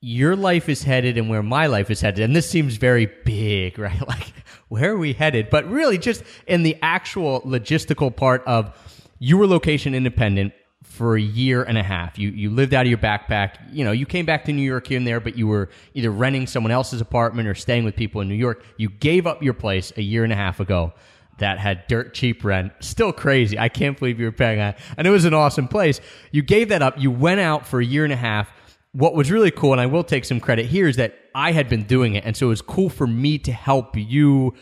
your 0.00 0.36
life 0.36 0.68
is 0.68 0.82
headed 0.82 1.16
and 1.16 1.28
where 1.28 1.42
my 1.42 1.66
life 1.66 1.90
is 1.90 2.00
headed. 2.00 2.20
And 2.20 2.36
this 2.36 2.48
seems 2.48 2.76
very 2.76 3.06
big, 3.24 3.78
right? 3.78 4.06
Like, 4.06 4.32
where 4.68 4.92
are 4.92 4.98
we 4.98 5.14
headed? 5.14 5.50
But 5.50 5.68
really, 5.68 5.98
just 5.98 6.22
in 6.46 6.62
the 6.62 6.76
actual 6.82 7.40
logistical 7.42 8.14
part 8.14 8.42
of 8.46 8.76
you 9.18 9.44
location 9.46 9.94
independent 9.94 10.52
for 10.94 11.16
a 11.16 11.20
year 11.20 11.64
and 11.64 11.76
a 11.76 11.82
half. 11.82 12.18
You 12.20 12.30
you 12.30 12.50
lived 12.50 12.72
out 12.72 12.86
of 12.86 12.88
your 12.88 12.98
backpack. 12.98 13.56
You 13.72 13.84
know, 13.84 13.90
you 13.90 14.06
came 14.06 14.24
back 14.24 14.44
to 14.44 14.52
New 14.52 14.62
York 14.62 14.86
here 14.86 14.96
and 14.96 15.04
there, 15.04 15.18
but 15.18 15.36
you 15.36 15.48
were 15.48 15.68
either 15.92 16.10
renting 16.10 16.46
someone 16.46 16.70
else's 16.70 17.00
apartment 17.00 17.48
or 17.48 17.54
staying 17.56 17.84
with 17.84 17.96
people 17.96 18.20
in 18.20 18.28
New 18.28 18.36
York. 18.36 18.64
You 18.76 18.90
gave 18.90 19.26
up 19.26 19.42
your 19.42 19.54
place 19.54 19.92
a 19.96 20.02
year 20.02 20.22
and 20.22 20.32
a 20.32 20.36
half 20.36 20.60
ago 20.60 20.92
that 21.38 21.58
had 21.58 21.88
dirt 21.88 22.14
cheap 22.14 22.44
rent. 22.44 22.72
Still 22.78 23.12
crazy. 23.12 23.58
I 23.58 23.68
can't 23.68 23.98
believe 23.98 24.20
you 24.20 24.26
were 24.26 24.32
paying 24.32 24.58
that. 24.58 24.78
And 24.96 25.04
it 25.04 25.10
was 25.10 25.24
an 25.24 25.34
awesome 25.34 25.66
place. 25.66 26.00
You 26.30 26.42
gave 26.42 26.68
that 26.68 26.80
up. 26.80 26.94
You 26.96 27.10
went 27.10 27.40
out 27.40 27.66
for 27.66 27.80
a 27.80 27.84
year 27.84 28.04
and 28.04 28.12
a 28.12 28.16
half. 28.16 28.52
What 28.92 29.16
was 29.16 29.32
really 29.32 29.50
cool, 29.50 29.72
and 29.72 29.80
I 29.80 29.86
will 29.86 30.04
take 30.04 30.24
some 30.24 30.38
credit 30.38 30.66
here, 30.66 30.86
is 30.86 30.94
that 30.96 31.16
I 31.34 31.50
had 31.50 31.68
been 31.68 31.82
doing 31.82 32.14
it. 32.14 32.24
And 32.24 32.36
so 32.36 32.46
it 32.46 32.50
was 32.50 32.62
cool 32.62 32.88
for 32.88 33.08
me 33.08 33.38
to 33.38 33.52
help 33.52 33.96
you 33.96 34.54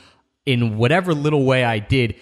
in 0.47 0.79
whatever 0.79 1.13
little 1.13 1.45
way 1.45 1.63
I 1.63 1.79
did 1.79 2.17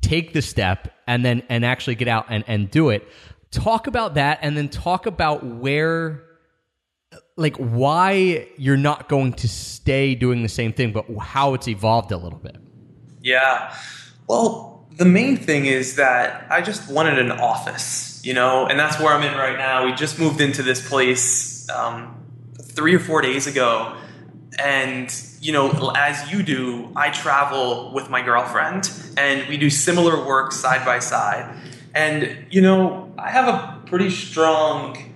take 0.00 0.32
the 0.32 0.42
step 0.42 0.92
and 1.06 1.24
then 1.24 1.42
and 1.48 1.64
actually 1.64 1.94
get 1.94 2.08
out 2.08 2.26
and, 2.28 2.44
and 2.46 2.70
do 2.70 2.90
it. 2.90 3.08
Talk 3.52 3.86
about 3.86 4.14
that 4.14 4.40
and 4.42 4.56
then 4.56 4.68
talk 4.68 5.06
about 5.06 5.44
where 5.44 6.24
like 7.36 7.56
why 7.56 8.48
you're 8.56 8.76
not 8.76 9.08
going 9.08 9.32
to 9.34 9.48
stay 9.48 10.14
doing 10.14 10.42
the 10.42 10.48
same 10.48 10.72
thing, 10.72 10.92
but 10.92 11.06
how 11.18 11.54
it's 11.54 11.68
evolved 11.68 12.12
a 12.12 12.16
little 12.16 12.38
bit. 12.38 12.56
Yeah. 13.20 13.74
Well, 14.26 14.86
the 14.96 15.04
main 15.04 15.36
thing 15.36 15.66
is 15.66 15.96
that 15.96 16.46
I 16.50 16.60
just 16.60 16.90
wanted 16.90 17.18
an 17.18 17.32
office, 17.32 18.20
you 18.24 18.34
know, 18.34 18.66
and 18.66 18.78
that's 18.78 18.98
where 19.00 19.12
I'm 19.12 19.22
in 19.22 19.36
right 19.36 19.56
now. 19.56 19.84
We 19.84 19.92
just 19.92 20.18
moved 20.18 20.40
into 20.40 20.62
this 20.62 20.86
place 20.86 21.68
um, 21.70 22.22
three 22.60 22.94
or 22.94 23.00
four 23.00 23.22
days 23.22 23.46
ago. 23.46 23.96
And, 24.58 25.14
you 25.40 25.52
know, 25.52 25.92
as 25.96 26.30
you 26.30 26.42
do, 26.42 26.92
I 26.94 27.10
travel 27.10 27.92
with 27.94 28.10
my 28.10 28.20
girlfriend 28.20 28.90
and 29.16 29.48
we 29.48 29.56
do 29.56 29.70
similar 29.70 30.26
work 30.26 30.52
side 30.52 30.84
by 30.84 30.98
side. 30.98 31.56
And, 31.94 32.46
you 32.50 32.60
know, 32.60 33.12
I 33.18 33.30
have 33.30 33.48
a 33.48 33.82
pretty 33.86 34.10
strong 34.10 35.12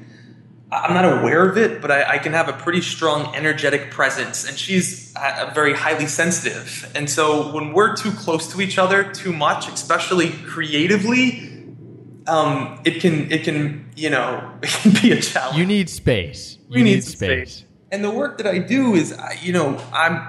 I'm 0.71 0.95
not 0.95 1.21
aware 1.21 1.49
of 1.49 1.57
it, 1.57 1.81
but 1.81 1.91
I, 1.91 2.15
I 2.15 2.19
can 2.19 2.33
have 2.33 2.49
a 2.49 2.53
pretty 2.53 2.81
strong 2.81 3.35
energetic 3.37 3.93
presence, 3.93 4.49
and 4.49 4.59
she's 4.59 5.15
uh, 5.15 5.51
very 5.55 5.73
highly 5.73 6.07
sensitive. 6.07 6.91
And 6.95 7.09
so 7.09 7.53
when 7.53 7.73
we're 7.73 7.95
too 7.95 8.11
close 8.11 8.53
to 8.53 8.61
each 8.61 8.77
other 8.77 9.05
too 9.05 9.33
much, 9.33 9.69
especially 9.69 10.31
creatively, 10.31 11.53
um, 12.27 12.81
it 12.85 13.01
can 13.01 13.31
it 13.31 13.45
can 13.45 13.93
you 13.95 14.11
know 14.11 14.59
it 14.63 14.71
can 14.71 14.93
be 15.01 15.13
a 15.13 15.21
challenge. 15.21 15.57
You 15.57 15.67
need 15.67 15.89
space. 15.89 16.59
You 16.69 16.75
We 16.75 16.83
need 16.83 17.05
some 17.05 17.15
space. 17.15 17.65
And 17.93 18.03
the 18.03 18.11
work 18.11 18.39
that 18.39 18.49
I 18.49 18.59
do 18.59 18.95
is, 18.97 19.17
you 19.41 19.53
know, 19.53 19.81
I'm 19.93 20.21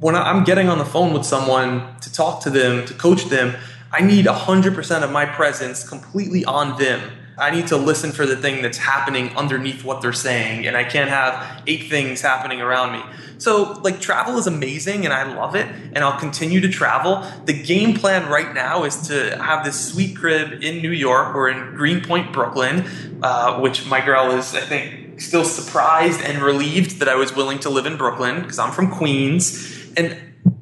when 0.00 0.16
I'm 0.16 0.42
getting 0.44 0.70
on 0.70 0.78
the 0.78 0.86
phone 0.86 1.12
with 1.12 1.26
someone 1.26 1.96
to 2.00 2.10
talk 2.10 2.40
to 2.42 2.50
them, 2.50 2.86
to 2.86 2.94
coach 2.94 3.26
them, 3.26 3.54
I 3.92 4.00
need 4.00 4.24
100% 4.24 5.02
of 5.02 5.12
my 5.12 5.26
presence 5.26 5.86
completely 5.86 6.44
on 6.46 6.78
them. 6.78 7.12
I 7.38 7.50
need 7.50 7.66
to 7.68 7.76
listen 7.76 8.12
for 8.12 8.24
the 8.24 8.36
thing 8.36 8.62
that's 8.62 8.78
happening 8.78 9.36
underneath 9.36 9.84
what 9.84 10.00
they're 10.00 10.12
saying, 10.12 10.66
and 10.66 10.76
I 10.76 10.84
can't 10.84 11.10
have 11.10 11.62
eight 11.66 11.90
things 11.90 12.20
happening 12.20 12.60
around 12.60 12.92
me. 12.92 13.02
So, 13.38 13.80
like, 13.82 14.00
travel 14.00 14.38
is 14.38 14.46
amazing, 14.46 15.04
and 15.04 15.12
I 15.12 15.34
love 15.34 15.54
it, 15.56 15.66
and 15.66 15.98
I'll 15.98 16.18
continue 16.18 16.60
to 16.60 16.68
travel. 16.68 17.26
The 17.44 17.52
game 17.52 17.94
plan 17.94 18.30
right 18.30 18.54
now 18.54 18.84
is 18.84 19.08
to 19.08 19.36
have 19.42 19.64
this 19.64 19.92
sweet 19.92 20.16
crib 20.16 20.62
in 20.62 20.82
New 20.82 20.90
York 20.90 21.34
or 21.34 21.48
in 21.48 21.74
Greenpoint, 21.74 22.32
Brooklyn, 22.32 22.86
uh, 23.22 23.58
which 23.60 23.86
my 23.86 24.04
girl 24.04 24.30
is, 24.32 24.54
I 24.54 24.60
think, 24.60 25.20
still 25.20 25.44
surprised 25.44 26.20
and 26.20 26.42
relieved 26.42 26.98
that 27.00 27.08
I 27.08 27.14
was 27.14 27.34
willing 27.34 27.58
to 27.60 27.70
live 27.70 27.86
in 27.86 27.96
Brooklyn 27.96 28.42
because 28.42 28.58
I'm 28.58 28.72
from 28.72 28.90
Queens. 28.90 29.92
And 29.96 30.16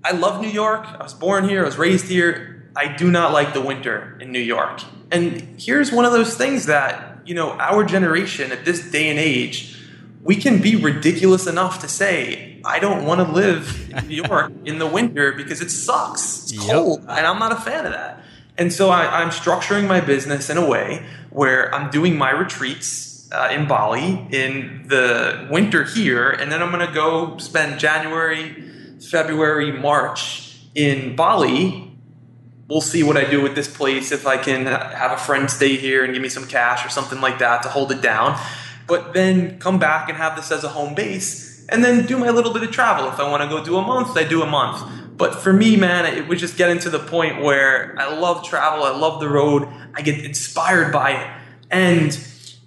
I 0.04 0.12
love 0.12 0.40
New 0.40 0.48
York. 0.48 0.86
I 0.86 1.02
was 1.02 1.14
born 1.14 1.48
here, 1.48 1.62
I 1.62 1.66
was 1.66 1.78
raised 1.78 2.06
here. 2.06 2.59
I 2.76 2.88
do 2.96 3.10
not 3.10 3.32
like 3.32 3.52
the 3.54 3.60
winter 3.60 4.16
in 4.20 4.32
New 4.32 4.40
York. 4.40 4.82
And 5.10 5.60
here's 5.60 5.90
one 5.92 6.04
of 6.04 6.12
those 6.12 6.36
things 6.36 6.66
that, 6.66 7.22
you 7.26 7.34
know, 7.34 7.52
our 7.52 7.84
generation 7.84 8.52
at 8.52 8.64
this 8.64 8.90
day 8.90 9.08
and 9.08 9.18
age, 9.18 9.76
we 10.22 10.36
can 10.36 10.60
be 10.60 10.76
ridiculous 10.76 11.46
enough 11.46 11.80
to 11.80 11.88
say, 11.88 12.60
I 12.64 12.78
don't 12.78 13.04
want 13.06 13.26
to 13.26 13.32
live 13.32 13.90
in 13.90 14.08
New 14.08 14.22
York 14.22 14.52
in 14.64 14.78
the 14.78 14.86
winter 14.86 15.32
because 15.32 15.60
it 15.60 15.70
sucks. 15.70 16.44
It's 16.44 16.52
Yep. 16.52 16.74
cold. 16.74 17.00
And 17.08 17.26
I'm 17.26 17.38
not 17.38 17.52
a 17.52 17.56
fan 17.56 17.86
of 17.86 17.92
that. 17.92 18.22
And 18.58 18.72
so 18.72 18.90
I, 18.90 19.22
I'm 19.22 19.30
structuring 19.30 19.88
my 19.88 20.00
business 20.00 20.50
in 20.50 20.58
a 20.58 20.66
way 20.68 21.04
where 21.30 21.74
I'm 21.74 21.90
doing 21.90 22.18
my 22.18 22.30
retreats 22.30 23.28
uh, 23.32 23.48
in 23.50 23.66
Bali 23.66 24.26
in 24.32 24.84
the 24.88 25.48
winter 25.50 25.84
here, 25.84 26.30
and 26.30 26.50
then 26.50 26.62
I'm 26.62 26.72
going 26.72 26.86
to 26.86 26.92
go 26.92 27.38
spend 27.38 27.78
January, 27.80 28.64
February, 29.00 29.72
March 29.72 30.58
in 30.74 31.16
Bali. 31.16 31.89
We'll 32.70 32.80
see 32.80 33.02
what 33.02 33.16
I 33.16 33.28
do 33.28 33.42
with 33.42 33.56
this 33.56 33.66
place 33.66 34.12
if 34.12 34.28
I 34.28 34.36
can 34.36 34.66
have 34.66 35.10
a 35.10 35.16
friend 35.16 35.50
stay 35.50 35.76
here 35.76 36.04
and 36.04 36.14
give 36.14 36.22
me 36.22 36.28
some 36.28 36.46
cash 36.46 36.86
or 36.86 36.88
something 36.88 37.20
like 37.20 37.40
that 37.40 37.64
to 37.64 37.68
hold 37.68 37.90
it 37.90 38.00
down. 38.00 38.40
But 38.86 39.12
then 39.12 39.58
come 39.58 39.80
back 39.80 40.08
and 40.08 40.16
have 40.16 40.36
this 40.36 40.52
as 40.52 40.62
a 40.62 40.68
home 40.68 40.94
base, 40.94 41.66
and 41.68 41.84
then 41.84 42.06
do 42.06 42.16
my 42.16 42.30
little 42.30 42.52
bit 42.52 42.62
of 42.62 42.70
travel. 42.70 43.08
If 43.08 43.18
I 43.18 43.28
want 43.28 43.42
to 43.42 43.48
go 43.48 43.64
do 43.64 43.76
a 43.76 43.82
month, 43.82 44.16
I 44.16 44.22
do 44.22 44.42
a 44.42 44.46
month. 44.46 45.16
But 45.16 45.34
for 45.34 45.52
me, 45.52 45.76
man, 45.76 46.06
it 46.06 46.28
was 46.28 46.38
just 46.38 46.56
getting 46.56 46.78
to 46.78 46.90
the 46.90 47.00
point 47.00 47.42
where 47.42 47.96
I 47.98 48.16
love 48.16 48.44
travel, 48.44 48.84
I 48.84 48.96
love 48.96 49.18
the 49.18 49.28
road, 49.28 49.68
I 49.92 50.02
get 50.02 50.24
inspired 50.24 50.92
by 50.92 51.10
it. 51.10 51.30
And 51.72 52.18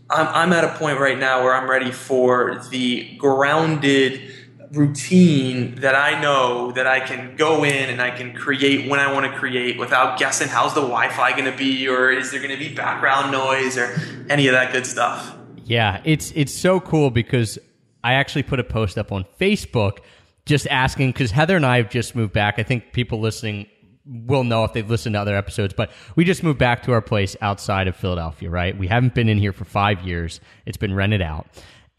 I'm, 0.10 0.28
I'm 0.28 0.54
at 0.54 0.66
a 0.66 0.78
point 0.78 1.00
right 1.00 1.18
now 1.18 1.44
where 1.44 1.56
I'm 1.56 1.70
ready 1.70 1.92
for 1.92 2.62
the 2.70 3.16
grounded 3.18 4.34
routine 4.74 5.76
that 5.76 5.96
I 5.96 6.20
know 6.20 6.72
that 6.72 6.88
I 6.88 7.00
can 7.00 7.36
go 7.36 7.64
in 7.64 7.90
and 7.90 8.02
I 8.02 8.10
can 8.10 8.34
create 8.34 8.90
when 8.90 9.00
I 9.00 9.14
want 9.14 9.32
to 9.32 9.38
create 9.38 9.78
without 9.78 10.18
guessing 10.18 10.48
how's 10.48 10.74
the 10.74 10.82
Wi-Fi 10.82 11.32
going 11.34 11.52
to 11.52 11.56
be 11.56 11.88
or 11.88 12.12
is 12.12 12.32
there 12.32 12.40
going 12.40 12.52
to 12.52 12.58
be 12.58 12.74
background 12.74 13.32
noise 13.32 13.78
or 13.78 13.96
any 14.30 14.48
of 14.48 14.54
that 14.54 14.72
good 14.72 14.86
stuff. 14.86 15.36
Yeah, 15.64 16.02
it's 16.04 16.32
it's 16.36 16.54
so 16.54 16.80
cool 16.80 17.12
because 17.12 17.60
I 18.04 18.14
actually 18.14 18.44
put 18.44 18.60
a 18.60 18.64
post 18.64 18.98
up 18.98 19.12
on 19.12 19.26
Facebook 19.40 20.00
just 20.46 20.68
asking 20.68 21.12
because 21.12 21.32
Heather 21.32 21.56
and 21.56 21.66
I 21.66 21.78
have 21.78 21.90
just 21.90 22.16
moved 22.16 22.34
back. 22.34 22.56
I 22.58 22.64
think 22.64 22.92
people 22.92 23.20
listening 23.20 23.68
will 24.06 24.44
know 24.44 24.66
if 24.66 24.74
they've 24.74 24.90
listened 24.90 25.14
to 25.14 25.22
other 25.22 25.36
episodes, 25.36 25.74
but 25.74 25.90
we 26.16 26.26
just 26.26 26.44
moved 26.44 26.60
back 26.60 26.84
to 26.84 26.92
our 26.92 27.02
place 27.02 27.38
outside 27.42 27.88
of 27.88 27.96
Philadelphia, 27.96 28.50
right? 28.50 28.78
We 28.78 28.88
haven't 28.88 29.14
been 29.14 29.30
in 29.30 29.38
here 29.38 29.54
for 29.54 29.64
five 29.64 30.02
years. 30.02 30.42
It's 30.66 30.76
been 30.76 30.94
rented 30.94 31.22
out. 31.22 31.48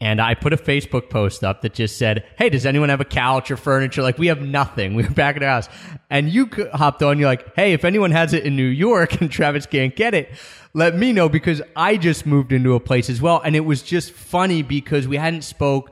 And 0.05 0.21
I 0.21 0.35
put 0.35 0.53
a 0.53 0.57
Facebook 0.57 1.09
post 1.09 1.43
up 1.43 1.61
that 1.61 1.73
just 1.73 1.97
said, 1.97 2.27
Hey, 2.37 2.49
does 2.51 2.67
anyone 2.67 2.89
have 2.89 3.01
a 3.01 3.05
couch 3.05 3.49
or 3.49 3.57
furniture? 3.57 4.03
Like, 4.03 4.19
we 4.19 4.27
have 4.27 4.39
nothing. 4.39 4.93
We 4.95 5.03
are 5.03 5.09
back 5.09 5.35
at 5.35 5.41
our 5.41 5.49
house. 5.49 5.67
And 6.11 6.29
you 6.29 6.47
hopped 6.73 7.01
on. 7.01 7.17
You're 7.17 7.27
like, 7.27 7.55
Hey, 7.55 7.73
if 7.73 7.83
anyone 7.83 8.11
has 8.11 8.31
it 8.31 8.43
in 8.43 8.55
New 8.55 8.67
York 8.67 9.19
and 9.21 9.31
Travis 9.31 9.65
can't 9.65 9.95
get 9.95 10.13
it, 10.13 10.31
let 10.75 10.95
me 10.95 11.11
know 11.11 11.27
because 11.27 11.59
I 11.75 11.97
just 11.97 12.27
moved 12.27 12.51
into 12.51 12.75
a 12.75 12.79
place 12.79 13.09
as 13.09 13.19
well. 13.19 13.41
And 13.43 13.55
it 13.55 13.61
was 13.61 13.81
just 13.81 14.11
funny 14.11 14.61
because 14.61 15.07
we 15.07 15.17
hadn't 15.17 15.41
spoke 15.41 15.89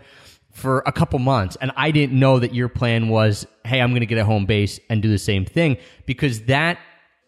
for 0.51 0.83
a 0.85 0.91
couple 0.91 1.17
months 1.17 1.57
and 1.59 1.71
I 1.75 1.89
didn't 1.89 2.19
know 2.19 2.37
that 2.37 2.53
your 2.53 2.69
plan 2.69 3.09
was, 3.09 3.47
Hey, 3.65 3.81
I'm 3.81 3.89
going 3.89 4.01
to 4.01 4.05
get 4.05 4.19
a 4.19 4.25
home 4.25 4.45
base 4.45 4.79
and 4.91 5.01
do 5.01 5.09
the 5.09 5.17
same 5.17 5.43
thing 5.43 5.77
because 6.05 6.43
that 6.43 6.77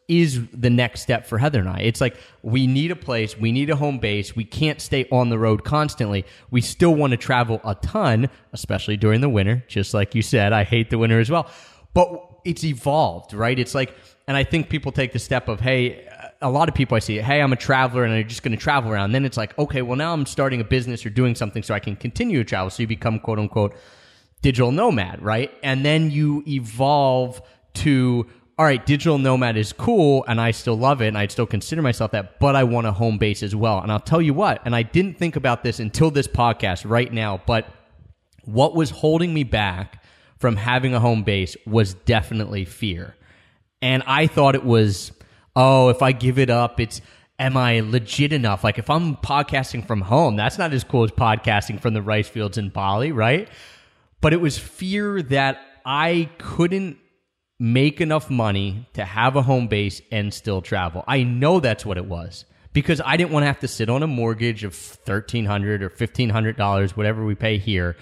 is 0.07 0.47
the 0.49 0.69
next 0.69 1.01
step 1.01 1.25
for 1.25 1.37
Heather 1.37 1.59
and 1.59 1.69
I. 1.69 1.79
It's 1.79 2.01
like 2.01 2.17
we 2.41 2.67
need 2.67 2.91
a 2.91 2.95
place, 2.95 3.37
we 3.37 3.51
need 3.51 3.69
a 3.69 3.75
home 3.75 3.99
base. 3.99 4.35
We 4.35 4.45
can't 4.45 4.79
stay 4.79 5.07
on 5.11 5.29
the 5.29 5.39
road 5.39 5.63
constantly. 5.63 6.25
We 6.51 6.61
still 6.61 6.93
want 6.93 7.11
to 7.11 7.17
travel 7.17 7.61
a 7.63 7.75
ton, 7.75 8.29
especially 8.53 8.97
during 8.97 9.21
the 9.21 9.29
winter, 9.29 9.63
just 9.67 9.93
like 9.93 10.15
you 10.15 10.21
said. 10.21 10.53
I 10.53 10.63
hate 10.63 10.89
the 10.89 10.97
winter 10.97 11.19
as 11.19 11.29
well. 11.29 11.49
But 11.93 12.21
it's 12.43 12.63
evolved, 12.63 13.33
right? 13.33 13.57
It's 13.57 13.73
like 13.73 13.95
and 14.27 14.35
I 14.35 14.43
think 14.43 14.69
people 14.69 14.91
take 14.91 15.13
the 15.13 15.19
step 15.19 15.47
of, 15.47 15.59
hey, 15.59 16.07
a 16.41 16.49
lot 16.49 16.67
of 16.67 16.75
people 16.75 16.95
I 16.95 16.99
see, 16.99 17.17
hey, 17.17 17.41
I'm 17.41 17.53
a 17.53 17.57
traveler 17.57 18.03
and 18.03 18.13
I'm 18.13 18.27
just 18.27 18.41
going 18.41 18.57
to 18.57 18.61
travel 18.61 18.91
around. 18.91 19.11
Then 19.11 19.23
it's 19.23 19.37
like, 19.37 19.57
okay, 19.57 19.81
well 19.81 19.95
now 19.95 20.13
I'm 20.13 20.25
starting 20.25 20.61
a 20.61 20.63
business 20.63 21.05
or 21.05 21.09
doing 21.09 21.35
something 21.35 21.61
so 21.61 21.73
I 21.73 21.79
can 21.79 21.95
continue 21.95 22.39
to 22.39 22.43
travel. 22.43 22.69
So 22.69 22.81
you 22.81 22.87
become 22.87 23.19
quote 23.19 23.39
unquote 23.39 23.75
digital 24.41 24.71
nomad, 24.71 25.21
right? 25.21 25.51
And 25.63 25.85
then 25.85 26.09
you 26.09 26.43
evolve 26.47 27.41
to 27.75 28.27
all 28.57 28.65
right, 28.65 28.85
digital 28.85 29.17
nomad 29.17 29.57
is 29.57 29.73
cool 29.73 30.23
and 30.27 30.39
I 30.39 30.51
still 30.51 30.77
love 30.77 31.01
it 31.01 31.09
and 31.09 31.17
I 31.17 31.27
still 31.27 31.45
consider 31.45 31.81
myself 31.81 32.11
that, 32.11 32.39
but 32.39 32.55
I 32.55 32.63
want 32.63 32.87
a 32.87 32.93
home 32.93 33.17
base 33.17 33.43
as 33.43 33.53
well. 33.53 33.79
And 33.79 33.91
I'll 33.91 33.99
tell 33.99 34.21
you 34.21 34.33
what, 34.33 34.61
and 34.63 34.73
I 34.73 34.83
didn't 34.83 35.17
think 35.17 35.35
about 35.35 35.63
this 35.63 35.79
until 35.79 36.09
this 36.09 36.27
podcast 36.27 36.89
right 36.89 37.11
now, 37.11 37.41
but 37.45 37.67
what 38.45 38.73
was 38.73 38.91
holding 38.91 39.33
me 39.33 39.43
back 39.43 40.01
from 40.37 40.55
having 40.55 40.93
a 40.93 41.01
home 41.01 41.23
base 41.23 41.57
was 41.65 41.93
definitely 41.93 42.63
fear. 42.63 43.15
And 43.81 44.03
I 44.07 44.27
thought 44.27 44.55
it 44.55 44.63
was, 44.63 45.11
oh, 45.55 45.89
if 45.89 46.01
I 46.01 46.13
give 46.13 46.39
it 46.39 46.49
up, 46.49 46.79
it's, 46.79 47.01
am 47.37 47.57
I 47.57 47.81
legit 47.81 48.31
enough? 48.31 48.63
Like 48.63 48.79
if 48.79 48.89
I'm 48.89 49.17
podcasting 49.17 49.85
from 49.85 49.99
home, 49.99 50.37
that's 50.37 50.57
not 50.57 50.71
as 50.71 50.85
cool 50.85 51.03
as 51.03 51.11
podcasting 51.11 51.81
from 51.81 51.93
the 51.93 52.01
rice 52.01 52.29
fields 52.29 52.57
in 52.57 52.69
Bali, 52.69 53.11
right? 53.11 53.49
But 54.21 54.31
it 54.31 54.39
was 54.39 54.57
fear 54.57 55.21
that 55.23 55.59
I 55.85 56.29
couldn't 56.37 56.97
make 57.59 58.01
enough 58.01 58.29
money 58.29 58.87
to 58.93 59.05
have 59.05 59.35
a 59.35 59.41
home 59.41 59.67
base 59.67 60.01
and 60.11 60.33
still 60.33 60.61
travel. 60.61 61.03
I 61.07 61.23
know 61.23 61.59
that's 61.59 61.85
what 61.85 61.97
it 61.97 62.05
was 62.05 62.45
because 62.73 62.99
I 63.03 63.15
didn't 63.15 63.31
want 63.31 63.43
to 63.43 63.47
have 63.47 63.59
to 63.59 63.67
sit 63.67 63.89
on 63.89 64.03
a 64.03 64.07
mortgage 64.07 64.65
of 64.65 64.73
1300 65.05 65.81
or 65.81 65.89
$1500 65.89 66.91
whatever 66.91 67.23
we 67.23 67.35
pay 67.35 67.57
here. 67.57 67.95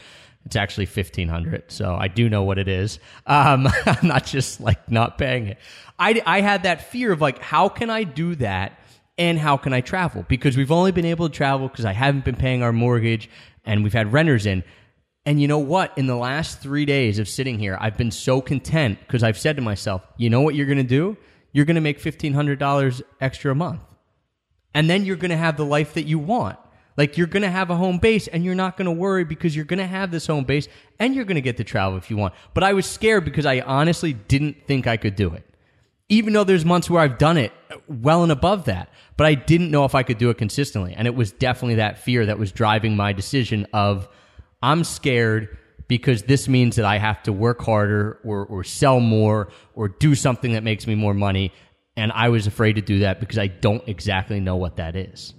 It's 0.46 0.56
actually 0.56 0.88
1500 0.88 1.72
so 1.72 1.96
I 1.96 2.08
do 2.08 2.30
know 2.30 2.44
what 2.44 2.58
it 2.58 2.68
is. 2.68 3.00
Um, 3.28 3.68
I'm 3.86 4.08
not 4.08 4.26
just 4.26 4.60
like 4.60 4.90
not 4.90 5.18
paying 5.18 5.48
it. 5.48 5.60
I, 6.00 6.22
I 6.26 6.42
had 6.42 6.64
that 6.64 6.90
fear 6.90 7.12
of 7.12 7.22
like, 7.22 7.40
how 7.40 7.70
can 7.70 7.90
I 7.90 8.04
do 8.04 8.36
that? 8.36 8.80
And 9.16 9.38
how 9.38 9.58
can 9.58 9.74
I 9.74 9.82
travel? 9.82 10.26
Because 10.28 10.58
we've 10.58 10.72
only 10.72 10.92
been 10.92 11.06
able 11.06 11.30
to 11.30 11.34
travel 11.34 11.68
because 11.68 11.86
I 11.86 11.94
haven't 11.94 12.26
been 12.26 12.36
paying 12.36 12.64
our 12.64 12.74
mortgage 12.74 13.30
and 13.64 13.84
we've 13.84 13.94
had 13.94 14.12
renters 14.12 14.48
in. 14.48 14.64
And 15.26 15.42
you 15.42 15.48
know 15.48 15.60
what? 15.60 15.98
In 15.98 16.06
the 16.08 16.16
last 16.16 16.60
three 16.60 16.86
days 16.86 17.18
of 17.18 17.30
sitting 17.30 17.58
here, 17.58 17.78
I've 17.80 17.98
been 17.98 18.12
so 18.12 18.42
content 18.42 19.00
because 19.00 19.24
I've 19.24 19.38
said 19.38 19.56
to 19.56 19.62
myself, 19.62 20.02
you 20.18 20.30
know 20.30 20.42
what 20.42 20.56
you're 20.56 20.66
going 20.66 20.78
to 20.78 20.84
do? 20.84 21.16
You're 21.54 21.66
going 21.66 21.76
to 21.76 21.82
make 21.82 22.02
$1,500 22.02 23.02
extra 23.22 23.52
a 23.52 23.56
month. 23.56 23.82
And 24.74 24.90
then 24.90 25.06
you're 25.06 25.16
going 25.16 25.32
to 25.32 25.38
have 25.38 25.56
the 25.56 25.66
life 25.66 25.94
that 25.94 26.08
you 26.08 26.20
want. 26.20 26.58
Like 26.98 27.18
you're 27.18 27.28
going 27.28 27.44
to 27.44 27.50
have 27.50 27.70
a 27.70 27.76
home 27.76 27.98
base 27.98 28.28
and 28.28 28.44
you're 28.44 28.56
not 28.56 28.78
going 28.78 28.86
to 28.86 28.92
worry 28.92 29.24
because 29.24 29.56
you're 29.56 29.66
going 29.66 29.80
to 29.80 29.88
have 29.88 30.12
this 30.12 30.28
home 30.28 30.44
base 30.44 30.68
and 31.00 31.16
you're 31.16 31.26
going 31.26 31.36
to 31.36 31.42
get 31.42 31.58
to 31.58 31.64
travel 31.64 31.98
if 31.98 32.10
you 32.10 32.18
want. 32.18 32.34
But 32.54 32.64
I 32.64 32.74
was 32.74 32.86
scared 32.86 33.26
because 33.26 33.46
I 33.46 33.62
honestly 33.62 34.14
didn't 34.14 34.68
think 34.68 34.88
I 34.88 34.98
could 34.98 35.16
do 35.16 35.34
it. 35.34 35.44
Even 36.10 36.34
though 36.34 36.44
there's 36.44 36.66
months 36.66 36.90
where 36.90 37.02
I've 37.02 37.18
done 37.18 37.38
it 37.38 37.52
uh, 37.72 37.78
well 37.88 38.24
and 38.24 38.32
above 38.32 38.66
that, 38.66 38.90
but 39.18 39.26
I 39.26 39.34
didn't 39.36 39.72
know 39.72 39.86
if 39.86 39.96
I 39.96 40.04
could 40.04 40.18
do 40.18 40.30
it 40.30 40.38
consistently. 40.38 40.94
And 40.96 41.08
it 41.08 41.16
was 41.16 41.32
definitely 41.32 41.76
that 41.76 41.98
fear 41.98 42.26
that 42.26 42.38
was 42.38 42.52
driving 42.52 42.96
my 42.96 43.14
decision 43.14 43.66
of, 43.74 44.08
I'm 44.64 44.86
scared 44.86 45.58
because 45.90 46.24
this 46.24 46.48
means 46.48 46.78
that 46.78 46.86
I 46.86 46.98
have 46.98 47.22
to 47.24 47.34
work 47.34 47.62
harder 47.62 48.20
or, 48.24 48.46
or 48.46 48.64
sell 48.64 49.02
more 49.02 49.50
or 49.76 49.90
do 49.90 50.16
something 50.16 50.54
that 50.54 50.64
makes 50.64 50.88
me 50.88 50.96
more 50.96 51.14
money. 51.14 51.52
And 51.98 52.14
I 52.14 52.30
was 52.30 52.48
afraid 52.48 52.74
to 52.78 52.82
do 52.82 53.00
that 53.00 53.20
because 53.20 53.38
I 53.38 53.48
don't 53.48 53.86
exactly 53.88 54.40
know 54.40 54.56
what 54.56 54.78
that 54.78 54.96
is. 54.96 55.34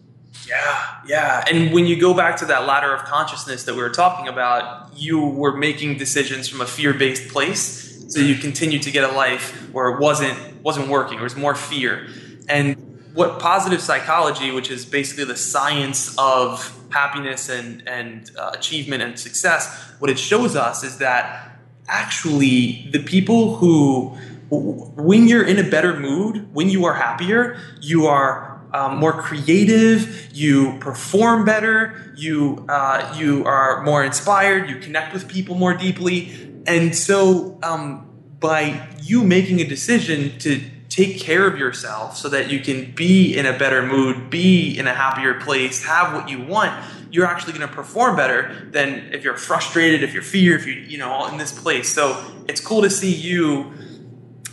Yeah, 0.47 0.97
yeah. 1.07 1.43
And 1.51 1.73
when 1.73 1.87
you 1.87 1.99
go 1.99 2.13
back 2.13 2.37
to 2.37 2.45
that 2.47 2.67
ladder 2.67 2.93
of 2.95 3.05
consciousness 3.05 3.65
that 3.65 3.75
we 3.75 3.81
were 3.81 3.91
talking 3.91 4.29
about, 4.29 4.95
you 4.95 5.27
were 5.27 5.57
making 5.57 5.97
decisions 5.97 6.47
from 6.47 6.61
a 6.61 6.67
fear-based 6.67 7.33
place. 7.33 8.13
So 8.13 8.21
you 8.21 8.35
continued 8.35 8.83
to 8.83 8.91
get 8.91 9.09
a 9.09 9.13
life 9.13 9.73
where 9.73 9.89
it 9.89 10.01
wasn't 10.01 10.63
wasn't 10.63 10.89
working. 10.89 11.17
There 11.17 11.25
was 11.25 11.35
more 11.37 11.55
fear. 11.55 12.09
And 12.47 12.84
what 13.15 13.39
positive 13.39 13.81
psychology, 13.81 14.51
which 14.51 14.71
is 14.71 14.85
basically 14.85 15.25
the 15.25 15.37
science 15.37 16.15
of 16.19 16.77
happiness 16.91 17.49
and, 17.49 17.87
and 17.89 18.31
uh, 18.37 18.51
achievement 18.53 19.03
and 19.03 19.19
success, 19.19 19.93
what 20.01 20.11
it 20.11 20.19
shows 20.19 20.57
us 20.57 20.83
is 20.83 20.99
that 20.99 21.57
actually 21.87 22.89
the 22.91 22.99
people 22.99 23.57
who, 23.57 24.09
when 24.51 25.29
you're 25.29 25.47
in 25.47 25.59
a 25.59 25.71
better 25.71 25.99
mood, 25.99 26.53
when 26.53 26.69
you 26.69 26.85
are 26.85 26.95
happier, 26.95 27.59
you 27.81 28.07
are 28.07 28.61
um, 28.73 28.99
more 28.99 29.13
creative, 29.13 30.33
you 30.33 30.77
perform 30.81 31.45
better, 31.45 32.13
you, 32.17 32.67
uh, 32.69 33.15
you 33.17 33.45
are 33.45 33.85
more 33.85 34.05
inspired, 34.05 34.69
you 34.69 34.77
connect 34.81 35.13
with 35.13 35.29
people 35.29 35.55
more 35.55 35.75
deeply. 35.75 36.33
And 36.67 36.97
so, 36.97 37.59
um, 37.63 38.11
by 38.41 38.89
you 39.01 39.23
making 39.23 39.61
a 39.61 39.65
decision 39.65 40.39
to 40.41 40.61
take 40.95 41.19
care 41.19 41.45
of 41.45 41.59
yourself 41.59 42.17
so 42.17 42.29
that 42.29 42.53
you 42.53 42.61
can 42.61 42.93
be 42.93 43.37
in 43.37 43.47
a 43.47 43.59
better 43.59 43.83
mood, 43.83 44.31
be 44.31 44.79
in 44.79 44.87
a 44.87 44.95
happier 44.95 45.35
place, 45.41 45.85
have 45.85 46.15
what 46.15 46.29
you 46.29 46.41
want, 46.41 46.73
you're 47.11 47.27
actually 47.27 47.53
going 47.53 47.69
to 47.69 47.75
perform 47.75 48.15
better 48.15 48.69
than 48.71 49.13
if 49.13 49.25
you're 49.25 49.37
frustrated, 49.37 50.05
if 50.05 50.15
you're 50.15 50.23
fear, 50.23 50.55
if 50.55 50.67
you 50.67 50.75
you 50.75 50.97
know 50.97 51.11
all 51.11 51.29
in 51.29 51.37
this 51.37 51.51
place. 51.51 51.93
So 51.93 52.25
it's 52.49 52.61
cool 52.61 52.83
to 52.83 52.91
see 52.91 53.13
you 53.13 53.73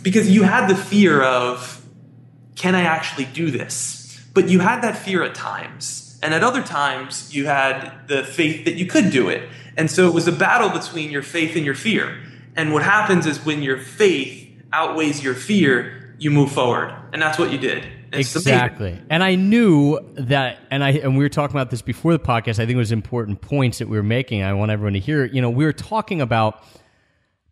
because 0.02 0.28
you 0.28 0.42
had 0.42 0.66
the 0.68 0.74
fear 0.74 1.22
of 1.22 1.86
can 2.56 2.74
I 2.74 2.82
actually 2.82 3.26
do 3.26 3.52
this? 3.52 4.20
But 4.34 4.48
you 4.48 4.58
had 4.58 4.82
that 4.82 4.96
fear 4.96 5.22
at 5.22 5.36
times. 5.36 6.18
And 6.24 6.34
at 6.34 6.42
other 6.42 6.62
times 6.62 7.32
you 7.32 7.46
had 7.46 8.08
the 8.08 8.24
faith 8.24 8.64
that 8.64 8.74
you 8.74 8.86
could 8.86 9.10
do 9.10 9.28
it. 9.28 9.48
And 9.76 9.88
so 9.88 10.08
it 10.08 10.14
was 10.14 10.26
a 10.26 10.32
battle 10.32 10.70
between 10.70 11.10
your 11.10 11.22
faith 11.22 11.54
and 11.54 11.64
your 11.64 11.74
fear. 11.74 12.18
And 12.56 12.72
what 12.72 12.82
happens 12.82 13.26
is 13.26 13.44
when 13.44 13.62
your 13.62 13.78
faith 13.78 14.40
outweighs 14.72 15.22
your 15.22 15.34
fear, 15.34 16.01
you 16.22 16.30
move 16.30 16.52
forward, 16.52 16.94
and 17.12 17.20
that's 17.20 17.38
what 17.38 17.50
you 17.50 17.58
did. 17.58 17.84
It's 18.12 18.36
exactly. 18.36 18.90
amazing. 18.90 19.06
And 19.10 19.24
I 19.24 19.34
knew 19.34 19.98
that, 20.14 20.58
and 20.70 20.84
I 20.84 20.90
and 20.90 21.16
we 21.16 21.24
were 21.24 21.28
talking 21.28 21.56
about 21.56 21.70
this 21.70 21.82
before 21.82 22.12
the 22.12 22.18
podcast. 22.18 22.54
I 22.60 22.66
think 22.66 22.72
it 22.72 22.76
was 22.76 22.92
important 22.92 23.40
points 23.40 23.78
that 23.78 23.88
we 23.88 23.96
were 23.96 24.02
making. 24.02 24.42
I 24.42 24.52
want 24.52 24.70
everyone 24.70 24.92
to 24.92 25.00
hear. 25.00 25.24
You 25.24 25.40
know, 25.42 25.50
we 25.50 25.64
were 25.64 25.72
talking 25.72 26.20
about 26.20 26.62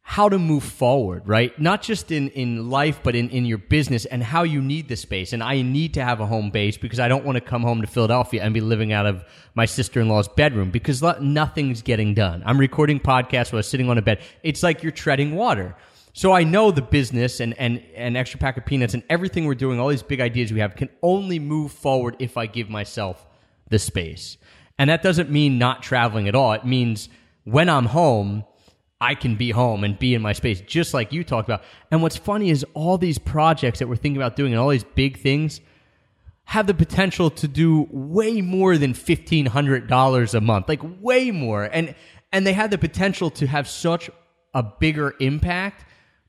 how 0.03 0.29
to 0.29 0.39
move 0.39 0.65
forward, 0.65 1.29
right? 1.29 1.57
Not 1.61 1.83
just 1.83 2.11
in, 2.11 2.31
in 2.31 2.69
life, 2.69 3.01
but 3.03 3.15
in, 3.15 3.31
in 3.31 3.45
your 3.45 3.59
business 3.59 4.07
and 4.07 4.25
how 4.25 4.43
you 4.43 4.61
need 4.61 4.89
the 4.89 4.97
space. 4.97 5.33
And 5.33 5.41
I 5.41 5.63
need 5.63 5.95
to 5.95 6.03
have 6.03 6.19
a 6.19 6.27
home 6.27 6.51
base 6.51 6.77
because 6.77 6.99
I 6.99 7.07
don't 7.07 7.25
want 7.25 7.37
to 7.37 7.41
come 7.41 7.63
home 7.63 7.81
to 7.81 7.87
Philadelphia 7.87 8.43
and 8.43 8.53
be 8.53 8.61
living 8.61 8.93
out 8.93 9.07
of 9.07 9.25
my 9.55 9.67
sister 9.67 10.01
in 10.01 10.09
law's 10.09 10.27
bedroom 10.27 10.73
because 10.73 11.01
nothing's 11.21 11.83
getting 11.83 12.15
done. 12.15 12.43
I'm 12.45 12.59
recording 12.59 12.99
podcasts 12.99 13.53
while 13.53 13.63
sitting 13.63 13.89
on 13.89 13.99
a 13.99 14.03
bed. 14.03 14.21
It's 14.43 14.65
like 14.65 14.83
you're 14.83 14.91
treading 14.91 15.37
water. 15.37 15.77
So 16.13 16.33
I 16.33 16.45
know 16.45 16.71
the 16.71 16.83
business 16.83 17.41
and, 17.41 17.55
and, 17.59 17.83
and 17.95 18.17
extra 18.17 18.39
pack 18.39 18.57
of 18.57 18.67
peanuts 18.67 18.95
and 18.95 19.03
everything 19.09 19.47
we're 19.47 19.55
doing, 19.55 19.79
all 19.79 19.89
these 19.89 20.03
big 20.03 20.21
ideas 20.21 20.53
we 20.53 20.61
have 20.61 20.75
can 20.77 20.89
only 21.03 21.39
move 21.39 21.73
forward 21.73 22.17
if 22.19 22.37
I 22.37 22.47
give 22.47 22.69
myself 22.69 23.27
the 23.69 23.79
space. 23.79 24.37
And 24.79 24.91
that 24.91 25.03
doesn't 25.03 25.31
mean 25.31 25.59
not 25.59 25.83
traveling 25.83 26.27
at 26.27 26.35
all. 26.35 26.53
It 26.53 26.65
means 26.65 27.09
when 27.45 27.69
I'm 27.69 27.87
home, 27.87 28.45
I 29.01 29.15
can 29.15 29.37
be 29.37 29.51
home 29.51 29.85
and 29.85 29.99
be 29.99 30.15
in 30.15 30.21
my 30.21 30.33
space, 30.33 30.61
just 30.61 30.93
like 30.93 31.13
you 31.13 31.25
talked 31.25 31.49
about. 31.49 31.63
And 31.91 32.03
what's 32.03 32.17
funny 32.17 32.51
is 32.51 32.67
all 32.75 32.99
these 32.99 33.19
projects 33.19 33.79
that 33.79 33.89
we're 33.89 33.97
thinking 33.97 34.21
about 34.21 34.37
doing 34.37 34.53
and 34.53 34.61
all 34.61 34.69
these 34.69 34.85
big 34.85 35.19
things 35.19 35.61
have 36.45 36.67
the 36.67 36.75
potential 36.75 37.31
to 37.31 37.47
do 37.47 37.89
way 37.91 38.41
more 38.41 38.77
than 38.77 38.93
$1,500 38.93 40.35
a 40.35 40.41
month, 40.41 40.69
like 40.69 40.81
way 41.01 41.31
more. 41.31 41.65
And, 41.65 41.95
and 42.33 42.47
they 42.47 42.53
have 42.53 42.71
the 42.71 42.79
potential 42.79 43.31
to 43.31 43.47
have 43.47 43.69
such 43.69 44.11
a 44.53 44.63
bigger 44.63 45.15
impact 45.21 45.85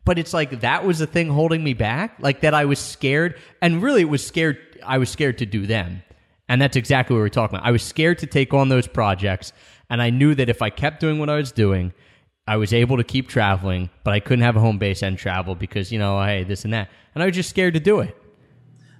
but 0.06 0.18
it's 0.18 0.34
like 0.34 0.62
that 0.62 0.86
was 0.86 0.99
the 0.99 1.08
thing 1.08 1.30
holding 1.30 1.64
me 1.64 1.74
back 1.74 2.16
like 2.20 2.41
that 2.41 2.54
i 2.54 2.66
was 2.66 2.80
scared 2.80 3.38
and 3.62 3.82
really 3.82 4.02
it 4.02 4.10
was 4.10 4.26
scared 4.26 4.58
i 4.86 4.97
was 4.97 5.10
scared 5.10 5.38
to 5.38 5.45
do 5.45 5.66
them 5.66 6.02
and 6.49 6.62
that's 6.62 6.76
exactly 6.76 7.16
what 7.16 7.22
we're 7.22 7.30
talking 7.30 7.58
about 7.58 7.68
i 7.68 7.72
was 7.72 7.84
scared 7.84 8.18
to 8.18 8.26
take 8.26 8.54
on 8.54 8.70
those 8.70 8.88
projects 8.88 9.54
and 9.89 10.02
i 10.02 10.10
knew 10.10 10.36
that 10.36 10.49
if 10.49 10.62
i 10.62 10.70
kept 10.70 10.99
doing 10.99 11.20
what 11.20 11.30
i 11.30 11.36
was 11.36 11.52
doing 11.52 11.93
I 12.47 12.58
was 12.58 12.74
able 12.74 12.97
to 12.97 13.04
keep 13.04 13.30
traveling, 13.30 13.89
but 14.04 14.14
I 14.14 14.20
couldn't 14.20 14.43
have 14.43 14.58
a 14.58 14.60
home 14.60 14.78
base 14.78 15.04
and 15.04 15.18
travel 15.18 15.56
because, 15.56 15.91
you 15.91 15.99
know, 15.99 16.22
hey, 16.22 16.43
this 16.43 16.66
and 16.66 16.74
that. 16.74 16.89
And 17.14 17.24
I 17.24 17.28
was 17.28 17.36
just 17.36 17.49
scared 17.49 17.76
to 17.76 17.80
do 17.80 17.99
it. 17.99 18.18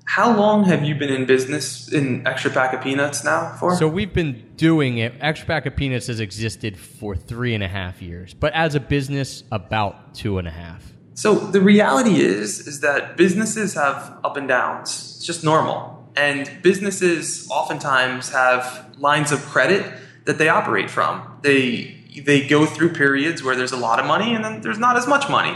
How 0.06 0.36
long 0.36 0.66
have 0.66 0.84
you 0.84 0.96
been 0.96 1.12
in 1.12 1.26
business 1.26 1.92
in 1.92 2.26
Extra 2.28 2.52
Pack 2.52 2.74
of 2.74 2.82
Peanuts 2.82 3.24
now 3.24 3.56
for? 3.60 3.76
So 3.76 3.88
we've 3.88 4.14
been 4.14 4.54
doing 4.58 4.98
it. 4.98 5.14
Extra 5.20 5.48
Pack 5.48 5.66
of 5.66 5.76
Peanuts 5.76 6.08
has 6.08 6.20
existed 6.20 6.78
for 6.78 7.16
three 7.16 7.56
and 7.56 7.64
a 7.64 7.68
half 7.68 8.02
years, 8.02 8.34
but 8.34 8.54
as 8.54 8.76
a 8.76 8.80
business, 8.80 9.44
about 9.52 10.14
two 10.14 10.38
and 10.38 10.48
a 10.48 10.52
half. 10.52 10.91
So 11.14 11.36
the 11.36 11.62
reality 11.62 12.22
is 12.22 12.68
is 12.68 12.80
that 12.82 13.18
businesses 13.18 13.74
have 13.74 14.20
up 14.24 14.38
and 14.38 14.48
downs. 14.48 15.16
It's 15.18 15.26
just 15.26 15.44
normal. 15.44 16.10
And 16.16 16.50
businesses 16.62 17.48
oftentimes 17.50 18.30
have 18.32 18.96
lines 18.98 19.32
of 19.32 19.42
credit 19.46 19.86
that 20.26 20.38
they 20.38 20.50
operate 20.50 20.90
from. 20.90 21.40
They 21.42 21.98
they 22.26 22.46
go 22.46 22.66
through 22.66 22.94
periods 22.94 23.42
where 23.44 23.56
there's 23.56 23.72
a 23.72 23.78
lot 23.78 24.00
of 24.00 24.06
money 24.06 24.36
and 24.36 24.44
then 24.44 24.62
there's 24.62 24.80
not 24.80 24.98
as 24.98 25.08
much 25.08 25.30
money. 25.30 25.54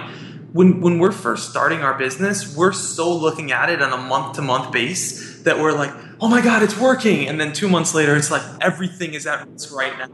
When 0.53 0.79
when 0.81 0.99
we're 0.99 1.11
first 1.11 1.49
starting 1.49 1.81
our 1.81 1.97
business, 1.97 2.55
we're 2.55 2.71
so 2.71 3.13
looking 3.13 3.51
at 3.51 3.69
it 3.69 3.81
on 3.81 3.91
a 3.91 3.97
month 3.97 4.35
to 4.35 4.41
month 4.41 4.71
base 4.71 5.41
that 5.43 5.59
we're 5.59 5.73
like, 5.73 5.91
"Oh 6.21 6.29
my 6.29 6.41
god, 6.41 6.63
it's 6.63 6.77
working." 6.77 7.27
And 7.27 7.39
then 7.39 7.51
2 7.51 7.67
months 7.67 7.93
later, 7.93 8.15
it's 8.15 8.31
like 8.31 8.43
everything 8.61 9.13
is 9.13 9.27
at 9.27 9.47
risk 9.47 9.75
right 9.75 9.97
now. 9.97 10.07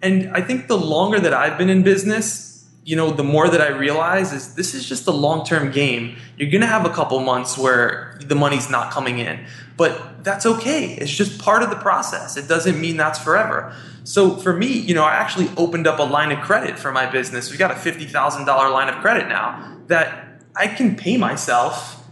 And 0.00 0.30
I 0.34 0.40
think 0.40 0.68
the 0.68 0.78
longer 0.78 1.20
that 1.20 1.34
I've 1.34 1.58
been 1.58 1.70
in 1.70 1.82
business, 1.82 2.53
you 2.84 2.96
know, 2.96 3.10
the 3.10 3.24
more 3.24 3.48
that 3.48 3.62
I 3.62 3.68
realize 3.68 4.32
is 4.32 4.54
this 4.54 4.74
is 4.74 4.86
just 4.86 5.06
a 5.06 5.10
long 5.10 5.46
term 5.46 5.70
game. 5.70 6.16
You're 6.36 6.50
going 6.50 6.60
to 6.60 6.66
have 6.66 6.84
a 6.84 6.90
couple 6.90 7.18
months 7.20 7.56
where 7.56 8.18
the 8.20 8.34
money's 8.34 8.68
not 8.68 8.92
coming 8.92 9.18
in, 9.18 9.46
but 9.76 10.22
that's 10.22 10.44
okay. 10.44 10.94
It's 10.94 11.10
just 11.10 11.40
part 11.40 11.62
of 11.62 11.70
the 11.70 11.76
process. 11.76 12.36
It 12.36 12.46
doesn't 12.46 12.78
mean 12.78 12.96
that's 12.96 13.18
forever. 13.18 13.74
So 14.04 14.36
for 14.36 14.52
me, 14.52 14.66
you 14.66 14.94
know, 14.94 15.02
I 15.02 15.14
actually 15.14 15.50
opened 15.56 15.86
up 15.86 15.98
a 15.98 16.02
line 16.02 16.30
of 16.30 16.40
credit 16.40 16.78
for 16.78 16.92
my 16.92 17.06
business. 17.06 17.50
We've 17.50 17.58
got 17.58 17.70
a 17.70 17.74
$50,000 17.74 18.46
line 18.46 18.88
of 18.88 18.96
credit 19.00 19.28
now 19.28 19.78
that 19.86 20.42
I 20.54 20.66
can 20.66 20.94
pay 20.94 21.16
myself 21.16 22.02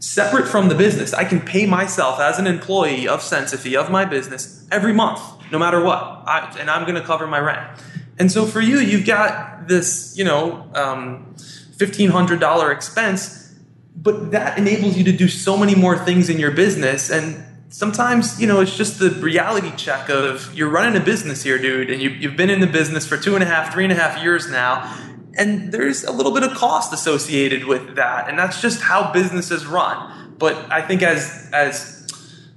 separate 0.00 0.48
from 0.48 0.68
the 0.68 0.74
business. 0.74 1.14
I 1.14 1.24
can 1.24 1.40
pay 1.40 1.66
myself 1.66 2.20
as 2.20 2.38
an 2.38 2.46
employee 2.46 3.08
of 3.08 3.20
Sensophy, 3.20 3.78
of 3.78 3.90
my 3.90 4.04
business, 4.04 4.66
every 4.70 4.92
month, 4.92 5.20
no 5.50 5.58
matter 5.58 5.82
what. 5.82 6.02
I, 6.26 6.56
and 6.58 6.70
I'm 6.70 6.82
going 6.82 7.00
to 7.00 7.06
cover 7.06 7.26
my 7.26 7.38
rent. 7.38 7.80
And 8.20 8.30
so 8.30 8.44
for 8.44 8.60
you, 8.60 8.80
you've 8.80 9.06
got 9.06 9.66
this, 9.66 10.14
you 10.14 10.24
know, 10.24 10.70
um, 10.74 11.34
$1,500 11.78 12.74
expense, 12.74 13.54
but 13.96 14.32
that 14.32 14.58
enables 14.58 14.94
you 14.98 15.04
to 15.04 15.12
do 15.12 15.26
so 15.26 15.56
many 15.56 15.74
more 15.74 15.96
things 15.96 16.28
in 16.28 16.38
your 16.38 16.50
business. 16.50 17.10
And 17.10 17.42
sometimes, 17.70 18.38
you 18.38 18.46
know, 18.46 18.60
it's 18.60 18.76
just 18.76 18.98
the 18.98 19.08
reality 19.08 19.72
check 19.74 20.10
of 20.10 20.54
you're 20.54 20.68
running 20.68 21.00
a 21.00 21.02
business 21.02 21.42
here, 21.42 21.56
dude, 21.56 21.88
and 21.88 22.02
you, 22.02 22.10
you've 22.10 22.36
been 22.36 22.50
in 22.50 22.60
the 22.60 22.66
business 22.66 23.06
for 23.06 23.16
two 23.16 23.36
and 23.36 23.42
a 23.42 23.46
half, 23.46 23.72
three 23.72 23.84
and 23.84 23.92
a 23.92 23.96
half 23.96 24.22
years 24.22 24.50
now. 24.50 24.98
And 25.38 25.72
there's 25.72 26.04
a 26.04 26.12
little 26.12 26.32
bit 26.34 26.42
of 26.42 26.52
cost 26.52 26.92
associated 26.92 27.64
with 27.64 27.96
that. 27.96 28.28
And 28.28 28.38
that's 28.38 28.60
just 28.60 28.82
how 28.82 29.14
businesses 29.14 29.64
run. 29.64 30.36
But 30.36 30.70
I 30.70 30.82
think 30.82 31.02
as, 31.02 31.48
as 31.54 31.99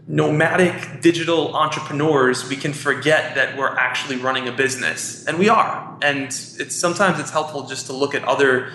nomadic 0.08 1.02
digital 1.02 1.56
entrepreneurs, 1.56 2.48
we 2.50 2.56
can 2.56 2.74
forget 2.74 3.36
that 3.36 3.58
we're 3.58 3.76
actually 3.76 4.18
running 4.18 4.48
a 4.48 4.52
business, 4.52 5.26
and 5.26 5.40
we 5.40 5.50
are. 5.50 5.98
And 6.02 6.26
it's 6.26 6.76
sometimes 6.76 7.20
it's 7.20 7.32
helpful 7.32 7.66
just 7.68 7.86
to 7.88 7.94
look 7.94 8.14
at 8.14 8.24
other 8.26 8.72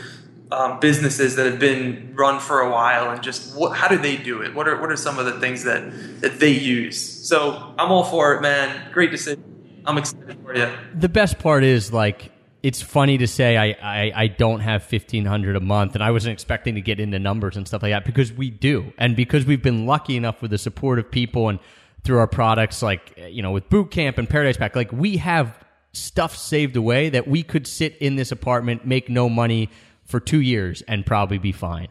um, 0.51 0.81
businesses 0.81 1.37
that 1.37 1.47
have 1.47 1.59
been 1.59 2.13
run 2.15 2.41
for 2.41 2.61
a 2.61 2.71
while 2.71 3.11
and 3.11 3.23
just 3.23 3.55
what, 3.55 3.77
how 3.77 3.89
do 3.89 3.99
they 3.99 4.17
do 4.17 4.41
it? 4.41 4.55
What 4.55 4.67
are 4.67 4.81
what 4.81 4.91
are 4.91 4.97
some 4.97 5.19
of 5.19 5.27
the 5.27 5.39
things 5.41 5.65
that 5.65 6.21
that 6.21 6.41
they 6.41 6.53
use? 6.53 6.99
So 6.99 7.75
I'm 7.79 7.93
all 7.93 8.05
for 8.05 8.35
it, 8.35 8.41
man. 8.41 8.91
Great 8.93 9.11
decision. 9.11 9.45
I'm 9.85 9.99
excited 9.99 10.39
for 10.43 10.57
you. 10.57 10.71
The 10.95 11.09
best 11.09 11.39
part 11.39 11.65
is 11.65 11.93
like 11.93 12.33
it's 12.63 12.83
funny 12.83 13.19
to 13.19 13.27
say 13.27 13.57
I, 13.57 13.67
I, 13.83 14.13
I 14.15 14.27
don't 14.27 14.61
have 14.61 14.83
fifteen 14.83 15.25
hundred 15.25 15.57
a 15.57 15.61
month, 15.61 15.95
and 15.95 16.03
I 16.03 16.11
wasn't 16.11 16.33
expecting 16.33 16.75
to 16.75 16.81
get 16.81 17.01
into 17.01 17.19
numbers 17.19 17.57
and 17.57 17.67
stuff 17.67 17.83
like 17.83 17.93
that 17.93 18.05
because 18.05 18.33
we 18.33 18.51
do, 18.51 18.93
and 18.99 19.15
because 19.15 19.47
we've 19.47 19.63
been 19.63 19.87
lucky 19.87 20.17
enough 20.17 20.43
with 20.43 20.51
the 20.51 20.59
support 20.59 20.99
of 20.99 21.11
people 21.11 21.49
and 21.49 21.59
through 22.05 22.19
our 22.19 22.27
products, 22.27 22.83
like 22.83 23.19
you 23.31 23.43
know, 23.43 23.53
with 23.53 23.69
Boot 23.69 23.91
Camp 23.91 24.19
and 24.19 24.29
Paradise 24.29 24.57
Pack, 24.57 24.75
like 24.75 24.93
we 24.93 25.19
have 25.19 25.59
stuff 25.93 26.37
saved 26.37 26.77
away 26.77 27.11
that 27.11 27.29
we 27.29 27.43
could 27.43 27.67
sit 27.67 27.97
in 27.99 28.17
this 28.17 28.33
apartment, 28.33 28.87
make 28.87 29.09
no 29.09 29.29
money 29.29 29.71
for 30.05 30.21
two 30.21 30.41
years, 30.41 30.83
and 30.89 31.05
probably 31.07 31.39
be 31.39 31.53
fine. 31.53 31.89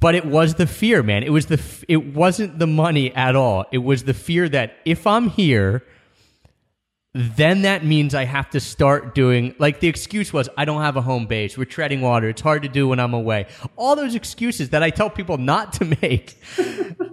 But 0.00 0.14
it 0.14 0.24
was 0.24 0.54
the 0.54 0.66
fear, 0.66 1.02
man. 1.02 1.22
It 1.22 1.30
was 1.30 1.46
the 1.46 1.60
it 1.88 2.14
wasn't 2.14 2.58
the 2.58 2.66
money 2.66 3.14
at 3.14 3.36
all. 3.36 3.64
It 3.72 3.78
was 3.78 4.04
the 4.04 4.14
fear 4.14 4.48
that 4.48 4.76
if 4.84 5.06
I'm 5.06 5.28
here 5.28 5.82
then 7.20 7.62
that 7.62 7.84
means 7.84 8.14
I 8.14 8.24
have 8.24 8.48
to 8.50 8.60
start 8.60 9.12
doing 9.12 9.52
like 9.58 9.80
the 9.80 9.88
excuse 9.88 10.32
was 10.32 10.48
I 10.56 10.64
don't 10.64 10.82
have 10.82 10.96
a 10.96 11.02
home 11.02 11.26
base. 11.26 11.58
We're 11.58 11.64
treading 11.64 12.00
water. 12.00 12.28
It's 12.28 12.40
hard 12.40 12.62
to 12.62 12.68
do 12.68 12.86
when 12.86 13.00
I'm 13.00 13.12
away. 13.12 13.46
All 13.74 13.96
those 13.96 14.14
excuses 14.14 14.70
that 14.70 14.84
I 14.84 14.90
tell 14.90 15.10
people 15.10 15.36
not 15.36 15.72
to 15.74 15.84
make. 16.02 16.40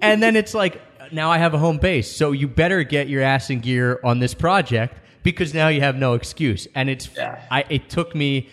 and 0.03 0.21
then 0.21 0.35
it's 0.35 0.53
like 0.53 0.79
now 1.11 1.31
I 1.31 1.39
have 1.39 1.55
a 1.55 1.57
home 1.57 1.79
base. 1.79 2.15
So 2.15 2.33
you 2.33 2.47
better 2.47 2.83
get 2.83 3.09
your 3.09 3.23
ass 3.23 3.49
in 3.49 3.61
gear 3.61 3.99
on 4.03 4.19
this 4.19 4.35
project 4.35 4.95
because 5.23 5.55
now 5.55 5.69
you 5.69 5.81
have 5.81 5.95
no 5.95 6.13
excuse. 6.13 6.67
And 6.75 6.87
it's 6.87 7.09
Yeah. 7.15 7.41
I 7.49 7.65
it 7.69 7.89
took 7.89 8.13
me 8.13 8.49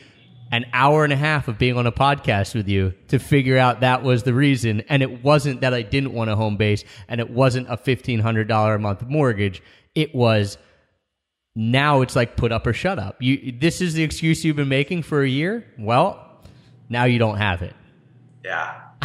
an 0.53 0.65
hour 0.73 1.05
and 1.05 1.13
a 1.13 1.17
half 1.17 1.49
of 1.49 1.59
being 1.59 1.77
on 1.77 1.87
a 1.87 1.93
podcast 1.93 2.55
with 2.55 2.67
you 2.67 2.95
to 3.09 3.19
figure 3.19 3.59
out 3.59 3.81
that 3.81 4.03
was 4.03 4.23
the 4.23 4.33
reason. 4.33 4.81
And 4.89 5.03
it 5.03 5.23
wasn't 5.23 5.61
that 5.61 5.75
I 5.75 5.83
didn't 5.83 6.15
want 6.15 6.31
a 6.31 6.37
home 6.37 6.57
base 6.57 6.83
and 7.09 7.21
it 7.21 7.29
wasn't 7.29 7.69
a 7.69 7.77
$1,500 7.77 8.75
a 8.75 8.79
month 8.79 9.03
mortgage. 9.07 9.63
It 9.95 10.15
was 10.15 10.57
now 11.55 12.01
it's 12.01 12.17
like 12.17 12.37
put 12.37 12.53
up 12.53 12.67
or 12.67 12.73
shut 12.73 12.99
up. 12.99 13.17
You 13.21 13.53
this 13.53 13.81
is 13.81 13.95
the 13.95 14.03
excuse 14.03 14.45
you've 14.45 14.57
been 14.57 14.69
making 14.69 15.03
for 15.03 15.23
a 15.23 15.29
year? 15.29 15.67
Well, 15.79 16.43
now 16.89 17.05
you 17.05 17.19
don't 17.19 17.39
have 17.39 17.63
it. 17.63 17.75
Yeah. 18.45 18.81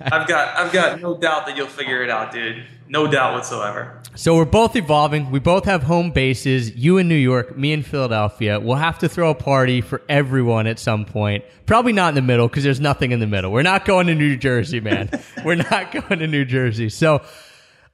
I've 0.00 0.26
got 0.26 0.56
I've 0.56 0.72
got 0.72 1.00
no 1.00 1.16
doubt 1.16 1.46
that 1.46 1.56
you'll 1.56 1.66
figure 1.66 2.02
it 2.02 2.10
out, 2.10 2.32
dude. 2.32 2.64
No 2.88 3.06
doubt 3.06 3.34
whatsoever. 3.34 4.00
So 4.14 4.36
we're 4.36 4.44
both 4.44 4.76
evolving. 4.76 5.30
We 5.30 5.40
both 5.40 5.64
have 5.64 5.82
home 5.82 6.10
bases. 6.12 6.74
You 6.76 6.98
in 6.98 7.08
New 7.08 7.16
York, 7.16 7.56
me 7.56 7.72
in 7.72 7.82
Philadelphia. 7.82 8.60
We'll 8.60 8.76
have 8.76 8.98
to 9.00 9.08
throw 9.08 9.30
a 9.30 9.34
party 9.34 9.80
for 9.80 10.02
everyone 10.08 10.66
at 10.66 10.78
some 10.78 11.04
point. 11.04 11.44
Probably 11.66 11.92
not 11.92 12.10
in 12.10 12.14
the 12.14 12.22
middle 12.22 12.48
because 12.48 12.62
there's 12.62 12.80
nothing 12.80 13.10
in 13.10 13.18
the 13.18 13.26
middle. 13.26 13.50
We're 13.50 13.62
not 13.62 13.84
going 13.84 14.06
to 14.06 14.14
New 14.14 14.36
Jersey, 14.36 14.80
man. 14.80 15.10
we're 15.44 15.56
not 15.56 15.90
going 15.92 16.20
to 16.20 16.26
New 16.26 16.44
Jersey. 16.44 16.88
So 16.88 17.22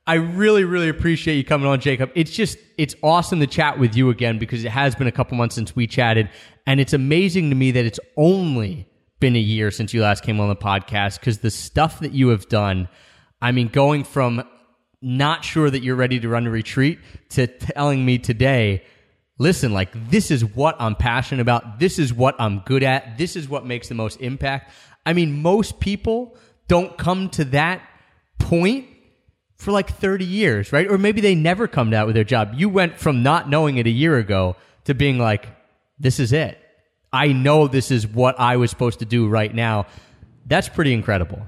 I 0.07 0.15
really, 0.15 0.65
really 0.65 0.89
appreciate 0.89 1.37
you 1.37 1.45
coming 1.45 1.69
on, 1.69 1.81
Jacob. 1.81 2.11
It's 2.17 2.33
just, 2.33 2.59
it's 2.77 2.95
awesome 3.03 3.39
to 3.41 3.47
chat 3.47 3.79
with 3.79 3.95
you 3.95 4.11
again 4.11 4.39
because 4.39 4.65
it 4.65 4.71
has 4.71 4.97
been 4.97 5.07
a 5.07 5.13
couple 5.13 5.37
months 5.37 5.55
since 5.55 5.77
we 5.77 5.87
chatted. 5.87 6.29
And 6.67 6.81
it's 6.81 6.93
amazing 6.93 7.51
to 7.51 7.57
me 7.57 7.71
that 7.71 7.85
it's 7.85 8.01
only 8.17 8.89
been 9.21 9.37
a 9.37 9.41
year 9.41 9.71
since 9.71 9.95
you 9.95 10.03
last 10.03 10.25
came 10.25 10.41
on 10.41 10.49
the 10.49 10.57
podcast 10.57 11.21
because 11.21 11.39
the 11.39 11.53
stuff 11.53 12.01
that 12.01 12.13
you 12.13 12.29
have 12.29 12.49
done, 12.49 12.89
I 13.41 13.53
mean, 13.53 13.69
going 13.69 14.03
from 14.03 14.43
not 15.01 15.45
sure 15.45 15.71
that 15.71 15.83
you're 15.85 15.97
ready 15.97 16.19
to 16.19 16.29
run 16.29 16.47
a 16.49 16.51
retreat 16.51 16.99
to 17.31 17.47
telling 17.47 18.05
me 18.05 18.19
today, 18.19 18.85
listen, 19.39 19.73
like 19.73 20.11
this 20.11 20.33
is 20.33 20.45
what 20.45 20.75
I'm 20.81 20.97
passionate 20.97 21.43
about. 21.43 21.79
This 21.79 22.01
is 22.01 22.13
what 22.13 22.35
I'm 22.41 22.61
good 22.67 22.83
at. 22.83 23.19
This 23.19 23.37
is 23.37 23.49
what 23.49 23.65
makes 23.65 23.89
the 23.89 23.95
most 23.95 24.21
impact. 24.21 24.73
I 25.07 25.13
mean, 25.13 25.43
most 25.43 25.79
people 25.79 26.37
don't 26.67 26.99
come 26.99 27.29
to 27.31 27.45
that 27.47 27.83
point 28.41 28.89
for 29.63 29.71
like 29.71 29.91
30 29.91 30.25
years, 30.25 30.73
right? 30.73 30.91
Or 30.91 30.99
maybe 30.99 31.21
they 31.21 31.35
never 31.35 31.69
come 31.69 31.91
that 31.91 32.07
with 32.07 32.15
their 32.15 32.25
job. 32.25 32.53
You 32.57 32.69
went 32.69 32.99
from 32.99 33.23
not 33.23 33.49
knowing 33.49 33.79
it 33.79 33.87
a 33.87 33.91
year 33.91 34.19
ago 34.19 34.57
to 34.85 34.95
being 34.95 35.19
like, 35.19 35.47
this 35.99 36.19
is 36.19 36.33
it. 36.33 36.59
I 37.13 37.29
know 37.29 37.69
this 37.69 37.91
is 37.91 38.07
what 38.07 38.39
I 38.41 38.57
was 38.57 38.71
supposed 38.71 38.99
to 38.99 39.05
do 39.05 39.29
right 39.29 39.55
now. 39.55 39.87
That's 40.47 40.69
pretty 40.69 40.93
incredible. 40.93 41.47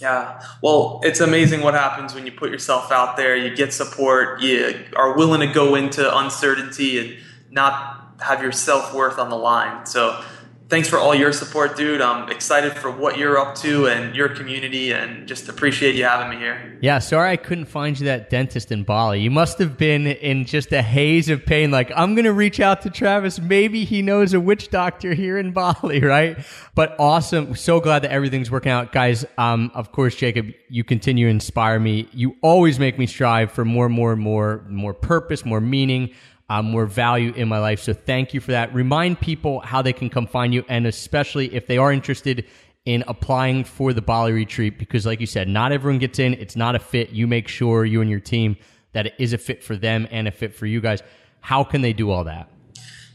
Yeah. 0.00 0.42
Well, 0.62 1.00
it's 1.04 1.20
amazing 1.20 1.60
what 1.60 1.74
happens 1.74 2.12
when 2.12 2.26
you 2.26 2.32
put 2.32 2.50
yourself 2.50 2.90
out 2.90 3.16
there, 3.16 3.36
you 3.36 3.54
get 3.54 3.72
support, 3.72 4.40
you 4.40 4.84
are 4.96 5.16
willing 5.16 5.46
to 5.46 5.54
go 5.54 5.76
into 5.76 6.18
uncertainty 6.18 6.98
and 6.98 7.16
not 7.50 8.16
have 8.20 8.42
your 8.42 8.50
self 8.50 8.92
worth 8.92 9.20
on 9.20 9.30
the 9.30 9.36
line. 9.36 9.86
So, 9.86 10.20
thanks 10.68 10.88
for 10.88 10.98
all 10.98 11.14
your 11.14 11.32
support, 11.32 11.76
dude. 11.76 12.00
I'm 12.00 12.30
excited 12.30 12.72
for 12.72 12.90
what 12.90 13.18
you're 13.18 13.38
up 13.38 13.54
to 13.56 13.86
and 13.88 14.16
your 14.16 14.28
community 14.28 14.92
and 14.92 15.28
just 15.28 15.48
appreciate 15.48 15.94
you 15.94 16.04
having 16.04 16.30
me 16.30 16.36
here. 16.36 16.78
Yeah, 16.80 16.98
sorry 16.98 17.30
I 17.30 17.36
couldn't 17.36 17.66
find 17.66 17.98
you 17.98 18.06
that 18.06 18.30
dentist 18.30 18.72
in 18.72 18.84
Bali. 18.84 19.20
You 19.20 19.30
must 19.30 19.58
have 19.58 19.76
been 19.76 20.06
in 20.06 20.44
just 20.44 20.72
a 20.72 20.82
haze 20.82 21.28
of 21.28 21.44
pain. 21.44 21.70
Like, 21.70 21.92
I'm 21.94 22.14
going 22.14 22.24
to 22.24 22.32
reach 22.32 22.60
out 22.60 22.82
to 22.82 22.90
Travis. 22.90 23.38
Maybe 23.38 23.84
he 23.84 24.02
knows 24.02 24.34
a 24.34 24.40
witch 24.40 24.70
doctor 24.70 25.14
here 25.14 25.38
in 25.38 25.52
Bali, 25.54 26.00
right? 26.00 26.38
But 26.74 26.96
awesome. 26.98 27.54
So 27.54 27.80
glad 27.80 28.02
that 28.02 28.10
everything's 28.10 28.50
working 28.50 28.72
out. 28.72 28.92
Guys, 28.92 29.24
um, 29.38 29.70
of 29.74 29.92
course, 29.92 30.14
Jacob, 30.14 30.46
you 30.68 30.84
continue 30.84 31.26
to 31.26 31.30
inspire 31.30 31.78
me. 31.78 32.08
You 32.12 32.36
always 32.42 32.78
make 32.78 32.98
me 32.98 33.06
strive 33.06 33.52
for 33.52 33.64
more, 33.64 33.88
more, 33.88 34.12
and 34.12 34.20
more, 34.22 34.64
more 34.68 34.94
purpose, 34.94 35.44
more 35.44 35.60
meaning 35.60 36.14
um, 36.52 36.66
more 36.66 36.84
value 36.84 37.32
in 37.32 37.48
my 37.48 37.58
life. 37.58 37.80
So 37.80 37.94
thank 37.94 38.34
you 38.34 38.40
for 38.40 38.50
that. 38.50 38.74
Remind 38.74 39.18
people 39.18 39.60
how 39.60 39.80
they 39.80 39.94
can 39.94 40.10
come 40.10 40.26
find 40.26 40.52
you, 40.52 40.62
and 40.68 40.86
especially 40.86 41.54
if 41.54 41.66
they 41.66 41.78
are 41.78 41.90
interested 41.90 42.44
in 42.84 43.02
applying 43.08 43.64
for 43.64 43.94
the 43.94 44.02
Bali 44.02 44.32
retreat, 44.32 44.78
because 44.78 45.06
like 45.06 45.18
you 45.18 45.26
said, 45.26 45.48
not 45.48 45.72
everyone 45.72 45.98
gets 45.98 46.18
in. 46.18 46.34
It's 46.34 46.54
not 46.54 46.74
a 46.74 46.78
fit. 46.78 47.08
You 47.08 47.26
make 47.26 47.48
sure 47.48 47.86
you 47.86 48.02
and 48.02 48.10
your 48.10 48.20
team 48.20 48.58
that 48.92 49.06
it 49.06 49.14
is 49.18 49.32
a 49.32 49.38
fit 49.38 49.64
for 49.64 49.76
them 49.76 50.06
and 50.10 50.28
a 50.28 50.30
fit 50.30 50.54
for 50.54 50.66
you 50.66 50.82
guys. 50.82 51.02
How 51.40 51.64
can 51.64 51.80
they 51.80 51.94
do 51.94 52.10
all 52.10 52.24
that? 52.24 52.51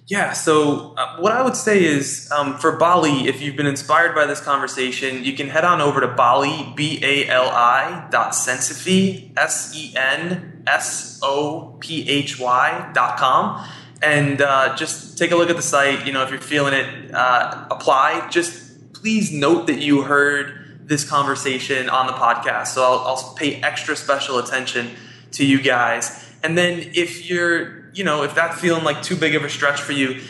Yeah, 0.08 0.32
so 0.32 0.94
uh, 0.96 1.18
what 1.18 1.34
I 1.34 1.42
would 1.42 1.58
say 1.58 1.84
is 1.84 2.32
um, 2.32 2.58
for 2.58 2.78
Bali, 2.78 3.28
if 3.28 3.42
you've 3.42 3.58
been 3.58 3.68
inspired 3.68 4.16
by 4.16 4.26
this 4.26 4.40
conversation, 4.40 5.26
you 5.26 5.34
can 5.34 5.50
head 5.50 5.66
on 5.66 5.82
over 5.82 6.00
to 6.00 6.08
Bali, 6.08 6.72
B 6.78 7.00
A 7.04 7.28
L 7.28 7.50
I 7.50 8.08
dot 8.10 8.32
Sensophy, 8.32 9.38
S 9.38 9.74
E 9.76 9.94
N 9.98 10.64
S 10.66 11.20
O 11.22 11.76
P 11.82 12.08
H 12.08 12.40
Y 12.40 12.92
dot 12.94 13.18
com, 13.18 13.68
and 14.02 14.42
uh, 14.42 14.78
just 14.78 15.18
take 15.18 15.32
a 15.32 15.36
look 15.36 15.50
at 15.50 15.58
the 15.58 15.62
site. 15.62 16.08
You 16.08 16.14
know, 16.14 16.24
if 16.24 16.30
you're 16.32 16.40
feeling 16.40 16.74
it, 16.74 17.14
uh, 17.14 17.68
apply. 17.70 18.30
Just 18.30 18.94
please 18.94 19.34
note 19.34 19.68
that 19.68 19.80
you 19.80 20.04
heard 20.04 20.88
this 20.88 21.04
conversation 21.04 21.90
on 21.90 22.08
the 22.08 22.14
podcast. 22.14 22.68
So 22.68 22.82
I'll, 22.82 23.00
I'll 23.00 23.36
pay 23.36 23.56
extra 23.56 23.94
special 23.98 24.40
attention 24.40 24.92
to 25.34 25.46
you 25.46 25.62
guys. 25.62 26.34
And 26.44 26.58
then 26.58 26.80
if 26.94 27.30
you're, 27.30 27.77
you 27.94 28.04
know, 28.04 28.24
if 28.24 28.36
that's 28.36 28.60
feeling 28.60 28.84
like 28.84 29.02
too 29.02 29.16
big 29.16 29.36
of 29.36 29.44
a 29.44 29.50
stretch 29.50 29.82
for 29.82 29.94
you, 29.94 30.22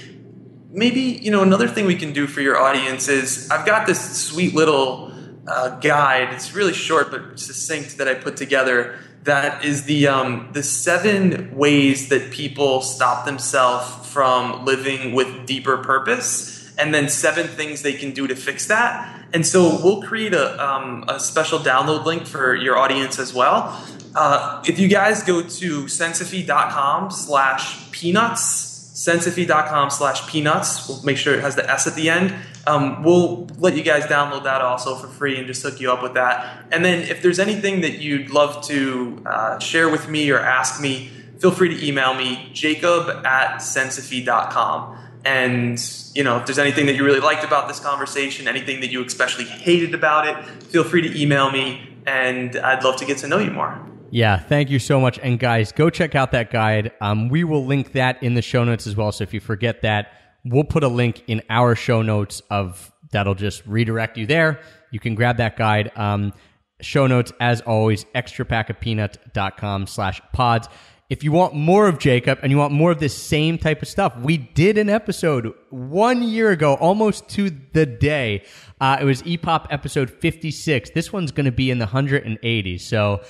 maybe, 0.71 1.01
you 1.01 1.31
know, 1.31 1.41
another 1.41 1.67
thing 1.67 1.85
we 1.85 1.95
can 1.95 2.13
do 2.13 2.27
for 2.27 2.41
your 2.41 2.57
audience 2.57 3.07
is 3.07 3.49
I've 3.49 3.65
got 3.65 3.87
this 3.87 4.17
sweet 4.17 4.53
little 4.53 5.11
uh, 5.47 5.79
guide. 5.79 6.33
It's 6.33 6.53
really 6.53 6.73
short 6.73 7.11
but 7.11 7.39
succinct 7.39 7.97
that 7.97 8.07
I 8.07 8.13
put 8.13 8.37
together. 8.37 8.99
That 9.23 9.65
is 9.65 9.83
the 9.83 10.07
um, 10.07 10.49
the 10.53 10.63
seven 10.63 11.55
ways 11.55 12.09
that 12.09 12.31
people 12.31 12.81
stop 12.81 13.25
themselves 13.25 14.07
from 14.07 14.63
living 14.63 15.13
with 15.13 15.45
deeper 15.45 15.77
purpose, 15.77 16.73
and 16.77 16.93
then 16.93 17.09
seven 17.09 17.47
things 17.47 17.81
they 17.81 17.93
can 17.93 18.11
do 18.11 18.27
to 18.27 18.35
fix 18.35 18.67
that. 18.67 19.16
And 19.33 19.45
so 19.45 19.79
we'll 19.83 20.01
create 20.01 20.33
a, 20.33 20.63
um, 20.63 21.05
a 21.07 21.19
special 21.19 21.59
download 21.59 22.05
link 22.05 22.25
for 22.25 22.55
your 22.55 22.77
audience 22.77 23.19
as 23.19 23.33
well. 23.33 23.83
Uh, 24.15 24.63
if 24.65 24.79
you 24.79 24.87
guys 24.87 25.23
go 25.23 25.41
to 25.41 25.83
sensophy.com 25.83 27.11
slash 27.11 27.91
peanuts, 27.91 28.91
sensophy.com 28.95 29.89
slash 29.91 30.27
peanuts, 30.27 30.87
we'll 30.87 31.03
make 31.03 31.17
sure 31.17 31.35
it 31.35 31.41
has 31.41 31.55
the 31.55 31.69
S 31.69 31.85
at 31.85 31.95
the 31.95 32.09
end. 32.09 32.33
Um, 32.65 33.03
we'll 33.03 33.45
let 33.59 33.77
you 33.77 33.83
guys 33.83 34.05
download 34.05 34.43
that 34.43 34.61
also 34.61 34.95
for 34.95 35.07
free 35.07 35.37
and 35.37 35.45
just 35.45 35.61
hook 35.61 35.79
you 35.79 35.91
up 35.91 36.01
with 36.01 36.15
that. 36.15 36.65
And 36.71 36.83
then 36.83 37.03
if 37.03 37.21
there's 37.21 37.39
anything 37.39 37.81
that 37.81 37.99
you'd 37.99 38.31
love 38.31 38.65
to 38.65 39.21
uh, 39.25 39.59
share 39.59 39.87
with 39.87 40.09
me 40.09 40.31
or 40.31 40.39
ask 40.39 40.81
me, 40.81 41.11
feel 41.39 41.51
free 41.51 41.69
to 41.69 41.87
email 41.87 42.13
me, 42.13 42.49
jacob 42.53 43.25
at 43.25 43.57
sensophy.com. 43.57 44.97
And 45.27 45.77
you 46.15 46.23
know, 46.23 46.37
if 46.37 46.45
there's 46.45 46.57
anything 46.57 46.85
that 46.85 46.95
you 46.95 47.03
really 47.03 47.19
liked 47.19 47.43
about 47.43 47.67
this 47.67 47.81
conversation, 47.81 48.47
anything 48.47 48.79
that 48.79 48.91
you 48.91 49.03
especially 49.03 49.43
hated 49.43 49.93
about 49.93 50.25
it, 50.25 50.41
feel 50.63 50.85
free 50.85 51.01
to 51.01 51.21
email 51.21 51.51
me, 51.51 51.97
and 52.05 52.55
I'd 52.55 52.81
love 52.83 52.95
to 52.99 53.05
get 53.05 53.17
to 53.19 53.27
know 53.27 53.37
you 53.37 53.51
more. 53.51 53.77
Yeah, 54.09 54.39
thank 54.39 54.69
you 54.69 54.79
so 54.79 55.01
much. 55.01 55.19
And 55.19 55.37
guys, 55.37 55.73
go 55.73 55.89
check 55.89 56.15
out 56.15 56.31
that 56.31 56.49
guide. 56.49 56.93
Um, 57.01 57.27
we 57.27 57.43
will 57.43 57.65
link 57.65 57.91
that 57.91 58.23
in 58.23 58.35
the 58.35 58.41
show 58.41 58.63
notes 58.63 58.87
as 58.87 58.95
well. 58.95 59.11
So 59.11 59.23
if 59.23 59.33
you 59.33 59.41
forget 59.41 59.81
that, 59.81 60.13
we'll 60.45 60.63
put 60.63 60.85
a 60.85 60.87
link 60.87 61.23
in 61.27 61.41
our 61.49 61.75
show 61.75 62.01
notes 62.01 62.41
of 62.49 62.89
that'll 63.11 63.35
just 63.35 63.65
redirect 63.67 64.17
you 64.17 64.25
there. 64.25 64.61
You 64.91 65.01
can 65.01 65.13
grab 65.13 65.37
that 65.37 65.57
guide. 65.57 65.91
Um, 65.97 66.33
show 66.79 67.05
notes, 67.05 67.33
as 67.41 67.59
always, 67.61 68.05
extrapackofpeanuts.com 68.15 69.87
slash 69.87 70.21
pods. 70.31 70.69
If 71.09 71.23
you 71.23 71.31
want 71.31 71.53
more 71.53 71.87
of 71.87 71.99
Jacob 71.99 72.39
and 72.43 72.51
you 72.51 72.57
want 72.57 72.73
more 72.73 72.91
of 72.91 72.99
this 72.99 73.15
same 73.15 73.57
type 73.57 73.81
of 73.81 73.87
stuff, 73.87 74.17
we 74.17 74.35
did 74.35 74.77
an 74.77 74.89
episode 74.89 75.53
one 75.69 76.21
year 76.21 76.51
ago, 76.51 76.73
almost 76.73 77.29
to 77.29 77.49
the 77.71 77.85
day. 77.85 78.43
Uh, 78.81 78.97
it 78.99 79.05
was 79.05 79.21
EPOP 79.23 79.67
episode 79.69 80.09
56. 80.09 80.89
This 80.89 81.13
one's 81.13 81.31
going 81.31 81.45
to 81.45 81.51
be 81.53 81.71
in 81.71 81.79
the 81.79 81.85
180s. 81.85 82.81
So 82.81 83.21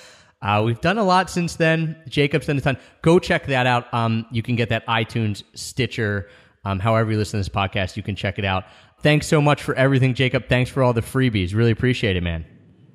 uh, 0.42 0.64
we've 0.66 0.82
done 0.82 0.98
a 0.98 1.04
lot 1.04 1.30
since 1.30 1.56
then. 1.56 1.96
Jacob's 2.10 2.48
done 2.48 2.58
a 2.58 2.62
ton. 2.62 2.78
Go 3.04 3.20
check 3.20 3.46
that 3.46 3.68
out. 3.68 3.94
Um, 3.94 4.26
you 4.32 4.42
can 4.42 4.56
get 4.56 4.70
that 4.70 4.84
iTunes, 4.88 5.44
Stitcher, 5.54 6.30
um, 6.66 6.80
however 6.80 7.12
you 7.12 7.18
listen 7.20 7.40
to 7.40 7.42
this 7.42 7.56
podcast, 7.56 7.96
you 7.96 8.02
can 8.02 8.16
check 8.16 8.40
it 8.40 8.46
out. 8.46 8.66
Thanks 9.04 9.28
so 9.28 9.40
much 9.40 9.62
for 9.62 9.76
everything, 9.76 10.16
Jacob. 10.16 10.50
Thanks 10.50 10.72
for 10.72 10.82
all 10.82 10.94
the 10.94 11.02
freebies. 11.02 11.54
Really 11.54 11.72
appreciate 11.72 12.16
it, 12.16 12.24
man. 12.24 12.44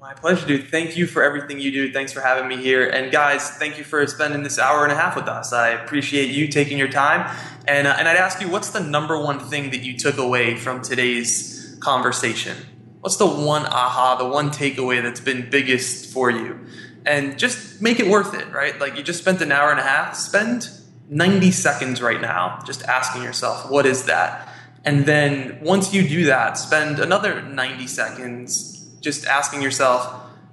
My 0.02 0.14
pleasure, 0.14 0.44
dude. 0.44 0.68
Thank 0.68 0.96
you 0.96 1.06
for 1.06 1.22
everything 1.22 1.60
you 1.60 1.70
do. 1.70 1.92
Thanks 1.92 2.12
for 2.12 2.20
having 2.20 2.48
me 2.48 2.56
here. 2.56 2.88
And 2.88 3.12
guys, 3.12 3.50
thank 3.50 3.78
you 3.78 3.84
for 3.84 4.04
spending 4.08 4.42
this 4.42 4.58
hour 4.58 4.82
and 4.82 4.90
a 4.90 4.96
half 4.96 5.14
with 5.14 5.28
us. 5.28 5.52
I 5.52 5.68
appreciate 5.68 6.30
you 6.30 6.48
taking 6.48 6.76
your 6.76 6.88
time. 6.88 7.32
And, 7.68 7.86
uh, 7.86 7.94
and 7.96 8.08
I'd 8.08 8.16
ask 8.16 8.40
you, 8.40 8.50
what's 8.50 8.70
the 8.70 8.80
number 8.80 9.16
one 9.16 9.38
thing 9.38 9.70
that 9.70 9.84
you 9.84 9.96
took 9.96 10.18
away 10.18 10.56
from 10.56 10.82
today's 10.82 11.76
conversation? 11.78 12.56
What's 12.98 13.14
the 13.14 13.28
one 13.28 13.64
aha, 13.64 14.16
the 14.16 14.26
one 14.26 14.50
takeaway 14.50 15.00
that's 15.00 15.20
been 15.20 15.48
biggest 15.48 16.12
for 16.12 16.32
you? 16.32 16.58
And 17.06 17.38
just 17.38 17.80
make 17.80 18.00
it 18.00 18.08
worth 18.08 18.34
it, 18.34 18.52
right? 18.52 18.76
Like 18.80 18.96
you 18.96 19.04
just 19.04 19.20
spent 19.20 19.40
an 19.40 19.52
hour 19.52 19.70
and 19.70 19.78
a 19.78 19.84
half. 19.84 20.16
Spend 20.16 20.68
90 21.10 21.52
seconds 21.52 22.02
right 22.02 22.20
now 22.20 22.58
just 22.66 22.82
asking 22.86 23.22
yourself, 23.22 23.70
what 23.70 23.86
is 23.86 24.06
that? 24.06 24.52
And 24.84 25.06
then 25.06 25.60
once 25.62 25.94
you 25.94 26.02
do 26.02 26.24
that, 26.24 26.58
spend 26.58 26.98
another 26.98 27.40
90 27.40 27.86
seconds 27.86 28.71
just 29.02 29.26
asking 29.26 29.60
yourself, 29.60 30.08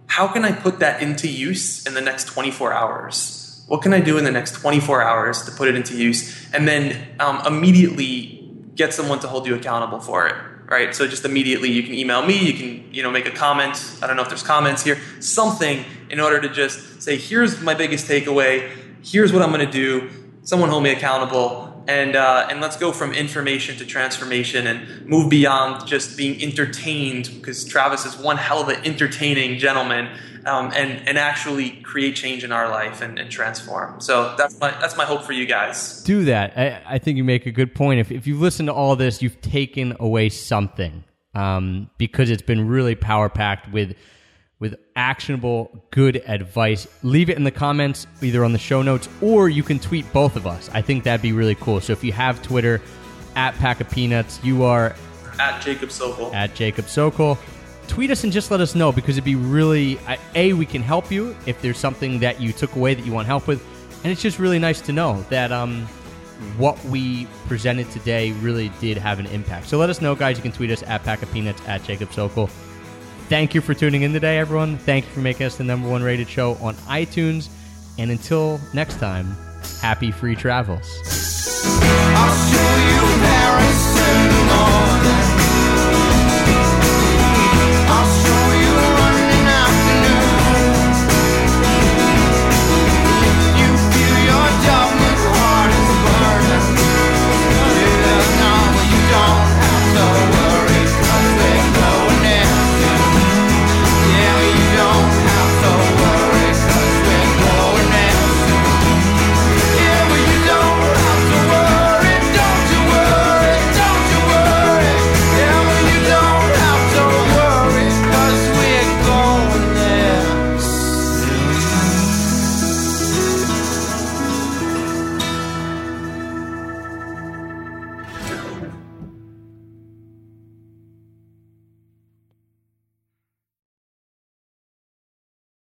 how 0.08 0.28
can 0.28 0.43
I 0.43 0.52
put 0.52 0.80
that 0.80 1.02
into 1.02 1.30
use 1.30 1.86
in 1.86 1.93
the 1.93 2.02
next 2.02 2.26
24 2.26 2.74
hours? 2.74 3.64
What 3.68 3.84
can 3.84 3.93
I 3.93 4.02
do 4.02 4.18
in 4.18 4.24
the 4.24 4.32
next 4.32 4.54
24 4.54 5.04
hours 5.04 5.43
to 5.45 5.52
put 5.52 5.70
it 5.70 5.76
into 5.76 5.95
use? 5.95 6.52
And 6.52 6.68
then 6.68 7.08
um, 7.20 7.41
immediately 7.45 8.52
get 8.76 8.93
someone 8.93 9.20
to 9.20 9.28
hold 9.28 9.45
you 9.45 9.56
accountable 9.56 10.00
for 10.00 10.28
it. 10.28 10.36
Right. 10.66 10.93
So 10.93 11.08
just 11.08 11.26
immediately 11.26 11.72
you 11.72 11.82
can 11.82 11.95
email 11.95 12.24
me, 12.24 12.38
you 12.38 12.54
can, 12.54 12.93
you 12.93 13.02
know, 13.02 13.10
make 13.10 13.26
a 13.26 13.32
comment. 13.32 13.97
I 14.04 14.08
don't 14.08 14.16
know 14.16 14.22
if 14.22 14.30
there's 14.30 14.43
comments 14.43 14.84
here, 14.84 15.00
something 15.20 15.84
in 16.12 16.20
order 16.20 16.39
to 16.41 16.50
just 16.50 17.02
say, 17.02 17.18
here's 17.18 17.60
my 17.60 17.74
biggest 17.74 18.08
takeaway, 18.08 18.70
here's 19.04 19.34
what 19.34 19.41
I'm 19.41 19.50
gonna 19.50 19.72
do, 19.72 20.12
someone 20.43 20.70
hold 20.70 20.84
me 20.84 20.91
accountable, 20.91 21.68
and 21.90 22.16
uh, 22.16 22.48
and 22.50 22.62
let's 22.62 22.78
go 22.78 22.92
from 22.92 23.14
information 23.14 23.76
to 23.78 23.86
transformation 23.86 24.68
and 24.68 25.06
move 25.08 25.30
beyond 25.30 25.88
just 25.88 26.16
being 26.16 26.40
entertained 26.42 27.32
because 27.34 27.66
Travis 27.66 28.06
is 28.06 28.16
one 28.16 28.38
hell 28.38 28.62
of 28.62 28.70
an 28.70 28.86
entertaining 28.86 29.58
gentleman 29.58 30.08
um, 30.46 30.72
and 30.76 31.08
and 31.08 31.18
actually 31.18 31.72
create 31.82 32.16
change 32.16 32.44
in 32.44 32.52
our 32.52 32.70
life 32.70 33.02
and, 33.02 33.18
and, 33.18 33.32
transform. 33.32 34.00
So 34.02 34.36
that's 34.38 34.60
my 34.60 34.70
that's 34.80 34.96
my 34.96 35.06
hope 35.06 35.24
for 35.24 35.34
you 35.34 35.48
guys. 35.48 36.04
Do 36.04 36.26
that. 36.26 36.56
I, 36.56 36.82
I 36.96 37.00
think 37.00 37.18
you 37.18 37.24
make 37.24 37.48
a 37.48 37.52
good 37.52 37.74
point. 37.74 38.00
If 38.00 38.12
if 38.12 38.28
you 38.28 38.38
listen 38.38 38.68
to 38.68 38.74
all 38.74 38.96
this, 38.96 39.24
you've 39.24 39.42
taken 39.42 39.96
away 40.00 40.30
something 40.30 41.04
um, 41.34 41.90
because 41.98 42.30
it's 42.30 42.44
been 42.44 42.68
really 42.68 42.94
power 42.94 43.30
packed 43.30 43.72
with 43.74 43.96
with 44.60 44.76
actionable, 44.95 45.72
good 45.91 46.18
advice. 46.28 46.88
Leave 47.01 47.30
it 47.30 47.38
in 47.38 47.43
the 47.43 47.51
comments, 47.51 48.07
either 48.22 48.43
on 48.43 48.51
the 48.51 48.60
show 48.60 48.82
notes, 48.82 49.07
or 49.22 49.49
you 49.49 49.64
can 49.64 49.80
tweet 49.80 50.12
both 50.12 50.36
of 50.36 50.45
us. 50.45 50.70
I 50.74 50.82
think 50.82 51.03
that'd 51.05 51.22
be 51.22 51.32
really 51.32 51.55
cool. 51.55 51.80
So 51.80 51.93
if 51.93 52.03
you 52.03 52.12
have 52.12 52.41
Twitter, 52.41 52.82
at 53.36 53.55
Pack 53.55 53.80
of 53.80 53.89
Peanuts, 53.89 54.43
you 54.43 54.64
are 54.64 54.95
at 55.39 55.62
Jacob 55.62 55.91
Sokol. 55.91 56.34
At 56.34 56.55
Jacob 56.55 56.86
Sokol. 56.86 57.38
Tweet 57.88 58.12
us 58.12 58.24
and 58.24 58.34
just 58.34 58.51
let 58.51 58.60
us 58.60 58.76
know 58.76 58.91
because 58.91 59.16
it'd 59.18 59.24
be 59.24 59.36
really, 59.36 59.97
A, 60.36 60.53
we 60.53 60.66
can 60.66 60.82
help 60.82 61.10
you 61.12 61.36
if 61.45 61.62
there's 61.62 61.78
something 61.78 62.20
that 62.20 62.39
you 62.39 62.51
took 62.51 62.76
away 62.76 62.93
that 62.93 63.05
you 63.05 63.14
want 63.14 63.28
help 63.28 63.47
with. 63.47 63.66
And 64.03 64.12
it's 64.12 64.22
just 64.22 64.39
really 64.39 64.60
nice 64.60 64.82
to 64.82 64.91
know 64.91 65.26
that 65.30 65.51
um, 65.51 65.86
what 66.57 66.84
we 66.86 67.28
presented 67.47 67.89
today 67.91 68.32
really 68.34 68.72
did 68.80 68.97
have 68.97 69.20
an 69.20 69.26
impact. 69.28 69.68
So 69.68 69.78
let 69.78 69.89
us 69.89 70.01
know, 70.01 70.16
guys. 70.16 70.38
You 70.38 70.43
can 70.43 70.51
tweet 70.51 70.72
us 70.72 70.84
at 70.84 71.03
Pack 71.03 71.24
of 71.24 71.32
Peanuts, 71.32 71.66
at 71.68 71.84
Jacob 71.84 72.12
Sokol. 72.14 72.49
Thank 73.30 73.53
you 73.53 73.61
for 73.61 73.75
tuning 73.75 74.01
in 74.01 74.11
today, 74.11 74.39
everyone. 74.39 74.80
Thank 74.80 75.05
you 75.05 75.11
for 75.11 75.19
making 75.19 75.45
us 75.45 75.55
the 75.55 75.63
number 75.63 75.88
one 75.88 76.01
rated 76.01 76.27
show 76.27 76.55
on 76.55 76.73
iTunes. 76.88 77.49
And 77.99 78.09
until 78.09 78.59
next 78.73 78.99
time, 78.99 79.38
happy 79.82 80.09
free 80.09 80.36
travels. 80.36 80.88